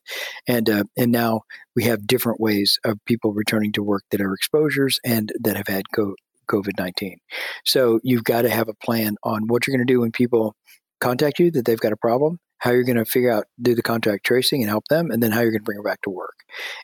And, 0.47 0.69
uh, 0.69 0.83
and 0.97 1.11
now 1.11 1.41
we 1.75 1.83
have 1.83 2.07
different 2.07 2.39
ways 2.39 2.79
of 2.83 2.97
people 3.05 3.33
returning 3.33 3.71
to 3.73 3.83
work 3.83 4.03
that 4.11 4.21
are 4.21 4.33
exposures 4.33 4.99
and 5.05 5.31
that 5.41 5.55
have 5.55 5.67
had 5.67 5.83
COVID 5.95 6.77
19. 6.77 7.17
So 7.65 7.99
you've 8.03 8.23
got 8.23 8.43
to 8.43 8.49
have 8.49 8.69
a 8.69 8.73
plan 8.73 9.15
on 9.23 9.47
what 9.47 9.65
you're 9.65 9.75
going 9.75 9.85
to 9.85 9.93
do 9.93 10.01
when 10.01 10.11
people 10.11 10.55
contact 10.99 11.39
you 11.39 11.51
that 11.51 11.65
they've 11.65 11.79
got 11.79 11.91
a 11.91 11.97
problem, 11.97 12.39
how 12.59 12.71
you're 12.71 12.83
going 12.83 12.97
to 12.97 13.05
figure 13.05 13.31
out, 13.31 13.45
do 13.61 13.75
the 13.75 13.81
contact 13.81 14.25
tracing 14.25 14.61
and 14.61 14.69
help 14.69 14.85
them, 14.89 15.11
and 15.11 15.21
then 15.21 15.31
how 15.31 15.41
you're 15.41 15.51
going 15.51 15.59
to 15.59 15.65
bring 15.65 15.77
them 15.77 15.83
back 15.83 16.01
to 16.01 16.09
work. 16.09 16.35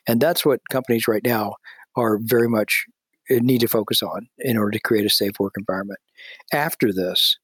And 0.06 0.20
that's 0.20 0.44
what 0.44 0.60
companies 0.70 1.08
right 1.08 1.24
now 1.24 1.54
are 1.96 2.18
very 2.20 2.48
much 2.48 2.84
uh, 3.30 3.36
need 3.40 3.60
to 3.60 3.68
focus 3.68 4.02
on 4.02 4.28
in 4.38 4.56
order 4.56 4.72
to 4.72 4.80
create 4.80 5.06
a 5.06 5.10
safe 5.10 5.32
work 5.38 5.54
environment. 5.56 5.98
After 6.52 6.92
this, 6.92 7.36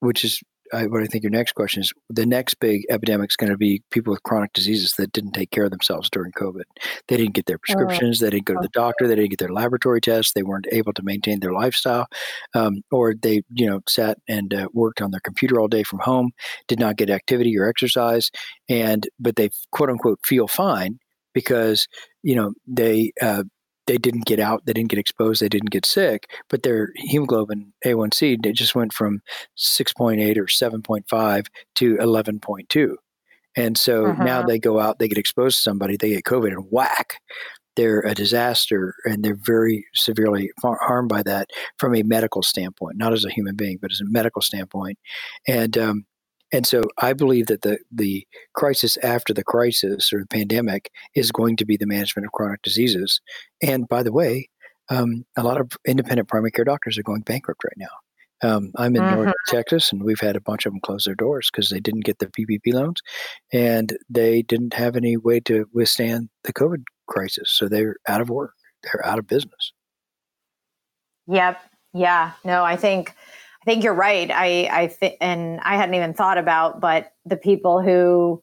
which 0.00 0.24
is 0.24 0.40
I, 0.72 0.86
what 0.86 1.02
I 1.02 1.06
think 1.06 1.22
your 1.22 1.30
next 1.30 1.52
question 1.52 1.82
is 1.82 1.92
the 2.08 2.26
next 2.26 2.54
big 2.54 2.84
epidemic 2.90 3.30
is 3.30 3.36
going 3.36 3.52
to 3.52 3.58
be 3.58 3.82
people 3.90 4.12
with 4.12 4.22
chronic 4.22 4.52
diseases 4.52 4.94
that 4.98 5.12
didn't 5.12 5.32
take 5.32 5.50
care 5.50 5.64
of 5.64 5.70
themselves 5.70 6.10
during 6.10 6.32
COVID. 6.32 6.64
They 7.08 7.16
didn't 7.16 7.34
get 7.34 7.46
their 7.46 7.56
oh, 7.56 7.64
prescriptions, 7.64 8.20
they 8.20 8.30
didn't 8.30 8.46
go 8.46 8.54
to 8.54 8.60
the 8.60 8.68
doctor, 8.68 9.06
they 9.06 9.14
didn't 9.14 9.30
get 9.30 9.38
their 9.38 9.52
laboratory 9.52 10.00
tests, 10.00 10.32
they 10.32 10.42
weren't 10.42 10.66
able 10.72 10.92
to 10.94 11.02
maintain 11.02 11.40
their 11.40 11.52
lifestyle, 11.52 12.06
um, 12.54 12.82
or 12.90 13.14
they 13.14 13.42
you 13.52 13.66
know 13.66 13.80
sat 13.88 14.18
and 14.28 14.54
uh, 14.54 14.68
worked 14.72 15.00
on 15.00 15.10
their 15.10 15.20
computer 15.20 15.60
all 15.60 15.68
day 15.68 15.82
from 15.82 16.00
home, 16.00 16.32
did 16.66 16.78
not 16.78 16.96
get 16.96 17.10
activity 17.10 17.56
or 17.58 17.68
exercise, 17.68 18.30
and 18.68 19.08
but 19.18 19.36
they 19.36 19.50
quote 19.72 19.90
unquote 19.90 20.20
feel 20.24 20.48
fine 20.48 20.98
because 21.34 21.86
you 22.22 22.34
know 22.34 22.52
they 22.66 23.12
uh, 23.20 23.44
they 23.88 23.96
didn't 23.96 24.26
get 24.26 24.38
out, 24.38 24.64
they 24.66 24.72
didn't 24.72 24.90
get 24.90 24.98
exposed, 24.98 25.40
they 25.40 25.48
didn't 25.48 25.70
get 25.70 25.86
sick, 25.86 26.30
but 26.48 26.62
their 26.62 26.90
hemoglobin 26.94 27.72
A1C 27.84 28.46
it 28.46 28.52
just 28.52 28.74
went 28.74 28.92
from 28.92 29.20
6.8 29.56 30.36
or 30.36 30.44
7.5 30.44 31.46
to 31.76 31.96
11.2. 31.96 32.94
And 33.56 33.76
so 33.76 34.06
uh-huh. 34.06 34.22
now 34.22 34.42
they 34.42 34.58
go 34.58 34.78
out, 34.78 34.98
they 34.98 35.08
get 35.08 35.18
exposed 35.18 35.56
to 35.56 35.62
somebody, 35.62 35.96
they 35.96 36.10
get 36.10 36.24
COVID 36.24 36.52
and 36.52 36.66
whack. 36.70 37.14
They're 37.76 38.00
a 38.00 38.14
disaster 38.14 38.94
and 39.04 39.24
they're 39.24 39.38
very 39.40 39.86
severely 39.94 40.50
harmed 40.60 41.08
by 41.08 41.22
that 41.22 41.48
from 41.78 41.94
a 41.94 42.02
medical 42.02 42.42
standpoint, 42.42 42.98
not 42.98 43.12
as 43.12 43.24
a 43.24 43.30
human 43.30 43.56
being, 43.56 43.78
but 43.80 43.92
as 43.92 44.00
a 44.00 44.04
medical 44.04 44.42
standpoint. 44.42 44.98
And 45.46 45.78
um, 45.78 46.04
and 46.52 46.66
so 46.66 46.82
I 46.98 47.12
believe 47.12 47.46
that 47.46 47.62
the, 47.62 47.78
the 47.92 48.26
crisis 48.54 48.96
after 48.98 49.34
the 49.34 49.44
crisis 49.44 50.12
or 50.12 50.20
the 50.20 50.26
pandemic 50.26 50.90
is 51.14 51.30
going 51.30 51.56
to 51.56 51.66
be 51.66 51.76
the 51.76 51.86
management 51.86 52.26
of 52.26 52.32
chronic 52.32 52.62
diseases. 52.62 53.20
And 53.62 53.86
by 53.86 54.02
the 54.02 54.12
way, 54.12 54.48
um, 54.88 55.24
a 55.36 55.42
lot 55.42 55.60
of 55.60 55.72
independent 55.86 56.28
primary 56.28 56.50
care 56.50 56.64
doctors 56.64 56.96
are 56.96 57.02
going 57.02 57.20
bankrupt 57.22 57.62
right 57.64 57.76
now. 57.76 57.88
Um, 58.40 58.70
I'm 58.76 58.94
in 58.94 59.02
North 59.02 59.28
mm-hmm. 59.28 59.56
Texas, 59.56 59.90
and 59.90 60.04
we've 60.04 60.20
had 60.20 60.36
a 60.36 60.40
bunch 60.40 60.64
of 60.64 60.72
them 60.72 60.80
close 60.80 61.04
their 61.04 61.16
doors 61.16 61.50
because 61.52 61.70
they 61.70 61.80
didn't 61.80 62.04
get 62.04 62.20
the 62.20 62.28
PPP 62.28 62.72
loans, 62.72 63.00
and 63.52 63.96
they 64.08 64.42
didn't 64.42 64.74
have 64.74 64.94
any 64.94 65.16
way 65.16 65.40
to 65.40 65.66
withstand 65.72 66.28
the 66.44 66.52
COVID 66.52 66.84
crisis. 67.08 67.50
So 67.50 67.68
they're 67.68 67.96
out 68.06 68.20
of 68.20 68.30
work. 68.30 68.52
They're 68.84 69.04
out 69.04 69.18
of 69.18 69.26
business. 69.26 69.72
Yep. 71.26 71.60
Yeah. 71.92 72.32
No, 72.44 72.62
I 72.62 72.76
think 72.76 73.14
think 73.68 73.84
you're 73.84 73.92
right. 73.92 74.30
I 74.30 74.68
I 74.72 74.88
think, 74.88 75.16
and 75.20 75.60
I 75.60 75.76
hadn't 75.76 75.94
even 75.94 76.14
thought 76.14 76.38
about, 76.38 76.80
but 76.80 77.12
the 77.26 77.36
people 77.36 77.82
who, 77.82 78.42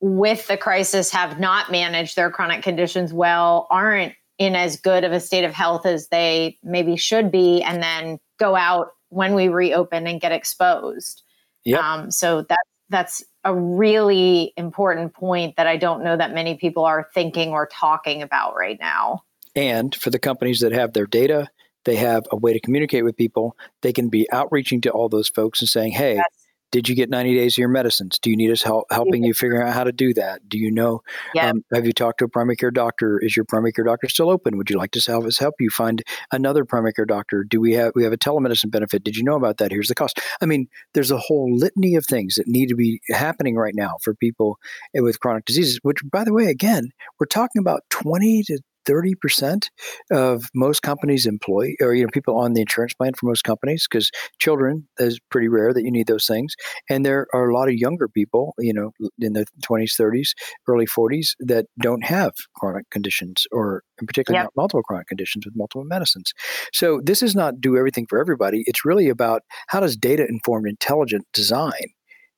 with 0.00 0.46
the 0.46 0.58
crisis, 0.58 1.10
have 1.10 1.40
not 1.40 1.72
managed 1.72 2.16
their 2.16 2.30
chronic 2.30 2.62
conditions 2.62 3.14
well 3.14 3.66
aren't 3.70 4.12
in 4.36 4.54
as 4.54 4.76
good 4.76 5.04
of 5.04 5.12
a 5.12 5.20
state 5.20 5.44
of 5.44 5.54
health 5.54 5.86
as 5.86 6.08
they 6.08 6.58
maybe 6.62 6.96
should 6.96 7.32
be, 7.32 7.62
and 7.62 7.82
then 7.82 8.18
go 8.38 8.54
out 8.54 8.88
when 9.08 9.34
we 9.34 9.48
reopen 9.48 10.06
and 10.06 10.20
get 10.20 10.32
exposed. 10.32 11.22
Yeah. 11.64 11.78
Um, 11.78 12.10
so 12.10 12.42
that 12.42 12.64
that's 12.90 13.24
a 13.44 13.54
really 13.54 14.52
important 14.58 15.14
point 15.14 15.56
that 15.56 15.66
I 15.66 15.78
don't 15.78 16.04
know 16.04 16.16
that 16.16 16.34
many 16.34 16.56
people 16.56 16.84
are 16.84 17.08
thinking 17.14 17.50
or 17.50 17.66
talking 17.72 18.20
about 18.20 18.54
right 18.54 18.78
now. 18.78 19.22
And 19.56 19.94
for 19.94 20.10
the 20.10 20.18
companies 20.18 20.60
that 20.60 20.72
have 20.72 20.92
their 20.92 21.06
data 21.06 21.48
they 21.84 21.96
have 21.96 22.26
a 22.30 22.36
way 22.36 22.52
to 22.52 22.60
communicate 22.60 23.04
with 23.04 23.16
people. 23.16 23.56
They 23.82 23.92
can 23.92 24.08
be 24.08 24.30
outreaching 24.30 24.80
to 24.82 24.90
all 24.90 25.08
those 25.08 25.28
folks 25.28 25.60
and 25.60 25.68
saying, 25.68 25.92
hey, 25.92 26.16
yes. 26.16 26.26
did 26.70 26.88
you 26.88 26.94
get 26.94 27.10
90 27.10 27.34
days 27.34 27.54
of 27.54 27.58
your 27.58 27.68
medicines? 27.68 28.18
Do 28.20 28.30
you 28.30 28.36
need 28.36 28.50
us 28.50 28.62
help 28.62 28.86
helping 28.90 29.24
you 29.24 29.34
figure 29.34 29.62
out 29.62 29.74
how 29.74 29.84
to 29.84 29.92
do 29.92 30.14
that? 30.14 30.48
Do 30.48 30.58
you 30.58 30.70
know? 30.70 31.02
Um, 31.50 31.64
have 31.72 31.86
you 31.86 31.92
talked 31.92 32.18
to 32.18 32.24
a 32.24 32.28
primary 32.28 32.56
care 32.56 32.70
doctor? 32.70 33.18
Is 33.18 33.36
your 33.36 33.44
primary 33.44 33.72
care 33.72 33.84
doctor 33.84 34.08
still 34.08 34.30
open? 34.30 34.56
Would 34.56 34.70
you 34.70 34.78
like 34.78 34.92
to 34.92 35.00
help 35.00 35.24
us 35.24 35.38
help 35.38 35.54
you 35.58 35.70
find 35.70 36.02
another 36.30 36.64
primary 36.64 36.92
care 36.92 37.04
doctor? 37.04 37.44
Do 37.44 37.60
we 37.60 37.72
have 37.72 37.92
we 37.94 38.04
have 38.04 38.12
a 38.12 38.18
telemedicine 38.18 38.70
benefit? 38.70 39.04
Did 39.04 39.16
you 39.16 39.24
know 39.24 39.36
about 39.36 39.58
that? 39.58 39.72
Here's 39.72 39.88
the 39.88 39.94
cost. 39.94 40.20
I 40.40 40.46
mean, 40.46 40.68
there's 40.94 41.10
a 41.10 41.18
whole 41.18 41.54
litany 41.54 41.96
of 41.96 42.06
things 42.06 42.36
that 42.36 42.46
need 42.46 42.68
to 42.68 42.76
be 42.76 43.00
happening 43.10 43.56
right 43.56 43.74
now 43.74 43.96
for 44.02 44.14
people 44.14 44.58
with 44.94 45.20
chronic 45.20 45.44
diseases. 45.44 45.80
Which, 45.82 45.98
by 46.10 46.24
the 46.24 46.32
way, 46.32 46.46
again, 46.46 46.90
we're 47.18 47.26
talking 47.26 47.60
about 47.60 47.82
20 47.90 48.44
to 48.44 48.60
30% 48.86 49.68
of 50.10 50.44
most 50.54 50.82
companies 50.82 51.26
employ 51.26 51.74
or 51.80 51.94
you 51.94 52.04
know 52.04 52.10
people 52.12 52.36
on 52.36 52.54
the 52.54 52.60
insurance 52.60 52.94
plan 52.94 53.12
for 53.14 53.26
most 53.26 53.42
companies 53.42 53.86
because 53.90 54.10
children 54.38 54.88
is 54.98 55.18
pretty 55.30 55.48
rare 55.48 55.72
that 55.72 55.82
you 55.82 55.90
need 55.90 56.06
those 56.06 56.26
things. 56.26 56.54
And 56.88 57.04
there 57.04 57.26
are 57.34 57.48
a 57.48 57.54
lot 57.54 57.68
of 57.68 57.74
younger 57.74 58.08
people 58.08 58.54
you 58.58 58.72
know 58.72 58.92
in 59.18 59.32
the 59.32 59.46
20s 59.64 60.00
30s 60.00 60.30
early 60.68 60.86
40s 60.86 61.34
that 61.40 61.66
don't 61.80 62.04
have 62.04 62.32
chronic 62.56 62.88
conditions 62.90 63.46
or 63.52 63.82
in 64.00 64.06
particular 64.06 64.40
yep. 64.40 64.50
multiple 64.56 64.82
chronic 64.82 65.06
conditions 65.06 65.46
with 65.46 65.56
multiple 65.56 65.84
medicines. 65.84 66.32
So 66.72 67.00
this 67.02 67.22
is 67.22 67.34
not 67.34 67.60
do 67.60 67.76
everything 67.76 68.06
for 68.08 68.20
everybody. 68.20 68.64
It's 68.66 68.84
really 68.84 69.08
about 69.08 69.42
how 69.68 69.80
does 69.80 69.96
data 69.96 70.26
informed 70.28 70.66
intelligent 70.66 71.26
design 71.32 71.92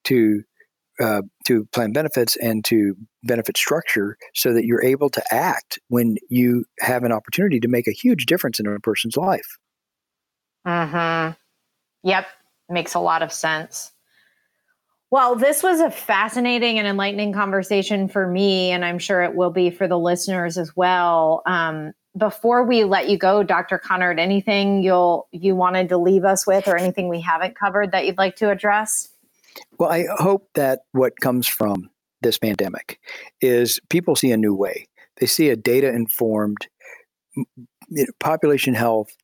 to 0.04 0.42
uh, 1.00 1.22
to 1.46 1.66
plan 1.72 1.92
benefits 1.92 2.36
and 2.36 2.64
to 2.64 2.94
benefit 3.22 3.56
structure 3.56 4.16
so 4.34 4.52
that 4.52 4.64
you're 4.64 4.82
able 4.82 5.10
to 5.10 5.22
act 5.34 5.78
when 5.88 6.16
you 6.28 6.64
have 6.80 7.04
an 7.04 7.12
opportunity 7.12 7.58
to 7.60 7.68
make 7.68 7.88
a 7.88 7.92
huge 7.92 8.26
difference 8.26 8.60
in 8.60 8.66
a 8.66 8.80
person's 8.80 9.16
life. 9.16 9.58
Hmm. 10.66 11.30
Yep. 12.02 12.26
Makes 12.68 12.94
a 12.94 13.00
lot 13.00 13.22
of 13.22 13.32
sense. 13.32 13.92
Well, 15.10 15.36
this 15.36 15.62
was 15.62 15.80
a 15.80 15.90
fascinating 15.90 16.78
and 16.78 16.88
enlightening 16.88 17.32
conversation 17.32 18.08
for 18.08 18.26
me, 18.26 18.70
and 18.70 18.84
I'm 18.84 18.98
sure 18.98 19.22
it 19.22 19.36
will 19.36 19.50
be 19.50 19.70
for 19.70 19.86
the 19.86 19.98
listeners 19.98 20.58
as 20.58 20.74
well. 20.74 21.42
Um, 21.46 21.92
before 22.16 22.64
we 22.64 22.84
let 22.84 23.08
you 23.08 23.18
go, 23.18 23.42
Dr. 23.42 23.78
Conard, 23.78 24.18
anything 24.18 24.82
you'll 24.82 25.28
you 25.30 25.54
wanted 25.54 25.88
to 25.90 25.98
leave 25.98 26.24
us 26.24 26.46
with, 26.46 26.66
or 26.66 26.76
anything 26.76 27.08
we 27.08 27.20
haven't 27.20 27.56
covered 27.56 27.92
that 27.92 28.06
you'd 28.06 28.18
like 28.18 28.36
to 28.36 28.50
address? 28.50 29.08
Well, 29.78 29.90
I 29.90 30.06
hope 30.16 30.48
that 30.54 30.80
what 30.92 31.20
comes 31.20 31.46
from 31.46 31.90
this 32.22 32.38
pandemic 32.38 32.98
is 33.40 33.80
people 33.90 34.16
see 34.16 34.32
a 34.32 34.36
new 34.36 34.54
way. 34.54 34.88
They 35.18 35.26
see 35.26 35.50
a 35.50 35.56
data 35.56 35.88
informed 35.88 36.66
population 38.18 38.74
health 38.74 39.14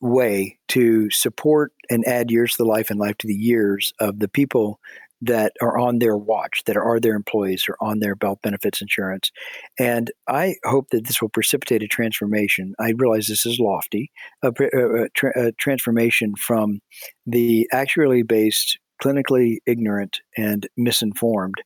way 0.00 0.58
to 0.68 1.10
support 1.10 1.72
and 1.90 2.06
add 2.06 2.30
years 2.30 2.52
to 2.52 2.58
the 2.58 2.68
life 2.68 2.90
and 2.90 2.98
life 2.98 3.18
to 3.18 3.26
the 3.26 3.34
years 3.34 3.92
of 4.00 4.18
the 4.18 4.28
people 4.28 4.80
that 5.22 5.52
are 5.62 5.78
on 5.78 5.98
their 5.98 6.16
watch, 6.16 6.62
that 6.66 6.76
are 6.76 7.00
their 7.00 7.14
employees, 7.14 7.64
or 7.68 7.76
on 7.80 8.00
their 8.00 8.14
health 8.20 8.42
benefits 8.42 8.82
insurance. 8.82 9.30
And 9.78 10.10
I 10.28 10.56
hope 10.64 10.90
that 10.90 11.06
this 11.06 11.22
will 11.22 11.30
precipitate 11.30 11.82
a 11.82 11.88
transformation. 11.88 12.74
I 12.78 12.92
realize 12.96 13.26
this 13.26 13.46
is 13.46 13.58
lofty, 13.58 14.10
a, 14.42 14.52
a, 14.74 15.46
a 15.46 15.52
transformation 15.52 16.34
from 16.36 16.80
the 17.24 17.66
actuarially 17.72 18.26
based, 18.26 18.78
clinically 19.02 19.58
ignorant, 19.66 20.20
and 20.36 20.68
misinformed, 20.76 21.56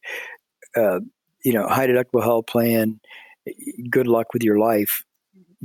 uh, 0.76 1.00
you 1.44 1.52
know, 1.52 1.66
high 1.66 1.86
deductible 1.86 2.22
health 2.22 2.46
plan, 2.46 3.00
good 3.90 4.06
luck 4.06 4.32
with 4.32 4.42
your 4.42 4.58
life 4.58 5.04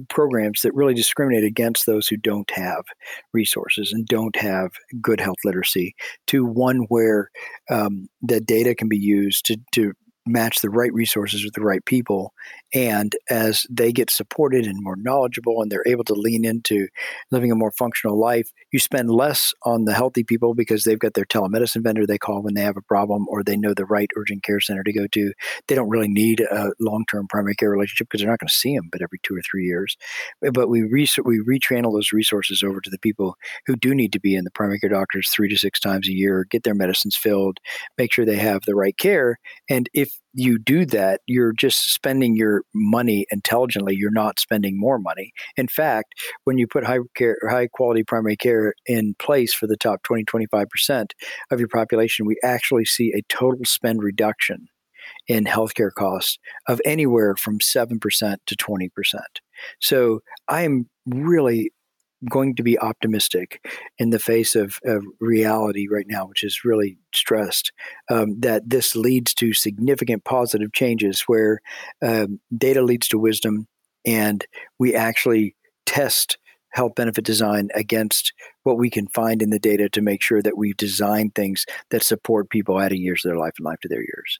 programs 0.09 0.61
that 0.61 0.73
really 0.73 0.93
discriminate 0.93 1.43
against 1.43 1.85
those 1.85 2.07
who 2.07 2.17
don't 2.17 2.51
have 2.51 2.83
resources 3.33 3.93
and 3.93 4.05
don't 4.07 4.35
have 4.35 4.71
good 5.01 5.21
health 5.21 5.37
literacy 5.45 5.95
to 6.27 6.45
one 6.45 6.85
where 6.89 7.29
um, 7.69 8.07
the 8.21 8.41
data 8.41 8.75
can 8.75 8.89
be 8.89 8.97
used 8.97 9.45
to, 9.45 9.57
to 9.71 9.93
match 10.25 10.61
the 10.61 10.69
right 10.69 10.93
resources 10.93 11.43
with 11.43 11.53
the 11.53 11.61
right 11.61 11.85
people. 11.85 12.33
And 12.73 13.15
as 13.29 13.65
they 13.69 13.91
get 13.91 14.09
supported 14.09 14.65
and 14.65 14.81
more 14.81 14.95
knowledgeable 14.95 15.61
and 15.61 15.71
they're 15.71 15.87
able 15.87 16.03
to 16.05 16.13
lean 16.13 16.43
into 16.43 16.87
living 17.31 17.51
a 17.51 17.55
more 17.55 17.71
functional 17.71 18.19
life, 18.19 18.49
you 18.71 18.79
spend 18.79 19.11
less 19.11 19.53
on 19.63 19.85
the 19.85 19.93
healthy 19.93 20.23
people 20.23 20.55
because 20.55 20.83
they've 20.83 20.99
got 20.99 21.13
their 21.13 21.25
telemedicine 21.25 21.83
vendor 21.83 22.05
they 22.05 22.17
call 22.17 22.41
when 22.41 22.55
they 22.55 22.61
have 22.61 22.77
a 22.77 22.81
problem 22.81 23.25
or 23.29 23.43
they 23.43 23.55
know 23.55 23.73
the 23.73 23.85
right 23.85 24.09
urgent 24.17 24.43
care 24.43 24.59
center 24.59 24.83
to 24.83 24.93
go 24.93 25.07
to. 25.07 25.31
They 25.67 25.75
don't 25.75 25.89
really 25.89 26.07
need 26.07 26.41
a 26.41 26.71
long 26.79 27.05
term 27.09 27.27
primary 27.27 27.55
care 27.55 27.69
relationship 27.69 28.07
because 28.07 28.21
they're 28.21 28.29
not 28.29 28.39
going 28.39 28.47
to 28.47 28.53
see 28.53 28.75
them 28.75 28.89
but 28.91 29.01
every 29.01 29.19
two 29.23 29.35
or 29.35 29.41
three 29.41 29.65
years. 29.65 29.95
But 30.41 30.69
we, 30.69 30.81
re- 30.83 31.07
we 31.23 31.39
rechannel 31.39 31.93
those 31.93 32.11
resources 32.11 32.63
over 32.63 32.81
to 32.81 32.89
the 32.89 32.99
people 32.99 33.35
who 33.67 33.75
do 33.75 33.93
need 33.93 34.11
to 34.13 34.19
be 34.19 34.35
in 34.35 34.43
the 34.43 34.51
primary 34.51 34.79
care 34.79 34.89
doctors 34.89 35.29
three 35.29 35.49
to 35.49 35.57
six 35.57 35.79
times 35.79 36.07
a 36.07 36.13
year, 36.13 36.45
get 36.49 36.63
their 36.63 36.75
medicines 36.75 37.15
filled, 37.15 37.59
make 37.97 38.11
sure 38.11 38.25
they 38.25 38.37
have 38.37 38.63
the 38.65 38.75
right 38.75 38.97
care. 38.97 39.37
And 39.69 39.89
if 39.93 40.14
you 40.33 40.59
do 40.59 40.85
that, 40.87 41.21
you're 41.27 41.53
just 41.53 41.93
spending 41.93 42.35
your 42.35 42.63
money 42.73 43.25
intelligently. 43.31 43.95
You're 43.97 44.11
not 44.11 44.39
spending 44.39 44.77
more 44.77 44.99
money. 44.99 45.31
In 45.55 45.67
fact, 45.67 46.13
when 46.43 46.57
you 46.57 46.67
put 46.67 46.85
high 46.85 46.99
care, 47.15 47.37
high 47.49 47.67
quality 47.67 48.03
primary 48.03 48.35
care 48.35 48.73
in 48.85 49.15
place 49.17 49.53
for 49.53 49.65
the 49.65 49.77
top 49.77 50.03
20, 50.03 50.25
25% 50.25 51.11
of 51.51 51.59
your 51.59 51.69
population, 51.69 52.25
we 52.25 52.37
actually 52.43 52.85
see 52.85 53.13
a 53.15 53.21
total 53.33 53.63
spend 53.63 54.03
reduction 54.03 54.67
in 55.27 55.45
healthcare 55.45 55.91
costs 55.95 56.37
of 56.67 56.81
anywhere 56.83 57.35
from 57.35 57.59
7% 57.59 57.99
to 58.45 58.55
20%. 58.55 58.89
So 59.79 60.19
I'm 60.47 60.89
really 61.05 61.71
going 62.29 62.55
to 62.55 62.63
be 62.63 62.79
optimistic 62.79 63.65
in 63.97 64.09
the 64.09 64.19
face 64.19 64.55
of, 64.55 64.79
of 64.85 65.03
reality 65.19 65.87
right 65.89 66.05
now, 66.07 66.25
which 66.25 66.43
is 66.43 66.65
really 66.65 66.97
stressed, 67.13 67.71
um, 68.09 68.39
that 68.39 68.69
this 68.69 68.95
leads 68.95 69.33
to 69.35 69.53
significant 69.53 70.23
positive 70.23 70.73
changes 70.73 71.21
where 71.21 71.59
um, 72.01 72.39
data 72.57 72.81
leads 72.81 73.07
to 73.09 73.19
wisdom 73.19 73.67
and 74.05 74.45
we 74.79 74.95
actually 74.95 75.55
test 75.85 76.37
health 76.69 76.95
benefit 76.95 77.23
design 77.23 77.69
against 77.73 78.33
what 78.63 78.77
we 78.77 78.89
can 78.89 79.07
find 79.07 79.41
in 79.41 79.49
the 79.49 79.59
data 79.59 79.87
to 79.89 80.01
make 80.01 80.21
sure 80.21 80.41
that 80.41 80.57
we've 80.57 80.77
designed 80.77 81.33
things 81.33 81.65
that 81.89 82.03
support 82.03 82.49
people 82.49 82.79
adding 82.79 83.01
years 83.01 83.21
to 83.21 83.29
their 83.29 83.37
life 83.37 83.53
and 83.57 83.65
life 83.65 83.79
to 83.81 83.87
their 83.87 84.01
years. 84.01 84.39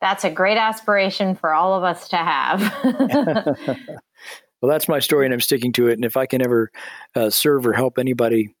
That's 0.00 0.24
a 0.24 0.30
great 0.30 0.56
aspiration 0.56 1.34
for 1.34 1.52
all 1.54 1.74
of 1.74 1.84
us 1.84 2.08
to 2.08 2.16
have. 2.16 2.60
well, 4.60 4.70
that's 4.70 4.88
my 4.88 4.98
story, 4.98 5.26
and 5.26 5.34
I'm 5.34 5.40
sticking 5.40 5.72
to 5.74 5.88
it. 5.88 5.94
And 5.94 6.04
if 6.04 6.16
I 6.16 6.26
can 6.26 6.42
ever 6.42 6.70
uh, 7.14 7.30
serve 7.30 7.66
or 7.66 7.72
help 7.72 7.98
anybody 7.98 8.54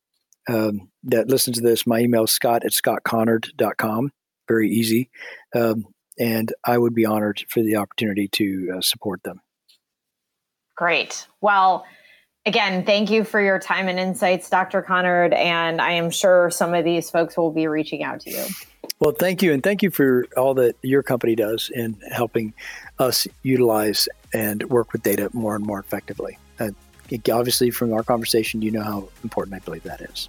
um, 0.48 0.90
that 1.04 1.28
listens 1.28 1.56
to 1.56 1.62
this, 1.62 1.86
my 1.86 2.00
email 2.00 2.24
is 2.24 2.32
scott 2.32 2.64
at 2.64 2.72
scottconard.com. 2.72 4.10
Very 4.48 4.70
easy. 4.70 5.10
Um, 5.54 5.86
and 6.18 6.52
I 6.64 6.78
would 6.78 6.94
be 6.94 7.06
honored 7.06 7.44
for 7.48 7.62
the 7.62 7.76
opportunity 7.76 8.28
to 8.28 8.74
uh, 8.76 8.80
support 8.80 9.22
them. 9.22 9.40
Great. 10.76 11.26
Well, 11.40 11.84
again, 12.46 12.84
thank 12.84 13.10
you 13.10 13.24
for 13.24 13.40
your 13.40 13.58
time 13.58 13.88
and 13.88 13.98
insights, 13.98 14.48
Dr. 14.48 14.82
Conard. 14.82 15.34
And 15.34 15.80
I 15.80 15.92
am 15.92 16.10
sure 16.10 16.50
some 16.50 16.74
of 16.74 16.84
these 16.84 17.10
folks 17.10 17.36
will 17.36 17.50
be 17.50 17.66
reaching 17.66 18.02
out 18.02 18.20
to 18.20 18.30
you. 18.30 18.44
Well, 18.98 19.12
thank 19.12 19.42
you. 19.42 19.52
And 19.52 19.62
thank 19.62 19.82
you 19.82 19.90
for 19.90 20.26
all 20.36 20.54
that 20.54 20.76
your 20.82 21.02
company 21.02 21.34
does 21.34 21.70
in 21.74 21.98
helping 22.10 22.52
us 23.00 23.26
utilize 23.42 24.08
and 24.32 24.62
work 24.70 24.92
with 24.92 25.02
data 25.02 25.30
more 25.32 25.56
and 25.56 25.64
more 25.64 25.80
effectively. 25.80 26.38
Obviously, 27.32 27.70
from 27.72 27.92
our 27.92 28.04
conversation, 28.04 28.62
you 28.62 28.70
know 28.70 28.82
how 28.82 29.08
important 29.24 29.56
I 29.56 29.58
believe 29.58 29.82
that 29.82 30.00
is. 30.00 30.28